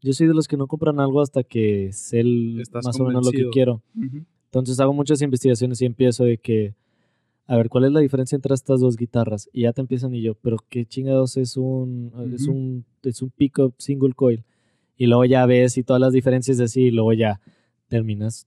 yo 0.00 0.12
soy 0.12 0.26
de 0.26 0.34
los 0.34 0.48
que 0.48 0.56
no 0.56 0.66
compran 0.66 0.98
algo 0.98 1.20
hasta 1.20 1.44
que 1.44 1.90
sé 1.92 2.20
el- 2.20 2.64
más 2.82 2.98
o 3.00 3.04
menos 3.04 3.24
lo 3.24 3.30
que 3.30 3.44
convencido. 3.44 3.50
quiero. 3.52 3.82
Entonces 4.46 4.80
hago 4.80 4.92
muchas 4.92 5.22
investigaciones 5.22 5.80
y 5.80 5.86
empiezo 5.86 6.24
de 6.24 6.38
que, 6.38 6.74
a 7.46 7.56
ver, 7.56 7.68
¿cuál 7.68 7.84
es 7.84 7.92
la 7.92 8.00
diferencia 8.00 8.34
entre 8.36 8.52
estas 8.54 8.80
dos 8.80 8.96
guitarras? 8.96 9.48
Y 9.52 9.62
ya 9.62 9.72
te 9.72 9.80
empiezan 9.80 10.12
y 10.14 10.22
yo, 10.22 10.34
pero 10.34 10.56
qué 10.68 10.84
chingados 10.84 11.36
es 11.36 11.56
un, 11.56 12.12
es 12.34 12.42
Ujú. 12.48 12.52
un, 12.52 12.84
es 13.04 13.22
un 13.22 13.30
pickup 13.30 13.74
single 13.78 14.12
coil. 14.14 14.42
Y 14.96 15.06
luego 15.06 15.24
ya 15.24 15.46
ves 15.46 15.78
y 15.78 15.84
todas 15.84 16.00
las 16.00 16.12
diferencias 16.12 16.58
así 16.60 16.82
y 16.82 16.90
luego 16.90 17.12
ya 17.12 17.40
terminas 17.88 18.46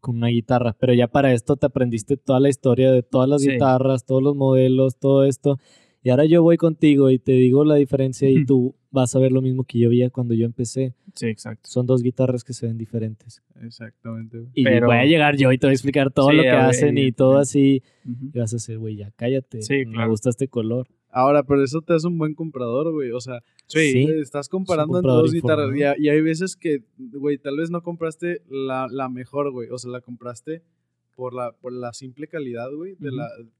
con 0.00 0.16
una 0.16 0.28
guitarra. 0.28 0.76
Pero 0.78 0.94
ya 0.94 1.08
para 1.08 1.32
esto 1.32 1.56
te 1.56 1.66
aprendiste 1.66 2.16
toda 2.16 2.40
la 2.40 2.48
historia 2.48 2.90
de 2.92 3.02
todas 3.02 3.28
las 3.28 3.42
Sí. 3.42 3.50
guitarras, 3.52 4.04
todos 4.04 4.22
los 4.22 4.36
modelos, 4.36 4.96
todo 4.98 5.24
esto. 5.24 5.58
Y 6.02 6.10
ahora 6.10 6.24
yo 6.24 6.42
voy 6.42 6.56
contigo 6.56 7.10
y 7.10 7.18
te 7.18 7.32
digo 7.32 7.64
la 7.64 7.74
diferencia 7.74 8.30
y 8.30 8.44
tú 8.46 8.76
vas 8.92 9.16
a 9.16 9.18
ver 9.18 9.32
lo 9.32 9.42
mismo 9.42 9.64
que 9.64 9.80
yo 9.80 9.88
veía 9.88 10.08
cuando 10.08 10.34
yo 10.34 10.46
empecé. 10.46 10.94
Sí, 11.14 11.26
exacto. 11.26 11.68
Son 11.68 11.84
dos 11.84 12.00
guitarras 12.02 12.44
que 12.44 12.52
se 12.52 12.66
ven 12.66 12.78
diferentes. 12.78 13.42
Exactamente. 13.60 14.46
Y 14.54 14.62
Pero- 14.64 14.86
voy 14.86 14.96
a 14.96 15.04
llegar 15.04 15.36
yo 15.36 15.50
y 15.52 15.58
te 15.58 15.66
voy 15.66 15.72
a 15.72 15.74
explicar 15.74 16.12
todo 16.12 16.30
Sí, 16.30 16.36
lo 16.36 16.42
que 16.44 16.48
hacen 16.50 16.96
y 16.98 17.10
todo 17.12 17.38
así. 17.38 17.82
Y 18.04 18.38
vas 18.38 18.52
a 18.52 18.56
decir, 18.56 18.78
güey, 18.78 18.96
ya 18.96 19.10
cállate. 19.16 19.62
Sí, 19.62 19.84
Me 19.86 19.92
claro. 19.94 20.10
gusta 20.10 20.30
este 20.30 20.46
color. 20.48 20.86
Ahora, 21.16 21.44
pero 21.44 21.64
eso 21.64 21.80
te 21.80 21.94
hace 21.94 22.06
un 22.06 22.18
buen 22.18 22.34
comprador, 22.34 22.92
güey. 22.92 23.10
O 23.10 23.20
sea, 23.20 23.40
Sí. 23.68 24.06
Estás 24.20 24.50
comparando 24.50 24.98
entre 24.98 25.08
comprador 25.08 25.22
dos 25.22 25.32
guitarras. 25.32 25.98
Y, 25.98 26.08
hay 26.10 26.20
veces 26.20 26.56
que, 26.56 26.84
güey, 26.98 27.38
tal 27.38 27.56
vez 27.56 27.70
no 27.70 27.82
compraste 27.82 28.42
la, 28.50 28.86
la 28.90 29.08
mejor, 29.08 29.50
güey. 29.50 29.70
O 29.70 29.78
sea, 29.78 29.90
la 29.90 30.02
compraste 30.02 30.62
por 31.16 31.32
la, 31.32 31.52
por 31.52 31.72
la 31.72 31.94
simple 31.94 32.28
calidad, 32.28 32.70
güey. 32.70 32.96
de 32.98 33.10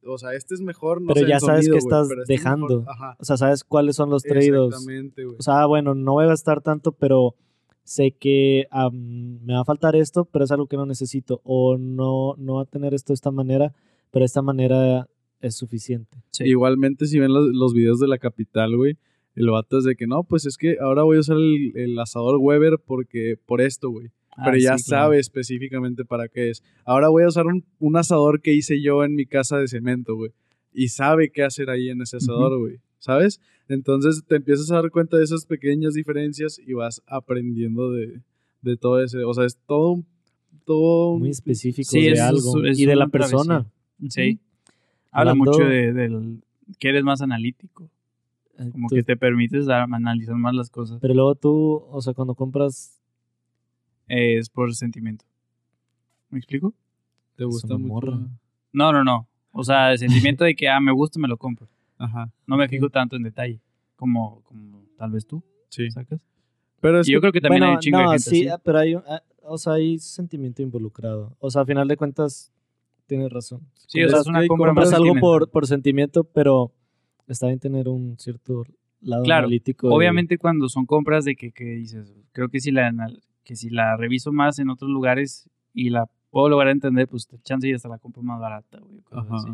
O 0.05 0.19
sea, 0.19 0.35
este 0.35 0.55
es 0.55 0.61
mejor, 0.61 1.01
no 1.01 1.15
Pero 1.15 1.25
sé, 1.25 1.31
ya 1.31 1.37
en 1.37 1.41
sabes 1.41 1.65
sonido, 1.65 1.79
que 1.79 1.85
güey, 1.85 2.01
estás 2.03 2.11
este 2.11 2.23
es 2.23 2.29
dejando. 2.29 2.85
Ajá. 2.87 3.17
O 3.19 3.25
sea, 3.25 3.39
sabes 3.39 3.65
cuáles 3.65 3.97
son 3.97 4.11
los 4.11 4.23
traídos. 4.23 4.75
Exactamente, 4.75 5.25
güey. 5.25 5.37
O 5.39 5.43
sea, 5.43 5.65
bueno, 5.65 5.95
no 5.95 6.13
voy 6.13 6.25
a 6.25 6.29
gastar 6.29 6.61
tanto, 6.61 6.93
pero 6.93 7.37
sé 7.85 8.13
que 8.13 8.67
me 8.93 9.55
va 9.55 9.61
a 9.61 9.65
faltar 9.65 9.97
esto, 9.97 10.27
pero 10.27 10.45
es 10.45 10.51
algo 10.51 10.67
que 10.67 10.77
no 10.77 10.85
necesito. 10.85 11.41
O 11.43 11.79
no, 11.79 12.35
no 12.37 12.57
va 12.57 12.63
a 12.63 12.67
tener 12.67 12.93
esto 12.93 13.15
de 13.15 13.15
esta 13.15 13.31
manera, 13.31 13.73
pero 14.11 14.27
esta 14.27 14.43
manera 14.43 15.09
es 15.41 15.55
suficiente. 15.57 16.19
Sí. 16.33 16.45
Igualmente, 16.45 17.07
si 17.07 17.19
ven 17.19 17.33
los, 17.33 17.49
los 17.55 17.75
videos 17.75 17.99
de 18.01 18.09
la 18.09 18.19
capital, 18.19 18.77
güey, 18.77 18.97
el 19.35 19.51
vato 19.51 19.79
es 19.79 19.85
de 19.85 19.97
que 19.97 20.07
no, 20.07 20.25
pues 20.25 20.47
es 20.47 20.57
que 20.57 20.77
ahora 20.81 21.03
voy 21.03 21.19
a 21.19 21.21
usar 21.21 21.37
el, 21.37 21.73
el 21.77 21.99
asador 21.99 22.39
Weber 22.41 22.79
porque, 22.85 23.37
por 23.47 23.61
esto, 23.61 23.91
güey. 23.91 24.09
Pero 24.37 24.57
Ah, 24.57 24.59
ya 24.59 24.79
sí, 24.79 24.85
claro. 24.91 25.05
sabe 25.05 25.19
específicamente 25.19 26.05
para 26.05 26.29
qué 26.29 26.51
es. 26.51 26.63
Ahora 26.85 27.09
voy 27.09 27.23
a 27.23 27.29
usar 27.29 27.47
un, 27.47 27.65
un 27.79 27.97
asador 27.97 28.43
que 28.43 28.53
hice 28.55 28.83
yo 28.83 29.03
en 29.05 29.15
mi 29.15 29.25
casa 29.27 29.59
de 29.59 29.67
cemento, 29.69 30.15
güey. 30.15 30.33
Y 30.75 30.89
sabe 30.89 31.31
qué 31.31 31.43
hacer 31.43 31.71
ahí 31.71 31.89
en 31.89 32.03
ese 32.03 32.19
asador, 32.19 32.59
güey. 32.59 32.79
¿Sabes? 32.99 33.41
Entonces 33.69 34.23
te 34.27 34.37
empiezas 34.37 34.71
a 34.71 34.77
dar 34.77 34.91
cuenta 34.91 35.17
de 35.17 35.25
esas 35.25 35.47
pequeñas 35.47 35.95
diferencias 35.95 36.59
y 36.59 36.73
vas 36.75 37.03
aprendiendo 37.07 37.91
de, 37.93 38.21
de 38.63 38.77
todo 38.77 39.03
ese. 39.03 39.25
O 39.25 39.33
sea, 39.33 39.45
es 39.47 39.57
todo, 39.67 39.93
un- 39.93 40.07
todo 40.67 41.13
un- 41.13 41.21
Muy 41.21 41.31
específico 41.31 41.89
Sí, 41.91 42.03
de 42.03 42.13
es- 42.13 42.21
algo. 42.21 42.63
es 42.65 42.79
y 42.79 42.85
de 42.87 42.97
la 42.97 43.07
travesía. 43.09 43.37
persona. 43.39 43.67
Sí. 44.09 44.39
Habla 45.17 45.31
Hablando- 45.33 45.53
mucho 45.53 45.65
de, 45.65 45.93
del 45.93 46.43
que 46.79 46.89
eres 46.89 47.05
más 47.05 47.23
analítico. 47.23 47.89
Como 48.73 48.89
tú- 48.89 48.95
que 48.97 49.03
te 49.03 49.17
permites 49.17 49.67
dar- 49.67 49.87
analizar 49.93 50.35
más 50.37 50.55
las 50.55 50.71
cosas. 50.71 50.99
Pero 51.01 51.15
luego 51.15 51.35
tú, 51.35 51.85
o 51.91 52.01
sea, 52.01 52.15
cuando 52.15 52.35
compras 52.35 52.93
Eh, 54.09 54.39
es 54.39 54.49
por 54.49 54.73
sentimiento. 54.75 55.25
¿Me 56.31 56.39
explico? 56.39 56.73
¿Te 57.37 57.45
gusta 57.45 57.77
mucho? 57.77 57.87
morra. 57.89 58.19
No, 58.73 58.93
no, 58.93 59.03
no. 59.05 59.27
O 59.53 59.65
sea, 59.65 59.93
el 59.93 59.99
sentimiento 59.99 60.45
de 60.45 60.55
que, 60.55 60.69
ah, 60.69 60.81
me 60.81 60.93
gusta, 60.93 61.19
me 61.19 61.27
lo 61.29 61.37
compro. 61.37 61.69
Ajá, 61.99 62.31
No 62.47 62.57
me 62.57 62.69
fijo 62.69 62.89
tanto 62.91 63.17
en 63.17 63.23
detalle. 63.25 63.59
Como, 63.97 64.43
como 64.43 64.85
tal 64.99 65.11
vez 65.13 65.27
tú, 65.27 65.43
sí. 65.71 65.91
¿sacas? 65.91 66.21
Pero 66.81 67.01
es 67.01 67.09
Y 67.09 67.13
yo 67.13 67.19
que- 67.19 67.23
creo 67.23 67.33
que 67.33 67.41
también 67.41 67.63
hay 67.65 67.73
un 67.75 67.79
chingo 67.81 67.99
no, 67.99 68.11
de 68.11 68.19
gente 68.19 68.31
sí, 68.31 68.41
así. 68.43 68.49
ah, 68.49 68.59
pero 68.63 68.79
hay, 68.79 68.95
un- 68.95 69.03
ah, 69.09 69.23
o 69.43 69.57
sea, 69.59 69.73
hay 69.75 69.99
sentimiento 69.99 70.63
involucrado. 70.63 71.35
O 71.41 71.51
sea, 71.51 71.63
a 71.63 71.67
final 71.67 71.89
de 71.89 71.97
cuentas, 71.97 72.53
tienes 73.07 73.31
razón. 73.31 73.61
Sí, 73.87 74.03
o 74.03 74.09
sea, 74.09 74.21
es 74.21 74.27
una 74.27 74.41
que 74.43 74.49
compra 74.49 74.69
compras 74.71 74.91
más 74.91 74.95
algo 75.01 75.15
por, 75.21 75.51
por 75.51 75.67
sentimiento, 75.67 76.25
pero 76.25 76.73
está 77.29 77.47
bien 77.47 77.59
tener 77.59 77.89
un 77.89 78.19
cierto 78.19 78.65
lado 79.01 79.23
Claro, 79.25 79.45
analítico. 79.47 79.89
y- 79.91 79.95
Obviamente 79.95 80.39
cuando 80.39 80.69
son 80.69 80.87
compras 80.87 81.25
de 81.25 81.37
que, 81.37 81.53
que 81.53 81.65
dices, 81.65 82.13
creo 82.33 82.49
que 82.49 82.61
si 82.61 82.71
la 82.71 82.93
que 83.45 83.55
si 83.55 83.71
la 83.71 83.97
reviso 83.97 84.33
más 84.33 84.59
en 84.59 84.71
otros 84.71 84.91
lugares 84.91 85.49
y 85.73 85.91
la 85.91 86.09
puedo 86.31 86.49
lograr 86.49 86.73
entender, 86.73 87.07
pues 87.07 87.29
chance 87.45 87.69
y 87.69 87.73
hasta 87.73 87.89
la 87.89 87.99
compro 87.99 88.23
más 88.23 88.41
barata, 88.41 88.79
güey. 88.81 89.01
así. 89.31 89.51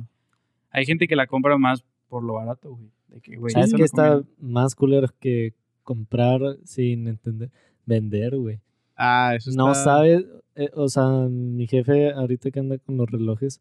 Hay 0.71 0.87
gente 0.87 1.07
que 1.07 1.15
la 1.17 1.27
compra 1.27 1.59
más 1.59 1.85
por 2.09 2.25
lo 2.25 2.35
barato, 2.35 2.75
güey. 2.75 2.91
De 3.09 3.21
que, 3.21 3.37
güey, 3.37 3.53
¿Sabes 3.53 3.73
no 3.75 3.85
está 3.85 4.23
más 4.41 4.75
culero 4.75 5.09
que 5.21 5.53
comprar 5.83 6.41
sin 6.65 7.07
entender? 7.09 7.51
Vender, 7.85 8.37
güey. 8.39 8.61
Ah, 8.97 9.35
eso 9.37 9.51
No 9.53 9.73
está- 9.73 9.85
sabes, 9.85 10.25
eh, 10.57 10.71
o 10.75 10.89
sea, 10.89 11.07
mi 11.29 11.67
jefe 11.67 12.13
ahorita 12.13 12.51
que 12.51 12.61
anda 12.61 12.79
con 12.79 12.97
los 12.97 13.11
relojes, 13.11 13.61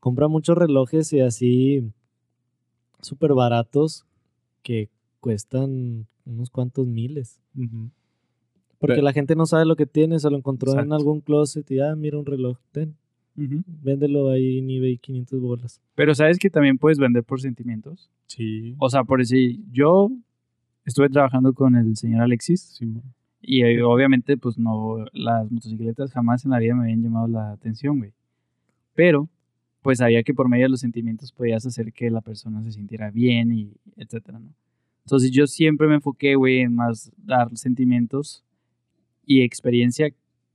compra 0.00 0.28
muchos 0.28 0.56
relojes 0.56 1.12
y 1.12 1.20
así 1.20 1.90
súper 3.00 3.32
baratos 3.34 4.04
que 4.62 4.88
cuestan 5.20 6.06
unos 6.26 6.50
cuantos 6.50 6.86
miles. 6.86 7.40
Porque 8.78 9.02
la 9.02 9.12
gente 9.12 9.34
no 9.36 9.44
sabe 9.46 9.66
lo 9.66 9.76
que 9.76 9.86
tiene, 9.86 10.18
se 10.18 10.30
lo 10.30 10.36
encontró 10.36 10.78
en 10.78 10.92
algún 10.92 11.20
closet 11.20 11.70
y, 11.70 11.80
ah, 11.80 11.94
mira 11.96 12.18
un 12.18 12.24
reloj, 12.26 12.58
ten, 12.72 12.96
Ujú. 13.36 13.62
véndelo 13.66 14.30
ahí 14.30 14.58
en 14.58 14.70
eBay 14.70 14.96
500 14.98 15.40
bolas. 15.40 15.80
Pero 15.94 16.14
sabes 16.14 16.38
que 16.38 16.48
también 16.50 16.78
puedes 16.78 16.98
vender 16.98 17.22
por 17.24 17.40
sentimientos. 17.40 18.10
Sí. 18.26 18.74
O 18.78 18.88
sea, 18.88 19.04
por 19.04 19.18
decir, 19.18 19.60
yo 19.70 20.10
estuve 20.86 21.08
trabajando 21.10 21.52
con 21.52 21.74
el 21.76 21.96
señor 21.96 22.22
Alexis 22.22 22.60
sí, 22.62 22.86
y 23.42 23.62
eh, 23.62 23.82
obviamente, 23.82 24.36
pues 24.36 24.58
no, 24.58 25.04
las 25.12 25.50
motocicletas 25.50 26.12
jamás 26.12 26.44
en 26.44 26.50
la 26.50 26.58
vida 26.58 26.74
me 26.74 26.82
habían 26.84 27.02
llamado 27.02 27.26
la 27.28 27.52
atención, 27.52 27.98
güey. 27.98 28.12
Pero, 28.94 29.28
pues 29.82 29.98
sabía 29.98 30.22
que 30.22 30.34
por 30.34 30.48
medio 30.48 30.64
de 30.66 30.70
los 30.70 30.80
sentimientos 30.80 31.32
podías 31.32 31.64
hacer 31.64 31.92
que 31.92 32.10
la 32.10 32.20
persona 32.20 32.62
se 32.62 32.72
sintiera 32.72 33.10
bien 33.10 33.52
y 33.52 33.72
etcétera, 33.96 34.38
¿no? 34.38 34.52
Entonces 35.06 35.30
yo 35.30 35.46
siempre 35.46 35.88
me 35.88 35.94
enfoqué, 35.94 36.34
güey, 36.34 36.60
en 36.60 36.74
más 36.74 37.10
dar 37.16 37.56
sentimientos 37.56 38.44
y 39.24 39.40
experiencia 39.42 40.10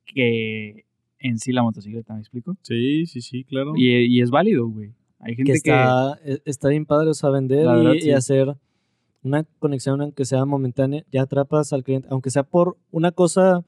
que 0.06 0.86
en 1.20 1.40
sí 1.40 1.52
la 1.52 1.64
motocicleta, 1.64 2.14
¿me 2.14 2.20
explico? 2.20 2.56
sí, 2.62 3.06
sí, 3.08 3.22
sí, 3.22 3.44
claro. 3.44 3.74
Y, 3.76 3.90
y 4.06 4.22
es 4.22 4.30
válido, 4.30 4.68
güey. 4.68 4.94
Hay 5.20 5.36
gente 5.36 5.54
Que 5.54 5.60
que... 5.62 5.72
está, 5.72 6.20
e- 6.24 6.42
está 6.46 6.70
bien 6.70 6.86
padre, 6.86 7.10
o 7.10 7.14
sea, 7.16 7.32
vender 7.32 7.62
y, 7.64 7.66
verdad, 7.66 7.94
y 7.96 8.02
sí. 8.02 8.12
hacer 8.12 8.56
una 9.26 9.44
conexión, 9.60 10.02
aunque 10.02 10.24
sea 10.26 10.46
momentánea, 10.46 11.04
ya 11.12 11.24
atrapas 11.24 11.74
al 11.74 11.84
cliente, 11.84 12.08
aunque 12.12 12.30
sea 12.30 12.44
por 12.44 12.78
una 12.92 13.12
cosa 13.12 13.64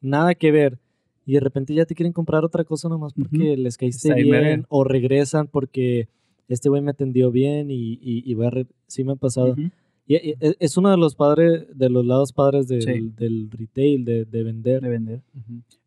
nada 0.00 0.34
que 0.34 0.50
ver, 0.50 0.78
y 1.26 1.34
de 1.34 1.40
repente 1.40 1.72
ya 1.74 1.86
te 1.86 1.94
quieren 1.94 2.12
comprar 2.12 2.44
otra 2.44 2.64
cosa 2.64 2.88
nomás 2.88 3.12
porque 3.14 3.56
les 3.56 3.78
caíste 3.78 4.08
Está 4.08 4.20
bien 4.20 4.66
o 4.68 4.84
regresan 4.84 5.46
porque 5.46 6.08
este 6.48 6.68
güey 6.68 6.82
me 6.82 6.90
atendió 6.90 7.30
bien 7.30 7.70
y, 7.70 7.92
y, 7.94 8.22
y 8.30 8.34
voy 8.34 8.46
a 8.46 8.50
re- 8.50 8.66
sí 8.86 9.04
me 9.04 9.12
ha 9.12 9.16
pasado. 9.16 9.52
Ujú. 9.52 9.62
Y, 10.06 10.16
y- 10.16 10.34
e- 10.38 10.56
es 10.60 10.76
uno 10.76 10.90
de 10.90 10.98
los 10.98 11.14
padres, 11.14 11.66
de 11.74 11.88
los 11.88 12.04
lados 12.04 12.34
padres 12.34 12.68
del, 12.68 12.82
Sí. 12.82 13.12
del 13.16 13.48
retail, 13.50 14.04
de, 14.04 14.24
de 14.26 14.42
vender. 14.42 14.82
de 14.82 14.88
vender. 14.90 15.20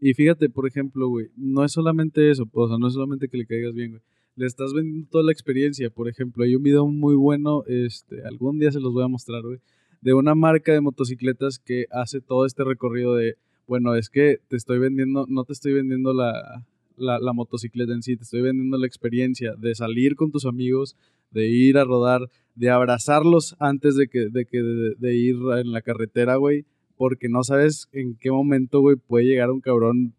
Y 0.01 0.15
fíjate, 0.15 0.49
por 0.49 0.65
ejemplo, 0.67 1.07
güey, 1.07 1.27
no 1.35 1.63
es 1.63 1.71
solamente 1.73 2.31
eso, 2.31 2.47
pues, 2.47 2.65
o 2.65 2.67
sea, 2.69 2.77
no 2.79 2.87
es 2.87 2.93
solamente 2.95 3.27
que 3.27 3.37
le 3.37 3.45
caigas 3.45 3.73
bien, 3.75 3.91
güey. 3.91 4.01
Le 4.37 4.45
estás 4.45 4.71
vendiendo 4.71 5.09
toda 5.09 5.23
la 5.23 5.31
experiencia. 5.31 5.89
Por 5.89 6.07
ejemplo, 6.07 6.43
hay 6.43 6.55
un 6.55 6.61
video 6.61 6.85
muy 6.85 7.15
bueno, 7.15 7.63
este, 7.65 8.23
algún 8.23 8.59
día 8.59 8.71
se 8.71 8.79
los 8.79 8.93
voy 8.93 9.03
a 9.03 9.07
mostrar, 9.07 9.41
güey, 9.41 9.57
de 10.01 10.13
una 10.13 10.35
marca 10.35 10.71
de 10.71 10.79
motocicletas 10.79 11.57
que 11.57 11.87
hace 11.89 12.21
todo 12.21 12.45
este 12.45 12.63
recorrido 12.63 13.15
de, 13.15 13.35
bueno, 13.65 13.95
es 13.95 14.11
que 14.11 14.37
te 14.47 14.55
estoy 14.55 14.77
vendiendo, 14.77 15.25
no 15.27 15.43
te 15.43 15.53
estoy 15.53 15.73
vendiendo 15.73 16.13
la, 16.13 16.63
la, 16.97 17.17
la 17.19 17.33
motocicleta 17.33 17.93
en 17.93 18.03
sí, 18.03 18.15
te 18.15 18.23
estoy 18.23 18.41
vendiendo 18.41 18.77
la 18.77 18.85
experiencia 18.85 19.55
de 19.55 19.73
salir 19.73 20.15
con 20.15 20.31
tus 20.31 20.45
amigos, 20.45 20.95
de 21.31 21.47
ir 21.47 21.79
a 21.79 21.83
rodar, 21.83 22.29
de 22.53 22.69
abrazarlos 22.69 23.55
antes 23.57 23.95
de 23.95 24.07
que, 24.07 24.29
de 24.29 24.45
que, 24.45 24.61
de, 24.61 24.93
de 24.99 25.15
ir 25.15 25.35
en 25.57 25.71
la 25.71 25.81
carretera, 25.81 26.35
güey, 26.35 26.63
porque 26.95 27.27
no 27.27 27.43
sabes 27.43 27.89
en 27.91 28.15
qué 28.15 28.29
momento, 28.29 28.81
güey, 28.81 28.97
puede 28.97 29.25
llegar 29.25 29.49
un 29.49 29.61
cabrón, 29.61 30.13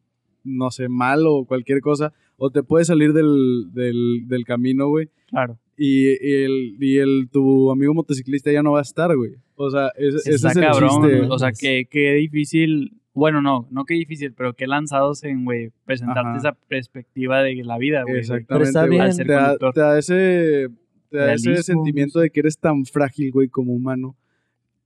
no 0.48 0.70
sé, 0.70 0.88
mal 0.88 1.24
o 1.26 1.44
cualquier 1.44 1.80
cosa, 1.80 2.12
o 2.36 2.50
te 2.50 2.62
puede 2.62 2.84
salir 2.84 3.12
del, 3.12 3.66
del, 3.72 4.24
del 4.26 4.44
camino, 4.44 4.88
güey, 4.88 5.08
Claro. 5.28 5.58
y, 5.76 6.08
y 6.08 6.44
el, 6.44 6.76
y 6.80 6.98
el, 6.98 7.28
tu 7.30 7.70
amigo 7.70 7.94
motociclista 7.94 8.50
ya 8.50 8.62
no 8.62 8.72
va 8.72 8.78
a 8.80 8.82
estar, 8.82 9.14
güey. 9.16 9.32
O 9.56 9.70
sea, 9.70 9.90
Sí, 9.96 10.04
ese 10.06 10.30
Está 10.34 10.50
es 10.50 10.56
el 10.56 10.62
cabrón. 10.62 10.90
chiste. 11.02 11.20
O 11.30 11.38
sea, 11.38 11.52
que, 11.52 11.86
que 11.90 12.14
difícil. 12.14 12.92
Bueno, 13.12 13.42
no, 13.42 13.66
no 13.72 13.84
que 13.84 13.94
difícil, 13.94 14.32
pero 14.32 14.54
que 14.54 14.68
lanzados 14.68 15.24
en, 15.24 15.44
güey, 15.44 15.70
presentarte 15.84 16.28
Ajá. 16.28 16.38
esa 16.38 16.52
perspectiva 16.68 17.42
de 17.42 17.56
la 17.64 17.76
vida, 17.76 18.02
güey. 18.04 18.18
Exactamente, 18.20 18.68
está 18.68 18.80
güey. 18.86 18.90
bien. 18.90 19.02
Al 19.02 19.12
ser 19.12 19.26
Te 19.26 19.32
da, 19.32 19.40
conductor. 19.42 19.74
te 19.74 19.80
da 19.80 19.98
ese, 19.98 20.68
te 21.10 21.16
da 21.18 21.34
ese 21.34 21.62
sentimiento 21.64 22.20
de 22.20 22.30
que 22.30 22.38
eres 22.40 22.56
tan 22.58 22.84
frágil, 22.84 23.32
güey, 23.32 23.48
como 23.48 23.72
humano, 23.72 24.16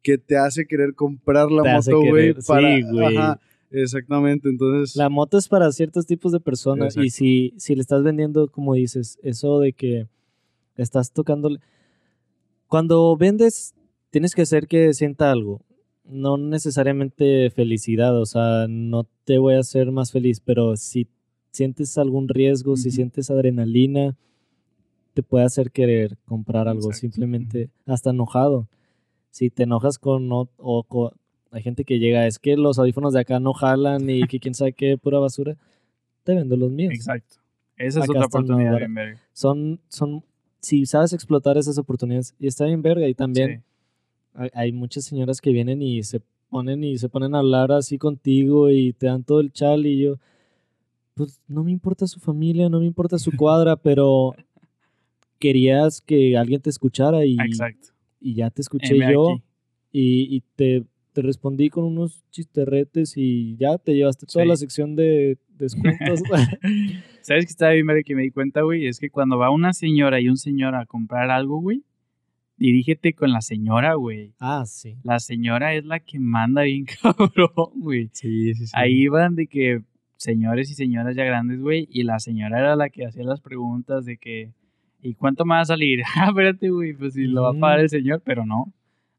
que 0.03 0.17
te 0.17 0.39
hace 0.39 0.67
querer 0.67 0.95
comprar 0.95 1.51
la 1.53 1.63
Te 1.63 1.73
moto, 1.75 2.01
güey, 2.09 2.35
sí, 2.41 2.83
güey. 2.91 3.17
Exactamente, 3.73 4.49
entonces... 4.49 4.97
La 4.97 5.09
moto 5.09 5.39
es 5.39 5.49
para 5.49 5.73
ciertos 5.73 6.07
tipos 6.07 6.31
de 6.33 6.41
personas 6.41 6.97
y 6.97 7.11
si, 7.11 7.55
si 7.57 7.75
le 7.75 7.81
estás 7.81 8.03
vendiendo, 8.03 8.49
como 8.49 8.75
dices, 8.75 9.19
eso 9.23 9.59
de 9.59 9.73
que 9.73 10.07
estás 10.77 11.13
tocándole... 11.13 11.59
Cuando 12.69 13.17
vendes, 13.17 13.75
tienes 14.11 14.35
que 14.35 14.43
hacer 14.43 14.67
que 14.67 14.95
sienta 14.95 15.31
algo. 15.31 15.61
No 16.05 16.37
necesariamente 16.37 17.51
felicidad, 17.51 18.19
o 18.19 18.27
sea, 18.27 18.67
no 18.69 19.07
te 19.25 19.39
voy 19.39 19.55
a 19.55 19.61
hacer 19.61 19.91
más 19.91 20.13
feliz, 20.13 20.41
pero 20.41 20.77
si 20.77 21.07
sientes 21.51 21.97
algún 21.99 22.29
riesgo, 22.29 22.77
si 22.77 22.91
sientes 22.91 23.31
adrenalina, 23.31 24.17
te 25.15 25.23
puede 25.23 25.45
hacer 25.45 25.71
querer 25.71 26.19
comprar 26.25 26.69
algo, 26.69 26.89
Exacto. 26.89 27.01
simplemente 27.01 27.71
hasta 27.87 28.11
enojado. 28.11 28.69
Si 29.31 29.51
te 29.51 29.63
enojas 29.63 29.99
con, 29.99 30.31
o, 30.33 30.49
o 30.57 31.13
hay 31.53 31.63
gente 31.63 31.85
que 31.85 31.99
llega, 31.99 32.27
es 32.27 32.39
que 32.39 32.57
los 32.57 32.79
audífonos 32.79 33.13
de 33.13 33.21
acá 33.21 33.39
no 33.39 33.53
jalan 33.53 34.09
y 34.09 34.23
que 34.27 34.41
quién 34.41 34.55
sabe 34.55 34.73
qué, 34.73 34.97
pura 34.97 35.19
basura, 35.19 35.57
te 36.25 36.35
vendo 36.35 36.57
los 36.57 36.71
míos. 36.71 36.95
Exacto. 36.95 37.37
Esa 37.77 38.01
es 38.01 38.05
Acá 38.05 38.13
otra 38.13 38.27
oportunidad, 38.27 38.79
bien 38.79 38.95
verga. 38.95 39.21
Son, 39.33 39.79
son, 39.89 40.25
si 40.61 40.87
sabes 40.87 41.13
explotar 41.13 41.59
esas 41.59 41.77
oportunidades, 41.77 42.35
y 42.39 42.47
está 42.47 42.65
bien 42.65 42.81
verga, 42.81 43.07
y 43.07 43.15
también 43.15 43.63
Sí. 44.35 44.49
hay, 44.55 44.73
muchas 44.73 45.05
señoras 45.05 45.43
que 45.43 45.53
vienen 45.53 45.83
y 45.83 46.03
se 46.05 46.23
ponen 46.49 46.85
y 46.85 46.97
se 46.97 47.11
ponen 47.11 47.35
a 47.35 47.41
hablar 47.41 47.71
así 47.71 47.99
contigo 47.99 48.71
y 48.71 48.95
te 48.95 49.07
dan 49.07 49.23
todo 49.23 49.41
el 49.41 49.53
chal 49.53 49.85
y 49.85 49.99
yo, 49.99 50.19
pues 51.15 51.43
no 51.49 51.65
me 51.65 51.71
importa 51.71 52.07
su 52.07 52.19
familia, 52.19 52.71
no 52.71 52.81
me 52.81 52.87
importa 52.87 53.19
su 53.19 53.31
cuadra, 53.37 53.77
pero 53.83 54.35
querías 55.39 56.01
que 56.01 56.39
alguien 56.39 56.63
te 56.63 56.71
escuchara 56.71 57.27
y, 57.27 57.37
Exacto. 57.39 57.89
y 58.21 58.35
ya 58.35 58.49
te 58.49 58.63
escuché 58.63 58.97
yo 59.13 59.37
y, 59.91 60.37
y 60.37 60.43
te, 60.57 60.85
te 61.13 61.23
respondí 61.23 61.69
con 61.69 61.85
unos 61.85 62.25
chisterretes 62.31 63.15
y 63.17 63.57
ya 63.57 63.79
te 63.79 63.95
llevaste 63.95 64.27
toda 64.27 64.45
Sí. 64.45 64.49
la 64.49 64.57
sección 64.57 64.97
de 64.97 65.39
descuentos. 65.59 66.21
¿Sabes 67.21 67.45
qué 67.47 67.51
estaba 67.51 67.73
bien 67.73 67.87
que 68.05 68.15
me 68.15 68.23
di 68.23 68.31
cuenta, 68.31 68.63
güey? 68.63 68.87
Es 68.87 68.99
que 68.99 69.11
cuando 69.11 69.39
va 69.39 69.51
una 69.51 69.73
señora 69.73 70.21
y 70.21 70.29
un 70.29 70.37
señor 70.37 70.75
a 70.75 70.87
comprar 70.87 71.31
algo, 71.31 71.61
güey, 71.61 71.83
dirígete 72.57 73.13
con 73.15 73.33
la 73.33 73.41
señora, 73.41 73.95
güey. 73.95 74.33
ah, 74.41 74.65
sí. 74.67 74.97
La 75.03 75.21
señora 75.21 75.75
es 75.75 75.85
la 75.85 76.01
que 76.01 76.19
manda 76.19 76.63
bien 76.63 76.87
cabrón, 77.03 77.73
güey. 77.77 78.09
Sí, 78.13 78.55
sí, 78.55 78.67
sí. 78.67 78.73
Ahí 78.75 79.09
van 79.09 79.35
de 79.35 79.47
que 79.47 79.83
señores 80.17 80.71
y 80.71 80.75
señoras 80.75 81.17
ya 81.17 81.25
grandes, 81.25 81.61
güey, 81.61 81.89
y 81.91 82.05
la 82.05 82.21
señora 82.21 82.59
era 82.61 82.77
la 82.77 82.91
que 82.91 83.05
hacía 83.07 83.25
las 83.25 83.41
preguntas 83.41 84.05
de 84.05 84.19
que, 84.19 84.53
¿y 85.03 85.15
cuánto 85.15 85.45
me 85.45 85.55
va 85.55 85.61
a 85.61 85.65
salir? 85.65 86.03
Ah, 86.17 86.29
espérate, 86.29 86.71
güey, 86.71 86.95
pues 86.95 87.15
si 87.15 87.25
lo 87.25 87.43
va 87.43 87.51
a 87.51 87.55
pagar 87.61 87.81
el 87.81 87.89
señor, 87.89 88.23
pero 88.25 88.47
no. 88.47 88.73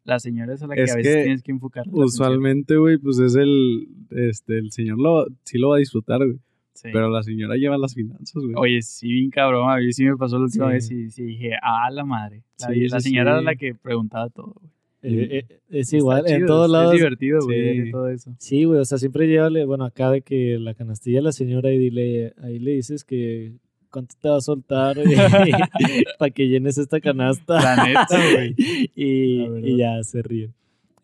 La 0.05 0.19
señora 0.19 0.53
es 0.53 0.61
a 0.63 0.67
la 0.67 0.75
que 0.75 0.83
Es 0.83 0.91
a 0.91 0.97
veces 0.97 1.15
que 1.15 1.23
tienes 1.23 1.43
que 1.43 1.51
enfocar. 1.51 1.85
Usualmente, 1.91 2.75
güey, 2.77 2.97
pues 2.97 3.19
es 3.19 3.35
el... 3.35 3.87
Este, 4.11 4.57
el 4.57 4.71
señor 4.71 4.99
lo, 4.99 5.25
sí 5.43 5.57
lo 5.57 5.69
va 5.69 5.77
a 5.77 5.79
disfrutar, 5.79 6.19
güey. 6.25 6.37
Sí. 6.73 6.89
Pero 6.91 7.09
la 7.09 7.23
señora 7.23 7.55
lleva 7.55 7.77
las 7.77 7.93
finanzas, 7.93 8.33
güey. 8.43 8.53
Oye, 8.57 8.81
sí, 8.81 9.07
bien 9.11 9.29
cabrón, 9.29 9.69
a 9.71 9.77
mí 9.77 9.93
sí 9.93 10.03
me 10.05 10.17
pasó 10.17 10.37
la 10.37 10.45
última 10.45 10.67
Sí. 10.67 10.73
vez 10.73 10.91
y 10.91 11.09
sí 11.11 11.23
dije, 11.23 11.51
ah, 11.61 11.89
la 11.91 12.03
madre. 12.03 12.43
La, 12.59 12.67
Sí, 12.67 12.87
la 12.89 12.99
sí, 12.99 13.09
señora 13.09 13.31
era 13.33 13.41
la 13.41 13.55
que 13.55 13.75
preguntaba 13.75 14.29
todo, 14.29 14.53
güey. 14.59 14.71
Eh, 15.05 15.37
eh, 15.49 15.59
es 15.69 15.87
Está 15.87 15.97
igual, 15.97 16.23
en 16.27 16.45
todos 16.45 16.65
es- 16.67 16.71
lados. 16.71 16.93
Es 16.93 16.99
divertido, 16.99 17.39
güey, 17.43 17.81
Sí. 17.85 17.91
todo 17.91 18.07
eso. 18.09 18.35
Sí, 18.39 18.63
güey, 18.63 18.79
o 18.79 18.85
sea, 18.85 18.97
siempre 18.97 19.27
llévale, 19.27 19.65
bueno, 19.65 19.83
acá 19.85 20.09
de 20.11 20.21
que 20.21 20.57
la 20.59 20.73
canastilla 20.73 21.19
a 21.19 21.23
la 21.23 21.31
señora 21.33 21.71
y 21.73 21.77
dile, 21.77 22.33
ahí 22.41 22.57
le 22.59 22.71
dices 22.71 23.03
que 23.03 23.53
¿cuánto 23.93 24.15
te 24.19 24.27
va 24.27 24.37
a 24.37 24.41
soltar 24.41 24.97
para 26.19 26.31
que 26.31 26.47
llenes 26.47 26.77
esta 26.77 26.99
canasta? 26.99 27.61
La 27.61 27.85
neta, 27.85 28.31
güey. 28.33 28.55
y, 28.95 29.77
ya 29.77 30.03
se 30.03 30.21
ríen. 30.23 30.53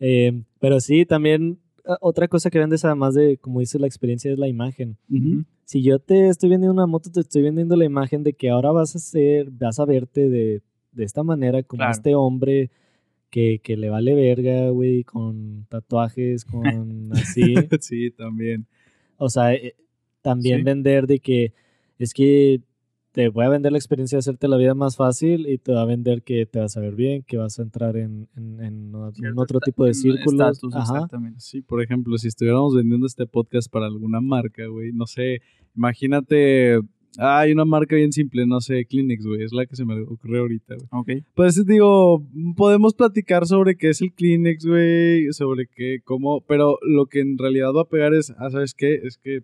Eh, 0.00 0.42
pero 0.58 0.80
sí, 0.80 1.06
también 1.06 1.58
ah, 1.86 1.96
otra 2.00 2.26
cosa 2.28 2.50
que 2.50 2.58
vendes 2.58 2.84
además 2.84 3.14
de, 3.14 3.38
como 3.38 3.60
dice 3.60 3.78
la 3.78 3.86
experiencia, 3.86 4.32
es 4.32 4.38
la 4.38 4.48
imagen. 4.48 4.96
Ujú. 5.10 5.44
Si 5.64 5.82
yo 5.82 6.00
te 6.00 6.28
estoy 6.28 6.50
vendiendo 6.50 6.72
una 6.74 6.86
moto, 6.86 7.10
te 7.12 7.20
estoy 7.20 7.42
vendiendo 7.42 7.76
la 7.76 7.84
imagen 7.84 8.24
de 8.24 8.32
que 8.32 8.50
ahora 8.50 8.72
vas 8.72 8.96
a 8.96 8.98
ser, 8.98 9.50
vas 9.50 9.78
a 9.78 9.84
verte 9.84 10.28
de, 10.28 10.62
de 10.92 11.04
esta 11.04 11.22
manera, 11.22 11.62
como 11.62 11.78
Claro. 11.78 11.92
este 11.92 12.14
hombre 12.16 12.70
que, 13.30 13.60
que 13.62 13.76
le 13.76 13.88
vale 13.88 14.14
verga, 14.16 14.70
güey, 14.70 15.04
con 15.04 15.66
tatuajes, 15.68 16.44
con 16.44 17.12
así. 17.12 17.54
Sí, 17.80 18.10
también. 18.10 18.66
O 19.16 19.28
sea, 19.28 19.54
eh, 19.54 19.76
también 20.22 20.58
Sí. 20.58 20.64
vender 20.64 21.06
de 21.06 21.20
que 21.20 21.52
es 22.00 22.12
que 22.14 22.60
te 23.12 23.28
voy 23.28 23.44
a 23.44 23.48
vender 23.48 23.72
la 23.72 23.78
experiencia 23.78 24.16
de 24.16 24.20
hacerte 24.20 24.46
la 24.46 24.56
vida 24.56 24.74
más 24.74 24.96
fácil 24.96 25.48
y 25.48 25.58
te 25.58 25.72
va 25.72 25.82
a 25.82 25.86
vender 25.86 26.22
que 26.22 26.46
te 26.46 26.60
vas 26.60 26.76
a 26.76 26.80
ver 26.80 26.94
bien, 26.94 27.24
que 27.26 27.36
vas 27.36 27.58
a 27.58 27.62
entrar 27.62 27.96
en, 27.96 28.28
en, 28.36 28.92
otro 29.36 29.58
tipo 29.60 29.84
de 29.84 29.94
círculos. 29.94 30.52
estatus, 30.52 30.74
Ajá. 30.74 30.94
Exactamente. 30.94 31.40
Sí, 31.40 31.60
por 31.62 31.82
ejemplo, 31.82 32.16
si 32.18 32.28
estuviéramos 32.28 32.74
vendiendo 32.74 33.06
este 33.06 33.26
podcast 33.26 33.70
para 33.70 33.86
alguna 33.86 34.20
marca, 34.20 34.66
güey, 34.66 34.92
no 34.92 35.06
sé, 35.06 35.40
imagínate, 35.74 36.76
ah, 37.18 37.40
hay 37.40 37.52
una 37.52 37.64
marca 37.64 37.96
bien 37.96 38.12
simple, 38.12 38.46
no 38.46 38.60
sé, 38.60 38.84
Kleenex, 38.86 39.26
güey, 39.26 39.42
es 39.42 39.52
la 39.52 39.66
que 39.66 39.74
se 39.74 39.84
me 39.84 40.00
ocurrió 40.02 40.42
ahorita, 40.42 40.76
güey. 40.76 40.88
Ok. 41.18 41.24
Pues 41.34 41.66
digo, 41.66 42.24
podemos 42.56 42.94
platicar 42.94 43.44
sobre 43.46 43.76
qué 43.76 43.88
es 43.90 44.00
el 44.02 44.12
Kleenex, 44.12 44.64
güey, 44.64 45.32
sobre 45.32 45.66
qué, 45.66 45.98
cómo, 46.04 46.42
pero 46.42 46.78
lo 46.82 47.06
que 47.06 47.20
en 47.20 47.38
realidad 47.38 47.72
va 47.74 47.82
a 47.82 47.88
pegar 47.88 48.14
es, 48.14 48.30
ah, 48.38 48.50
¿sabes 48.50 48.72
qué? 48.74 48.94
Es 49.02 49.18
que, 49.18 49.40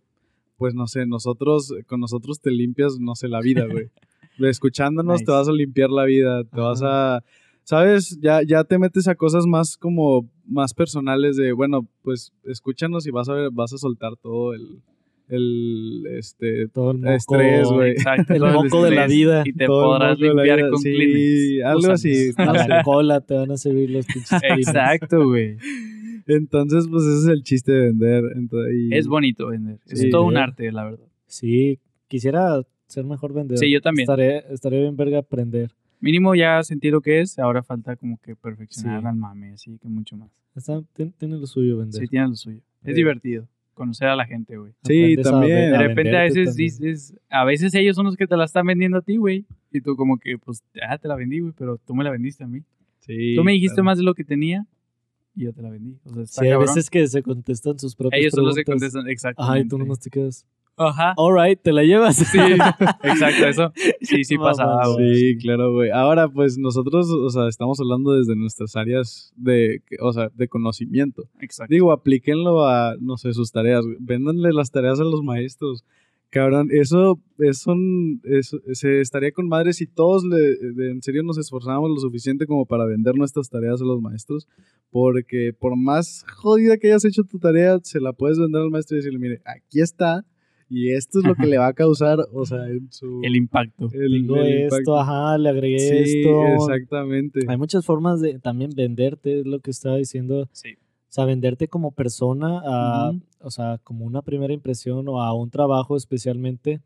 pues 0.56 0.74
no 0.74 0.86
sé, 0.86 1.06
nosotros, 1.06 1.72
con 1.86 2.00
nosotros 2.00 2.40
te 2.40 2.50
limpias, 2.50 2.98
no 2.98 3.14
sé, 3.14 3.28
la 3.28 3.40
vida, 3.40 3.66
güey. 3.66 3.90
Escuchándonos 4.50 5.24
te 5.24 5.32
vas 5.32 5.48
a 5.48 5.52
limpiar 5.52 5.90
la 5.90 6.04
vida, 6.04 6.44
te 6.44 6.60
vas 6.60 6.82
a, 6.82 7.22
¿sabes? 7.62 8.18
Ya, 8.20 8.42
ya 8.42 8.64
te 8.64 8.78
metes 8.78 9.08
a 9.08 9.14
cosas 9.14 9.46
más 9.46 9.76
como, 9.76 10.28
más 10.46 10.74
personales 10.74 11.36
de, 11.36 11.52
bueno, 11.52 11.88
pues 12.02 12.32
escúchanos 12.44 13.06
y 13.06 13.10
vas 13.10 13.28
a 13.28 13.34
ver, 13.34 13.50
vas 13.50 13.72
a 13.72 13.78
soltar 13.78 14.16
todo 14.16 14.52
el, 14.52 14.82
el, 15.28 16.04
este, 16.18 16.68
Todo 16.68 16.92
el 16.92 16.98
moco, 16.98 17.12
Estrés, 17.12 17.68
güey. 17.68 17.90
Exacto. 17.92 18.34
El 18.34 18.42
moco 18.42 18.84
de 18.84 18.90
la 18.92 19.06
vida. 19.06 19.42
Y 19.44 19.52
te 19.52 19.66
todo 19.66 19.84
podrás 19.84 20.18
limpiar 20.18 20.70
con 20.70 20.78
sí, 20.78 20.92
Kleenex. 20.92 21.64
algo 21.64 21.92
así. 21.92 22.30
A 22.36 22.44
no 22.44 22.54
sé. 22.54 22.68
la 22.68 22.82
cola 22.82 23.20
te 23.20 23.34
van 23.34 23.50
a 23.50 23.56
servir 23.56 23.90
los 23.90 24.06
pinches. 24.06 24.30
Exacto, 24.42 25.24
güey. 25.24 25.56
Entonces, 26.26 26.86
pues 26.90 27.04
ese 27.04 27.18
es 27.18 27.26
el 27.28 27.42
chiste 27.42 27.72
de 27.72 27.80
vender. 27.92 28.24
ento- 28.36 28.66
y- 28.72 28.94
Es 28.94 29.06
bonito 29.06 29.48
vender. 29.48 29.78
Es 29.86 30.08
todo 30.10 30.24
un 30.24 30.36
arte, 30.36 30.70
la 30.72 30.84
verdad. 30.84 31.06
Sí, 31.26 31.78
quisiera 32.08 32.62
ser 32.86 33.04
mejor 33.04 33.32
vendedor. 33.32 33.58
Sí, 33.58 33.70
yo 33.70 33.80
también. 33.80 34.04
Estaría, 34.04 34.38
estaría 34.40 34.80
bien 34.80 34.96
verga 34.96 35.18
aprender. 35.18 35.72
Mínimo 36.00 36.34
ya 36.34 36.62
sentí 36.62 36.90
lo 36.90 37.00
que 37.00 37.20
es, 37.20 37.38
ahora 37.38 37.62
falta 37.62 37.96
como 37.96 38.18
que 38.18 38.36
perfeccionar 38.36 39.00
Sí. 39.00 39.06
al 39.06 39.16
mame, 39.16 39.52
así 39.52 39.78
que 39.78 39.88
mucho 39.88 40.16
más. 40.16 40.30
Está- 40.54 40.82
tiene, 40.94 41.12
tiene 41.18 41.36
lo 41.38 41.46
suyo 41.46 41.78
vender. 41.78 42.00
Sí, 42.00 42.06
tiene 42.06 42.28
lo 42.28 42.34
suyo. 42.36 42.58
Es 42.82 42.90
Sí. 42.90 42.92
divertido 42.94 43.48
conocer 43.74 44.08
a 44.08 44.16
la 44.16 44.24
gente, 44.26 44.56
güey. 44.56 44.72
Sí, 44.84 45.16
también. 45.22 45.70
De 45.70 45.76
a 45.76 45.82
repente 45.82 46.16
a 46.16 46.22
veces 46.22 46.54
dices, 46.56 47.14
a 47.28 47.44
veces 47.44 47.74
ellos 47.74 47.94
son 47.96 48.06
los 48.06 48.16
que 48.16 48.26
te 48.26 48.36
la 48.36 48.44
están 48.44 48.66
vendiendo 48.66 48.98
a 48.98 49.02
ti, 49.02 49.16
güey. 49.16 49.44
Y 49.72 49.80
tú 49.80 49.96
como 49.96 50.16
que, 50.18 50.38
pues, 50.38 50.62
ah, 50.88 50.96
te 50.98 51.08
la 51.08 51.14
vendí, 51.16 51.40
güey, 51.40 51.52
pero 51.56 51.78
tú 51.78 51.94
me 51.94 52.02
la 52.04 52.10
vendiste 52.10 52.44
a 52.44 52.46
mí. 52.46 52.60
Sí, 53.00 53.34
tú 53.36 53.44
me 53.44 53.52
dijiste 53.52 53.74
claro. 53.76 53.84
más 53.84 53.98
de 53.98 54.04
lo 54.04 54.14
que 54.14 54.24
tenía 54.24 54.66
y 55.36 55.44
yo 55.44 55.52
te 55.52 55.62
la 55.62 55.70
vendí. 55.70 55.96
O 56.04 56.12
sea, 56.14 56.22
está 56.24 56.40
Sí, 56.40 56.46
hay 56.46 56.52
cabrón. 56.54 56.74
veces 56.74 56.90
que 56.90 57.06
se 57.06 57.22
contestan 57.22 57.78
sus 57.78 57.94
propias 57.94 58.20
ellos 58.20 58.32
son 58.34 58.44
los 58.46 58.56
que 58.56 58.64
preguntas. 58.64 58.90
contestan, 58.92 59.10
exacto. 59.12 59.42
Ajá, 59.42 59.58
y 59.60 59.68
tú 59.68 59.78
nomás 59.78 60.00
te 60.00 60.10
quedas. 60.10 60.46
Ajá. 60.78 61.14
Alright, 61.16 61.62
te 61.62 61.72
la 61.72 61.82
llevas. 61.84 62.16
Sí, 62.16 62.38
exacto, 63.02 63.46
eso. 63.46 63.72
Sí, 64.02 64.24
sí 64.24 64.36
Mamá, 64.38 64.50
pasaba, 64.50 64.88
güey. 64.92 65.14
Sí, 65.14 65.38
claro, 65.38 65.72
güey. 65.72 65.90
Ahora, 65.90 66.28
pues 66.28 66.58
nosotros, 66.58 67.08
o 67.10 67.30
sea, 67.30 67.48
estamos 67.48 67.80
hablando 67.80 68.12
desde 68.12 68.36
nuestras 68.36 68.76
áreas 68.76 69.32
de, 69.36 69.82
o 70.00 70.12
sea, 70.12 70.28
de 70.34 70.48
conocimiento. 70.48 71.24
Exacto. 71.40 71.72
Digo, 71.72 71.92
aplíquenlo 71.92 72.66
a, 72.66 72.94
no 73.00 73.16
sé, 73.16 73.32
sus 73.32 73.52
tareas. 73.52 73.84
Véndanle 74.00 74.52
las 74.52 74.70
tareas 74.70 75.00
a 75.00 75.04
los 75.04 75.22
maestros. 75.22 75.82
Cabrón, 76.36 76.68
eso, 76.70 77.20
eso, 77.38 77.74
eso 78.24 78.58
se 78.72 79.00
estaría 79.00 79.32
con 79.32 79.48
madre 79.48 79.72
si 79.72 79.86
todos 79.86 80.24
le, 80.24 80.36
de- 80.38 80.90
en 80.90 81.02
serio 81.02 81.22
nos 81.22 81.38
esforzáramos 81.38 81.90
lo 81.90 81.96
suficiente 81.98 82.46
como 82.46 82.66
para 82.66 82.84
vender 82.84 83.14
nuestras 83.16 83.48
tareas 83.50 83.80
a 83.80 83.84
los 83.84 84.00
maestros. 84.00 84.46
Porque 84.90 85.52
por 85.58 85.76
más 85.76 86.24
jodida 86.36 86.76
que 86.76 86.88
hayas 86.88 87.04
hecho 87.04 87.24
tu 87.24 87.38
tarea, 87.38 87.78
se 87.82 88.00
la 88.00 88.12
puedes 88.12 88.38
vender 88.38 88.62
al 88.62 88.70
maestro 88.70 88.96
y 88.96 88.98
decirle, 89.00 89.18
mire, 89.18 89.40
aquí 89.44 89.80
está. 89.80 90.24
Y 90.68 90.90
esto 90.90 91.20
es 91.20 91.24
lo 91.24 91.36
que 91.36 91.46
le 91.46 91.58
va 91.58 91.68
a 91.68 91.72
causar, 91.74 92.18
o 92.32 92.44
sea, 92.44 92.68
en 92.68 92.90
su... 92.90 93.20
El 93.22 93.36
impacto. 93.36 93.88
el- 93.92 94.10
Tengo 94.12 94.36
el 94.42 94.62
esto, 94.64 94.76
impacto. 94.78 94.98
ajá, 94.98 95.38
le 95.38 95.48
agregué 95.48 95.78
Sí, 95.78 96.18
esto. 96.20 96.54
exactamente. 96.56 97.40
Hay 97.46 97.56
muchas 97.56 97.84
formas 97.86 98.20
de 98.20 98.38
también 98.40 98.70
venderte, 98.74 99.40
es 99.40 99.46
lo 99.46 99.60
que 99.60 99.70
estaba 99.70 99.96
diciendo. 99.96 100.48
Sí. 100.52 100.70
O 101.16 101.18
sea, 101.18 101.24
venderte 101.24 101.66
como 101.66 101.92
persona, 101.92 102.60
a, 102.62 103.08
Ujú. 103.08 103.20
o 103.40 103.50
sea, 103.50 103.80
como 103.82 104.04
una 104.04 104.20
primera 104.20 104.52
impresión 104.52 105.08
o 105.08 105.22
a 105.22 105.32
un 105.32 105.48
trabajo 105.48 105.96
especialmente. 105.96 106.82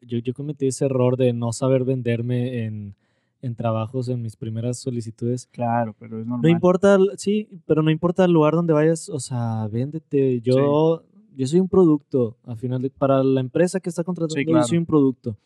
Yo, 0.00 0.16
yo 0.20 0.32
cometí 0.32 0.68
ese 0.68 0.86
error 0.86 1.18
de 1.18 1.34
no 1.34 1.52
saber 1.52 1.84
venderme 1.84 2.64
en, 2.64 2.94
en 3.42 3.54
trabajos, 3.54 4.08
en 4.08 4.22
mis 4.22 4.36
primeras 4.36 4.78
solicitudes. 4.78 5.48
Claro, 5.52 5.94
pero 5.98 6.18
es 6.18 6.26
normal. 6.26 6.40
No 6.44 6.48
importa, 6.48 6.96
sí, 7.18 7.46
pero 7.66 7.82
no 7.82 7.90
importa 7.90 8.24
el 8.24 8.32
lugar 8.32 8.54
donde 8.54 8.72
vayas, 8.72 9.10
o 9.10 9.20
sea, 9.20 9.68
véndete. 9.70 10.40
Yo, 10.40 11.02
yo 11.36 11.46
soy 11.46 11.60
un 11.60 11.68
producto, 11.68 12.38
al 12.46 12.56
final, 12.56 12.80
de- 12.80 12.88
para 12.88 13.22
la 13.22 13.40
empresa 13.40 13.80
que 13.80 13.90
está 13.90 14.02
contratando, 14.02 14.42
claro. 14.46 14.64
yo 14.64 14.66
soy 14.66 14.78
un 14.78 14.86
producto. 14.86 15.36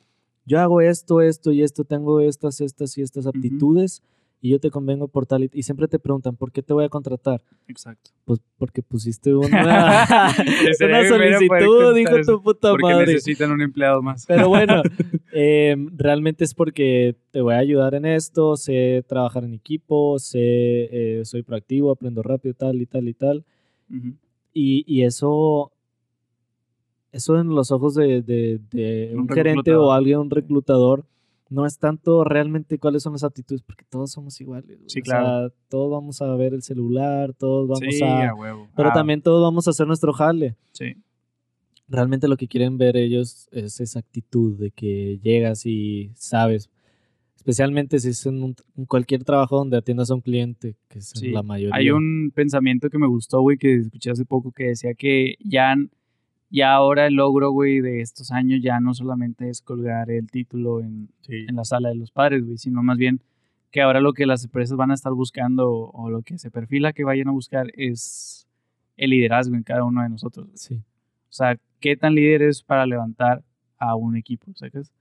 Yo 0.47 0.61
hago 0.61 0.81
esto, 0.81 1.23
esto 1.23 1.51
y 1.51 1.63
esto, 1.63 1.83
tengo 1.83 2.21
estas, 2.21 2.61
estas 2.61 2.97
y 2.99 3.03
estas 3.03 3.27
aptitudes 3.27 4.01
y 4.43 4.51
yo 4.51 4.59
te 4.59 4.71
convengo 4.71 5.07
por 5.09 5.27
tal 5.27 5.45
y, 5.45 5.51
y 5.53 5.63
siempre 5.65 5.87
te 5.87 5.99
preguntan, 5.99 6.35
¿por 6.37 6.51
qué 6.51 6.63
te 6.63 6.73
voy 6.73 6.85
a 6.85 6.89
contratar? 6.89 7.43
Exacto. 7.69 8.11
Pues 8.25 8.41
porque 8.59 8.81
pusiste 8.83 9.35
una, 9.35 10.07
una 10.07 11.09
solicitud, 11.09 11.95
dijo 11.95 12.17
tu 12.27 12.43
puta 12.43 12.71
Porque 12.71 12.85
madre. 12.93 13.07
necesitan 13.07 13.51
un 13.53 13.61
empleado 13.61 14.01
más. 14.03 14.25
Pero 14.27 14.49
bueno, 14.49 14.83
eh, 15.33 15.77
realmente 15.97 16.45
es 16.45 16.55
porque 16.55 17.17
te 17.33 17.41
voy 17.43 17.55
a 17.55 17.59
ayudar 17.59 17.95
en 17.95 18.07
esto, 18.07 18.57
sé 18.57 19.05
trabajar 19.07 19.45
en 19.45 19.53
equipo, 19.55 20.19
sé, 20.19 20.39
eh, 20.41 21.25
soy 21.25 21.43
proactivo, 21.43 21.91
aprendo 21.91 22.23
rápido, 22.23 22.55
tal 22.55 22.81
y 22.81 22.87
tal 22.87 23.09
y 23.09 23.15
tal. 23.15 23.45
Ujú. 23.91 24.15
Y, 24.55 24.85
y 24.87 25.03
eso, 25.05 25.71
eso 27.13 27.39
en 27.39 27.49
los 27.49 27.71
ojos 27.73 27.95
de, 27.95 28.23
de- 28.23 28.61
de 28.71 29.11
Un 29.15 29.21
un 29.23 29.29
gerente 29.29 29.75
o 29.75 29.93
alguien, 29.93 30.19
un 30.19 30.31
reclutador, 30.31 31.05
no 31.51 31.67
es 31.67 31.79
tanto 31.79 32.25
realmente 32.25 32.79
cuáles 32.79 33.03
son 33.03 33.13
las 33.13 33.25
aptitudes, 33.25 33.61
porque 33.63 33.85
todos 33.91 34.11
somos 34.13 34.41
iguales. 34.41 34.79
güey. 34.79 34.89
Sí, 34.89 35.01
O 35.01 35.03
claro. 35.03 35.27
sea, 35.51 35.57
todos 35.69 35.91
vamos 35.91 36.23
a 36.23 36.35
ver 36.37 36.55
el 36.55 36.63
celular, 36.63 37.35
todos 37.35 37.69
vamos 37.69 37.95
sí, 37.95 38.03
a... 38.03 38.31
a 38.31 38.35
huevo. 38.35 38.69
Pero 38.75 38.89
Ah, 38.91 38.93
también 38.95 39.21
todos 39.21 39.43
vamos 39.43 39.67
a 39.67 39.71
hacer 39.71 39.87
nuestro 39.87 40.13
jale. 40.13 40.57
Sí. 40.73 40.95
Realmente 41.89 42.29
lo 42.29 42.37
que 42.37 42.47
quieren 42.47 42.79
ver 42.79 42.97
ellos 42.97 43.49
es 43.51 43.81
esa 43.81 43.99
actitud 43.99 44.57
de 44.59 44.71
que 44.71 45.19
llegas 45.25 45.67
y 45.67 46.13
sabes, 46.15 46.71
especialmente 47.37 47.99
si 47.99 48.11
es 48.11 48.25
en, 48.27 48.43
un- 48.45 48.55
en 48.77 48.85
cualquier 48.85 49.25
trabajo 49.25 49.57
donde 49.57 49.77
atiendas 49.77 50.11
a 50.11 50.15
un 50.15 50.21
cliente, 50.21 50.77
que 50.89 51.01
es 51.01 51.09
Sí, 51.09 51.31
la 51.33 51.43
mayoría. 51.43 51.75
Hay 51.75 51.91
un 51.91 52.31
pensamiento 52.33 52.91
que 52.91 52.99
me 52.99 53.09
gustó, 53.09 53.41
güey, 53.41 53.57
que 53.59 53.75
escuché 53.75 54.11
hace 54.13 54.25
poco 54.25 54.53
que 54.53 54.67
decía 54.69 54.95
que 54.95 55.35
ya, 55.45 55.75
ya 56.51 56.75
ahora 56.75 57.07
el 57.07 57.15
logro, 57.15 57.51
güey, 57.53 57.81
de 57.81 58.01
estos 58.01 58.31
años 58.33 58.61
ya 58.63 58.81
no 58.81 58.93
solamente 58.93 59.49
es 59.49 59.63
colgar 59.63 60.11
el 60.11 60.31
título 60.31 60.81
en, 60.81 61.09
en 61.29 61.55
la 61.57 61.65
sala 61.65 61.89
de 61.91 61.95
los 61.95 62.11
padres, 62.11 62.45
güey, 62.45 62.59
sino 62.59 62.83
más 62.83 62.99
bien 62.99 63.21
que 63.71 63.81
ahora 63.83 64.01
lo 64.01 64.13
que 64.13 64.27
las 64.27 64.45
empresas 64.45 64.77
van 64.77 64.91
a 64.91 64.95
estar 64.95 65.13
buscando 65.13 65.71
o, 65.71 66.11
lo 66.11 66.23
que 66.23 66.39
se 66.39 66.51
perfila 66.51 66.93
que 66.93 67.05
vayan 67.05 67.29
a 67.29 67.33
buscar 67.33 67.69
es 67.75 68.49
el 68.97 69.11
liderazgo 69.11 69.55
en 69.55 69.63
cada 69.63 69.85
uno 69.85 70.03
de 70.03 70.09
nosotros. 70.09 70.47
güey. 70.47 70.59
Sí. 70.59 70.75
O 70.75 71.33
sea, 71.33 71.57
¿qué 71.79 71.97
tan 71.97 72.15
líder 72.15 72.43
es 72.43 72.63
para 72.63 72.85
levantar 72.85 73.45
a 73.79 73.95
un 73.95 74.17
equipo? 74.17 74.53
¿Sacas? 74.57 74.93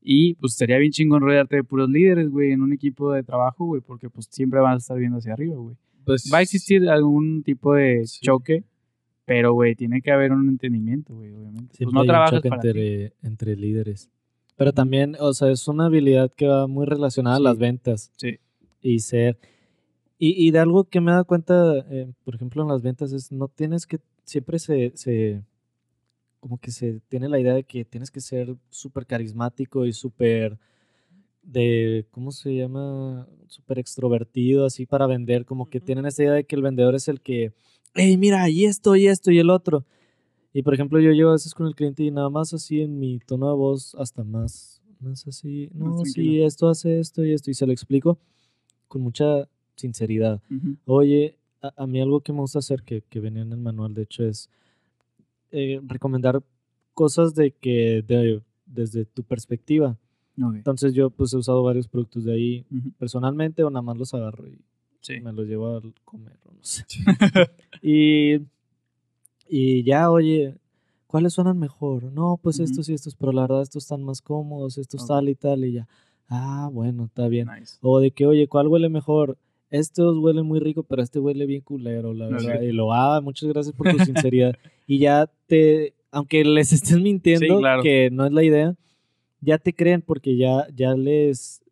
Y 0.00 0.34
pues 0.34 0.54
sería 0.54 0.78
bien 0.78 0.90
chingón 0.92 1.20
rodearte 1.20 1.56
de 1.56 1.64
puros 1.64 1.90
líderes, 1.90 2.30
güey, 2.30 2.52
en 2.52 2.62
un 2.62 2.72
equipo 2.72 3.12
de 3.12 3.22
trabajo, 3.22 3.66
güey, 3.66 3.82
porque 3.82 4.08
pues 4.08 4.26
siempre 4.30 4.60
van 4.60 4.74
a 4.74 4.76
estar 4.78 4.96
viendo 4.98 5.18
hacia 5.18 5.34
arriba, 5.34 5.56
güey. 5.56 5.76
Pues, 6.06 6.30
Va 6.32 6.38
a 6.38 6.42
existir 6.42 6.88
algún 6.88 7.42
tipo 7.42 7.74
de 7.74 8.06
Sí. 8.06 8.20
choque, 8.22 8.64
pero, 9.28 9.52
güey, 9.52 9.76
tiene 9.76 10.00
que 10.00 10.10
haber 10.10 10.32
un 10.32 10.48
entendimiento, 10.48 11.14
güey, 11.14 11.30
obviamente. 11.32 11.76
Siempre 11.76 11.94
pues 11.98 12.06
no 12.08 12.12
hay 12.14 12.20
un 12.24 12.30
choque 12.30 12.48
para 12.48 12.60
ti. 12.62 12.68
entre, 12.68 13.12
entre 13.22 13.56
líderes. 13.56 14.10
Pero 14.56 14.72
también, 14.72 15.16
o 15.20 15.32
sea, 15.34 15.50
es 15.52 15.68
una 15.68 15.84
habilidad 15.86 16.32
que 16.32 16.46
va 16.48 16.66
muy 16.66 16.86
relacionada 16.86 17.36
Sí. 17.36 17.42
a 17.42 17.44
las 17.44 17.58
ventas. 17.58 18.10
Sí. 18.16 18.38
Y 18.82 18.98
ser. 19.00 19.38
Y, 20.18 20.46
y 20.48 20.50
de 20.50 20.58
algo 20.58 20.84
que 20.84 21.00
me 21.00 21.10
he 21.10 21.12
dado 21.12 21.26
cuenta, 21.26 21.84
eh, 21.90 22.10
por 22.24 22.34
ejemplo, 22.34 22.62
en 22.62 22.68
las 22.68 22.82
ventas, 22.82 23.12
es 23.12 23.30
no 23.30 23.48
tienes 23.48 23.86
que. 23.86 23.98
Siempre 24.24 24.58
se. 24.58 24.92
se 24.96 25.42
como 26.40 26.56
que 26.58 26.70
se 26.70 27.00
tiene 27.08 27.28
la 27.28 27.38
idea 27.40 27.52
de 27.54 27.64
que 27.64 27.84
tienes 27.84 28.10
que 28.10 28.20
ser 28.20 28.56
súper 28.70 29.04
carismático 29.06 29.84
y 29.86 29.92
súper. 29.92 30.58
de. 31.42 32.06
¿Cómo 32.10 32.32
se 32.32 32.56
llama? 32.56 33.28
Súper 33.46 33.78
extrovertido, 33.78 34.64
así 34.66 34.86
para 34.86 35.06
vender. 35.06 35.44
Como 35.44 35.66
que 35.66 35.80
tienen 35.80 36.06
esa 36.06 36.22
idea 36.24 36.32
de 36.32 36.44
que 36.44 36.56
el 36.56 36.62
vendedor 36.62 36.94
es 36.96 37.06
el 37.08 37.20
que. 37.20 37.52
Hey, 37.94 38.16
mira, 38.16 38.48
y 38.48 38.64
esto, 38.64 38.96
y 38.96 39.06
esto, 39.06 39.30
y 39.30 39.38
el 39.38 39.50
otro. 39.50 39.84
Y 40.52 40.62
por 40.62 40.74
ejemplo, 40.74 41.00
yo 41.00 41.10
llego 41.12 41.30
a 41.30 41.32
veces 41.32 41.54
con 41.54 41.66
el 41.66 41.74
cliente 41.74 42.02
y 42.02 42.10
nada 42.10 42.30
más 42.30 42.54
así 42.54 42.80
en 42.80 42.98
mi 42.98 43.18
tono 43.18 43.48
de 43.48 43.54
voz, 43.56 43.94
hasta 43.96 44.24
más, 44.24 44.80
más 45.00 45.26
así, 45.26 45.68
Más 45.74 45.96
no, 45.96 46.04
sí, 46.04 46.42
esto 46.42 46.68
hace 46.68 47.00
esto 47.00 47.24
y 47.24 47.32
esto, 47.32 47.50
y 47.50 47.54
se 47.54 47.66
lo 47.66 47.72
explico 47.72 48.18
con 48.88 49.02
mucha 49.02 49.48
sinceridad. 49.76 50.40
Ujú. 50.50 50.76
Oye, 50.86 51.36
a, 51.60 51.72
a 51.82 51.86
mí 51.86 52.00
algo 52.00 52.20
que 52.20 52.32
me 52.32 52.40
gusta 52.40 52.60
hacer, 52.60 52.82
que, 52.82 53.02
que 53.02 53.20
venía 53.20 53.42
en 53.42 53.52
el 53.52 53.58
manual, 53.58 53.94
de 53.94 54.02
hecho, 54.02 54.24
es 54.24 54.48
eh, 55.50 55.80
recomendar 55.86 56.42
cosas 56.94 57.34
de 57.34 57.52
que 57.52 58.02
de- 58.06 58.42
desde 58.66 59.04
tu 59.06 59.22
perspectiva. 59.22 59.96
Ok. 60.42 60.54
Entonces 60.56 60.92
yo 60.94 61.10
pues 61.10 61.32
he 61.32 61.36
usado 61.36 61.62
varios 61.62 61.88
productos 61.88 62.24
de 62.24 62.32
ahí 62.32 62.64
Ujú. 62.70 62.90
personalmente 62.98 63.64
o 63.64 63.70
nada 63.70 63.82
más 63.82 63.96
los 63.96 64.14
agarro 64.14 64.46
y 64.46 64.58
Sí. 65.00 65.20
me 65.20 65.32
los 65.32 65.46
llevo 65.46 65.76
a 65.76 65.82
comer, 66.04 66.36
no 66.44 66.58
sé. 66.62 66.84
y, 67.82 68.40
y 69.48 69.82
ya, 69.84 70.10
oye, 70.10 70.54
¿cuáles 71.06 71.32
suenan 71.34 71.58
mejor? 71.58 72.04
No, 72.04 72.38
pues 72.42 72.60
estos 72.60 72.88
y 72.88 72.94
estos, 72.94 73.14
pero 73.14 73.32
la 73.32 73.42
verdad 73.42 73.62
estos 73.62 73.84
están 73.84 74.02
más 74.02 74.20
cómodos, 74.20 74.78
estos 74.78 75.06
tal 75.06 75.28
y 75.28 75.34
tal, 75.34 75.64
y 75.64 75.72
ya. 75.72 75.88
Ah, 76.28 76.68
bueno, 76.72 77.06
está 77.06 77.28
bien. 77.28 77.48
Nice. 77.58 77.78
O 77.80 78.00
de 78.00 78.10
que, 78.10 78.26
oye, 78.26 78.46
¿cuál 78.48 78.68
huele 78.68 78.88
mejor? 78.88 79.38
Estos 79.70 80.18
huelen 80.18 80.46
muy 80.46 80.60
rico, 80.60 80.82
pero 80.82 81.02
este 81.02 81.18
huele 81.18 81.46
bien 81.46 81.62
culero, 81.62 82.14
la 82.14 82.28
verdad. 82.28 82.60
Y 82.62 82.72
lo, 82.72 82.92
ah, 82.92 83.20
muchas 83.20 83.48
gracias 83.48 83.74
por 83.74 83.90
tu 83.90 83.98
sinceridad. 84.04 84.54
y 84.86 84.98
ya 84.98 85.30
te, 85.46 85.94
aunque 86.10 86.44
les 86.44 86.72
estés 86.72 87.00
mintiendo, 87.00 87.58
claro. 87.58 87.82
que 87.82 88.10
no 88.10 88.26
es 88.26 88.32
la 88.32 88.44
idea, 88.44 88.74
ya 89.40 89.58
te 89.58 89.72
creen 89.72 90.02
porque 90.02 90.36
ya, 90.36 90.66
ya 90.74 90.94
les, 90.94 91.62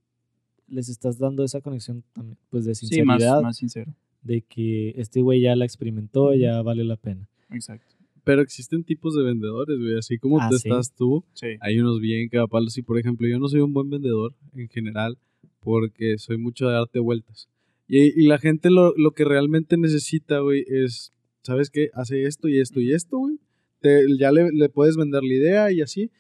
les 0.69 0.89
estás 0.89 1.19
dando 1.19 1.45
esa 1.45 1.61
conexión 1.61 2.03
también, 2.13 2.39
pues 2.51 2.65
de 2.65 2.75
Sí, 2.75 2.87
más, 3.03 3.19
sinceridad, 3.21 3.43
más 3.43 3.57
sincero. 3.57 3.95
de 4.23 4.43
que 4.43 4.91
este 4.97 5.21
güey 5.23 5.41
ya 5.41 5.55
la 5.57 5.65
experimentó, 5.65 6.35
ya 6.35 6.61
vale 6.63 6.85
la 6.85 6.97
pena. 6.97 7.29
Exacto. 7.51 7.95
Pero 8.25 8.43
existen 8.43 8.83
tipos 8.83 9.15
de 9.15 9.23
vendedores, 9.23 9.79
güey. 9.79 9.97
Así 9.97 10.19
como 10.19 10.41
Ah, 10.41 10.49
tú 10.51 10.59
sí. 10.59 10.69
estás 10.69 10.93
tú, 10.93 11.25
Sí. 11.35 11.47
hay 11.61 11.79
unos 11.79 12.01
bien 12.01 12.29
cagapalos. 12.29 12.77
Y 12.77 12.83
por 12.83 12.99
ejemplo, 12.99 13.29
yo 13.29 13.39
no 13.39 13.47
soy 13.49 13.61
un 13.61 13.73
buen 13.73 13.89
vendedor 13.89 14.35
en 14.55 14.69
general 14.69 15.17
porque 15.61 16.19
soy 16.19 16.37
mucho 16.39 16.67
de 16.67 16.75
darte 16.75 16.99
vueltas. 16.99 17.49
Y, 17.87 18.21
y 18.21 18.27
la 18.27 18.39
gente 18.39 18.69
lo, 18.71 18.93
lo 18.97 19.13
que 19.13 19.25
realmente 19.25 19.77
necesita, 19.77 20.41
güey, 20.41 20.65
es, 20.67 21.13
¿sabes 21.43 21.71
qué? 21.71 21.91
Hace 21.95 22.25
esto 22.25 22.49
y 22.49 22.59
esto 22.59 22.81
y 22.81 22.93
esto, 22.93 23.19
güey. 23.19 23.39
Te- 23.81 24.07
ya 24.19 24.33
le, 24.33 24.51
le 24.51 24.69
puedes 24.71 24.97
vender 24.97 25.23
la 25.23 25.33
idea 25.35 25.71
y 25.71 25.83
así. 25.83 26.11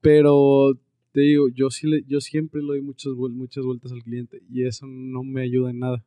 Pero 0.00 0.72
te 1.12 1.20
digo, 1.20 1.48
yo 1.48 1.70
sí 1.70 1.86
le, 1.86 2.02
yo 2.08 2.20
siempre 2.20 2.60
le 2.62 2.66
doy 2.68 2.80
muchas, 2.82 3.12
muchas 3.14 3.64
vueltas 3.64 3.92
al 3.92 4.02
cliente 4.02 4.42
y 4.50 4.64
eso 4.64 4.86
no 4.86 5.22
me 5.22 5.42
ayuda 5.42 5.70
en 5.70 5.78
nada. 5.80 6.04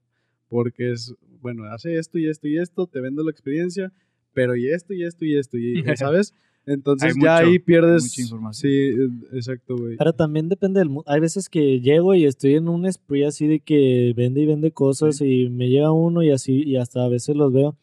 Porque 0.50 0.92
es, 0.92 1.14
bueno, 1.42 1.64
hace 1.66 1.98
esto 1.98 2.18
y 2.20 2.28
esto 2.28 2.48
y 2.48 2.58
esto, 2.58 2.88
te 2.88 3.00
vendo 3.02 3.24
la 3.24 3.32
experiencia, 3.32 3.92
pero 4.34 4.56
y 4.56 4.68
esto 4.68 4.94
y 4.94 5.04
esto 5.04 5.26
y 5.26 5.38
esto, 5.38 5.58
y, 5.58 5.84
¿sabes? 5.98 6.34
Entonces 6.68 7.16
Hay 7.16 7.22
ya 7.24 7.36
mucho- 7.38 7.50
ahí 7.52 7.60
pierdes. 7.60 8.04
mucha 8.04 8.22
información. 8.22 8.72
Sí, 8.72 8.78
eh, 8.78 9.38
exacto, 9.38 9.78
güey. 9.78 9.98
Pero 9.98 10.14
también 10.14 10.50
depende 10.50 10.80
del. 10.80 10.90
Hay 11.06 11.20
veces 11.20 11.48
que 11.48 11.80
llego 11.80 12.16
y 12.16 12.26
estoy 12.26 12.56
en 12.56 12.68
un 12.70 12.92
spree 12.92 13.24
así 13.24 13.46
de 13.48 13.60
que 13.60 14.14
vende 14.16 14.42
y 14.42 14.46
vende 14.48 14.72
cosas 14.72 15.22
y 15.22 15.50
me 15.50 15.70
llega 15.70 15.92
uno 15.92 16.24
y 16.24 16.32
así, 16.32 16.64
y 16.64 16.78
hasta 16.78 17.06
a 17.06 17.10
veces 17.10 17.36
los 17.36 17.54
veo. 17.54 17.78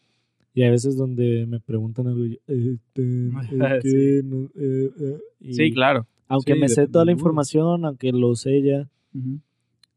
Y 0.53 0.63
hay 0.63 0.69
veces 0.71 0.97
donde 0.97 1.45
me 1.47 1.59
preguntan 1.61 2.07
algo 2.07 2.25
y 2.25 2.31
yo, 2.31 2.37
este, 2.47 3.01
eh, 3.01 3.31
Sí. 3.83 4.21
No, 4.25 4.49
eh, 4.55 4.89
eh, 4.99 5.17
y 5.39 5.53
Sí, 5.53 5.71
claro. 5.71 6.05
Aunque 6.33 6.53
Sí, 6.53 6.59
me 6.59 6.67
sé 6.69 6.87
toda 6.87 7.05
la 7.05 7.11
información, 7.11 7.85
aunque 7.85 8.11
lo 8.11 8.35
sé 8.35 8.61
ya, 8.61 8.89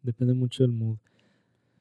depende 0.02 0.34
mucho 0.34 0.62
del 0.64 0.72
mood. 0.72 0.98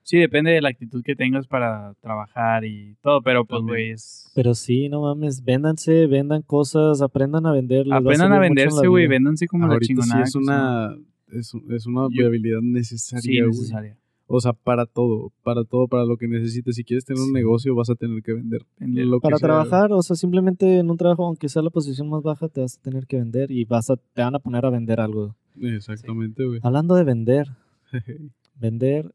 Sí, 0.01 0.17
depende 0.19 0.51
de 0.51 0.61
la 0.61 0.69
actitud 0.69 1.03
que 1.03 1.15
tengas 1.15 1.47
para 1.47 1.93
trabajar 1.99 2.63
y 2.63 2.95
todo, 3.01 3.21
pero 3.23 3.43
pues, 3.43 3.61
güey, 3.63 3.89
es... 3.89 4.31
Pero 4.35 4.53
sí, 4.53 4.87
no 4.87 5.01
mames, 5.01 5.43
véndanse, 5.43 6.05
vendan 6.05 6.43
cosas, 6.43 7.01
aprendan 7.01 7.45
a 7.47 7.51
vender. 7.51 7.87
Aprendan 7.91 8.31
a 8.31 8.35
la 8.35 8.41
venderse, 8.41 8.87
güey, 8.87 9.07
véndanse 9.07 9.47
como 9.47 9.65
la 9.67 9.73
Ahorita 9.73 9.87
sí 9.87 10.09
chingonada. 10.09 10.23
es 10.23 10.31
que 10.31 10.37
una, 10.37 10.95
es, 11.31 11.53
un- 11.55 11.73
es 11.73 11.85
una 11.87 12.07
son. 12.09 12.61
necesaria, 12.71 13.21
Sí, 13.21 13.41
necesaria. 13.41 13.97
O 14.27 14.39
sea, 14.41 14.53
para 14.53 14.85
todo, 14.87 15.31
para 15.43 15.63
todo, 15.63 15.87
para 15.87 16.03
lo 16.05 16.17
que 16.17 16.27
necesites. 16.27 16.75
Si 16.75 16.83
quieres 16.83 17.05
tener 17.05 17.21
un 17.21 17.27
Sí. 17.27 17.33
negocio, 17.33 17.75
vas 17.75 17.89
a 17.91 17.95
tener 17.95 18.23
que 18.23 18.33
vender. 18.33 18.61
Vender. 18.79 19.05
lo 19.05 19.19
que 19.19 19.23
Para 19.25 19.37
sea, 19.37 19.47
trabajar, 19.47 19.93
o 19.93 20.01
sea, 20.01 20.15
simplemente 20.15 20.79
en 20.79 20.89
un 20.89 20.97
trabajo, 20.97 21.25
aunque 21.25 21.47
sea 21.47 21.61
la 21.61 21.69
posición 21.69 22.09
más 22.09 22.23
baja, 22.23 22.47
te 22.49 22.61
vas 22.61 22.77
a 22.77 22.81
tener 22.81 23.05
que 23.05 23.17
vender 23.17 23.51
y 23.51 23.65
vas 23.65 23.89
a, 23.91 23.97
te 23.97 24.21
van 24.23 24.33
a 24.35 24.39
poner 24.39 24.65
a 24.65 24.69
vender 24.71 24.99
algo. 24.99 25.35
Exactamente, 25.61 26.43
güey. 26.45 26.59
Hablando 26.63 26.95
de 26.95 27.03
vender, 27.03 27.47
vender 28.59 29.13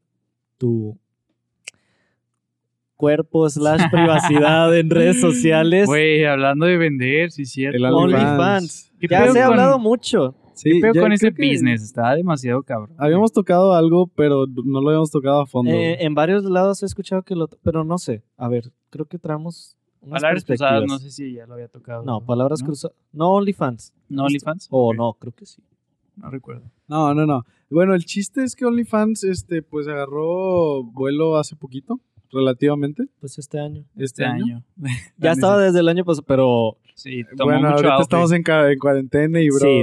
tu 0.57 0.97
cuerpo 2.95 3.49
slash 3.49 3.81
privacidad 3.91 4.77
en 4.77 4.89
redes 4.89 5.19
sociales. 5.21 5.87
Güey, 5.87 6.23
hablando 6.23 6.65
de 6.67 6.77
vender, 6.77 7.31
sí, 7.31 7.45
cierto. 7.45 7.83
OnlyFans. 7.83 8.91
¿Qué 8.99 9.07
Ya 9.09 9.31
se 9.31 9.41
ha 9.41 9.47
hablado 9.47 9.79
mucho. 9.79 10.35
Sí, 10.53 10.71
¿Qué 10.71 10.79
pedo 10.81 10.93
ya 10.93 11.01
con 11.01 11.11
ese 11.11 11.29
business? 11.31 11.81
Está 11.81 12.15
demasiado 12.15 12.63
cabrón. 12.63 12.95
Habíamos 12.97 13.31
tocado 13.31 13.73
algo, 13.73 14.07
pero 14.07 14.45
no 14.47 14.81
lo 14.81 14.89
habíamos 14.89 15.11
tocado 15.11 15.41
a 15.41 15.45
fondo. 15.45 15.71
Eh, 15.71 16.03
en 16.03 16.13
varios 16.13 16.43
lados 16.43 16.83
he 16.83 16.85
escuchado 16.85 17.23
que 17.23 17.35
lo... 17.35 17.47
Pero 17.47 17.83
no 17.83 17.97
sé. 17.97 18.23
A 18.37 18.47
ver, 18.47 18.71
creo 18.89 19.05
que 19.05 19.17
traemos 19.17 19.77
unas 20.01 20.21
Palabras 20.21 20.45
cruzadas, 20.45 20.83
no 20.87 20.97
sé 20.97 21.11
si 21.11 21.33
ya 21.33 21.45
lo 21.45 21.53
había 21.53 21.67
tocado. 21.67 22.03
No, 22.03 22.25
palabras 22.25 22.61
¿no? 22.61 22.65
cruzadas. 22.65 22.97
No 23.11 23.33
OnlyFans. 23.33 23.93
¿No 24.09 24.23
OnlyFans? 24.23 24.67
O 24.71 24.93
no, 24.93 25.13
creo 25.13 25.33
que 25.33 25.45
sí. 25.45 25.63
No 26.15 26.29
recuerdo. 26.29 26.71
No, 26.87 27.13
no, 27.13 27.25
no. 27.25 27.45
Bueno, 27.69 27.93
el 27.93 28.03
chiste 28.05 28.43
es 28.43 28.55
que 28.55 28.65
OnlyFans, 28.65 29.23
este, 29.23 29.61
pues 29.61 29.87
agarró 29.87 30.83
vuelo 30.83 31.37
hace 31.37 31.55
poquito, 31.55 32.01
relativamente. 32.31 33.05
Pues 33.19 33.37
este 33.37 33.59
año. 33.59 33.85
Este, 33.95 34.25
año. 34.25 34.63
Ya 35.17 35.31
estaba 35.31 35.59
desde 35.59 35.79
el 35.79 35.87
año 35.87 36.03
pasado, 36.03 36.25
pero... 36.27 36.77
Sí, 36.95 37.23
tomó 37.37 37.51
Bueno, 37.51 37.69
mucho 37.71 37.75
ahorita 37.87 38.01
estamos 38.01 38.31
en, 38.31 38.43
cuarentena 38.79 39.39
y, 39.41 39.49
bro, 39.49 39.59
Sí, 39.59 39.81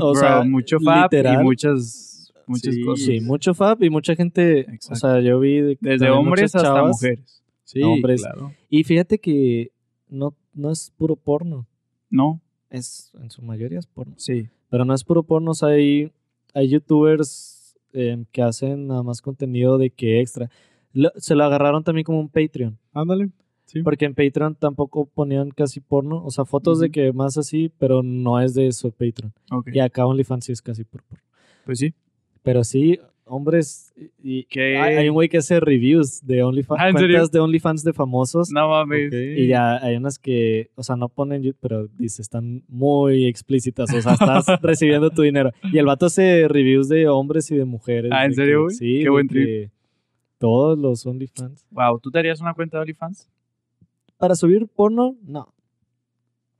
O 0.00 0.10
Bro, 0.12 0.14
sea, 0.20 0.42
mucho 0.44 0.78
fab 0.80 1.04
literal. 1.12 1.40
y 1.40 1.44
muchas, 1.44 2.32
muchas 2.46 2.74
Sí, 2.74 2.82
cosas. 2.82 3.06
Sí, 3.06 3.20
mucho 3.20 3.54
fab 3.54 3.82
y 3.82 3.90
mucha 3.90 4.14
gente... 4.14 4.66
O 4.68 4.72
Exacto. 4.72 4.94
sea, 4.96 5.20
yo 5.20 5.38
vi... 5.40 5.60
de- 5.60 5.78
Desde 5.80 6.10
hombres 6.10 6.54
hasta 6.54 6.68
chavas. 6.68 6.90
mujeres. 6.92 7.42
sí, 7.64 7.82
hombres. 7.82 8.22
claro. 8.22 8.52
Y 8.68 8.84
fíjate 8.84 9.18
que 9.18 9.70
no, 10.08 10.34
no 10.52 10.70
es 10.70 10.92
puro 10.96 11.16
porno. 11.16 11.66
No, 12.10 12.40
Es, 12.70 13.12
en 13.22 13.30
su 13.30 13.42
mayoría 13.42 13.78
es 13.78 13.86
porno. 13.86 14.14
sí. 14.16 14.48
Pero 14.68 14.84
no 14.84 14.94
es 14.94 15.02
puro 15.02 15.22
porno. 15.24 15.50
O 15.50 15.54
sea, 15.54 15.70
hay, 15.70 16.12
hay 16.54 16.68
youtubers 16.68 17.76
eh, 17.92 18.24
que 18.30 18.40
hacen 18.42 18.86
nada 18.86 19.02
más 19.02 19.20
contenido 19.20 19.78
de 19.78 19.90
que 19.90 20.20
extra. 20.20 20.48
Lo- 20.92 21.10
se 21.16 21.34
lo 21.34 21.42
agarraron 21.44 21.82
también 21.82 22.04
como 22.04 22.20
un 22.20 22.28
Patreon. 22.28 22.78
Ándale. 22.92 23.30
Sí. 23.70 23.82
Porque 23.82 24.04
en 24.04 24.16
Patreon 24.16 24.56
tampoco 24.56 25.06
ponían 25.06 25.50
casi 25.50 25.78
porno. 25.78 26.24
O 26.24 26.30
sea, 26.32 26.44
fotos 26.44 26.80
de 26.80 26.90
que 26.90 27.12
más 27.12 27.38
así, 27.38 27.70
pero 27.78 28.02
no 28.02 28.40
es 28.40 28.52
de 28.54 28.66
eso 28.66 28.90
Patreon. 28.90 29.32
Y 29.72 29.78
acá 29.78 30.06
OnlyFans 30.06 30.46
sí 30.46 30.50
es 30.52 30.60
casi 30.60 30.82
por 30.82 31.04
porno. 31.04 31.22
Pues 31.64 31.78
sí. 31.78 31.94
Pero 32.42 32.64
sí, 32.64 32.98
hombres. 33.26 33.94
Y, 34.20 34.44
hay, 34.58 35.08
un 35.08 35.14
güey 35.14 35.28
que 35.28 35.38
hace 35.38 35.60
reviews 35.60 36.26
de 36.26 36.42
OnlyFans. 36.42 36.80
Ah, 36.82 36.90
cuentas 36.90 37.30
de 37.30 37.38
OnlyFans 37.38 37.84
de 37.84 37.92
famosos. 37.92 38.50
No 38.50 38.70
mames. 38.70 39.12
Y 39.12 39.46
ya 39.46 39.76
hay 39.76 39.94
unas 39.94 40.18
que, 40.18 40.70
o 40.74 40.82
sea, 40.82 40.96
no 40.96 41.08
ponen, 41.08 41.54
pero 41.60 41.86
dice, 41.96 42.22
están 42.22 42.64
muy 42.66 43.26
explícitas. 43.26 43.94
O 43.94 44.00
sea, 44.00 44.14
estás 44.14 44.46
recibiendo 44.62 45.10
tu 45.10 45.22
dinero. 45.22 45.52
Y 45.72 45.78
el 45.78 45.86
vato 45.86 46.06
hace 46.06 46.48
reviews 46.48 46.88
de 46.88 47.06
hombres 47.06 47.48
y 47.52 47.56
de 47.56 47.66
mujeres. 47.66 48.10
Ah, 48.12 48.24
¿en 48.24 48.34
serio, 48.34 48.64
güey? 48.64 48.74
Sí. 48.74 48.98
Qué 49.00 49.10
buen 49.10 49.28
trip. 49.28 49.70
Todos 50.38 50.76
los 50.76 51.06
OnlyFans. 51.06 51.68
Wow, 51.70 52.00
¿tú 52.00 52.10
te 52.10 52.18
harías 52.18 52.40
una 52.40 52.52
cuenta 52.52 52.78
de 52.78 52.82
OnlyFans? 52.82 53.28
Para 54.20 54.34
subir 54.36 54.68
porno, 54.68 55.16
no. 55.26 55.52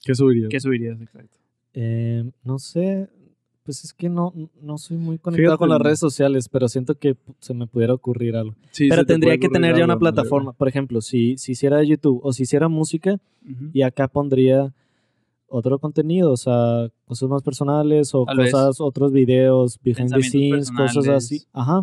¿Qué 0.03 0.15
subirías? 0.15 0.49
¿Qué 0.49 0.59
subirías? 0.59 0.99
Exacto. 1.01 1.37
Eh, 1.75 2.25
no 2.43 2.59
sé. 2.59 3.09
Pues 3.63 3.85
es 3.85 3.93
que 3.93 4.09
no, 4.09 4.33
no 4.63 4.79
soy 4.79 4.97
muy 4.97 5.19
conectado 5.19 5.59
con 5.59 5.69
las 5.69 5.79
redes 5.81 5.99
sociales, 5.99 6.49
pero 6.49 6.67
siento 6.69 6.95
que 6.99 7.17
se 7.39 7.53
me 7.53 7.67
pudiera 7.67 7.93
ocurrir 7.93 8.35
algo. 8.35 8.57
Sí, 8.71 8.89
pero 8.89 9.03
te 9.05 9.13
tendría 9.13 9.37
que 9.37 9.51
tener 9.51 9.77
ya 9.77 9.85
una 9.85 9.99
plataforma. 9.99 10.55
Por 10.55 10.67
ejemplo, 10.69 11.03
si, 11.03 11.37
si 11.37 11.53
hiciera 11.53 11.83
YouTube 11.85 12.21
o 12.25 12.33
si 12.33 12.45
hiciera 12.45 12.69
música, 12.69 13.21
Ujú. 13.45 13.67
y 13.75 13.83
acá 13.83 14.09
pondría 14.09 14.73
otro 15.47 15.79
contenido, 15.79 16.33
o 16.33 16.37
sea, 16.39 16.89
cosas 17.05 17.29
más 17.29 17.43
personales 17.43 18.15
o 18.15 18.25
Tal 18.25 18.39
vez. 18.39 18.51
cosas, 18.53 18.81
otros 18.81 19.13
videos, 19.13 19.79
behind 19.85 20.13
the 20.15 20.23
scenes, 20.23 20.71
cosas 20.73 21.07
así. 21.09 21.43
Ajá. 21.53 21.83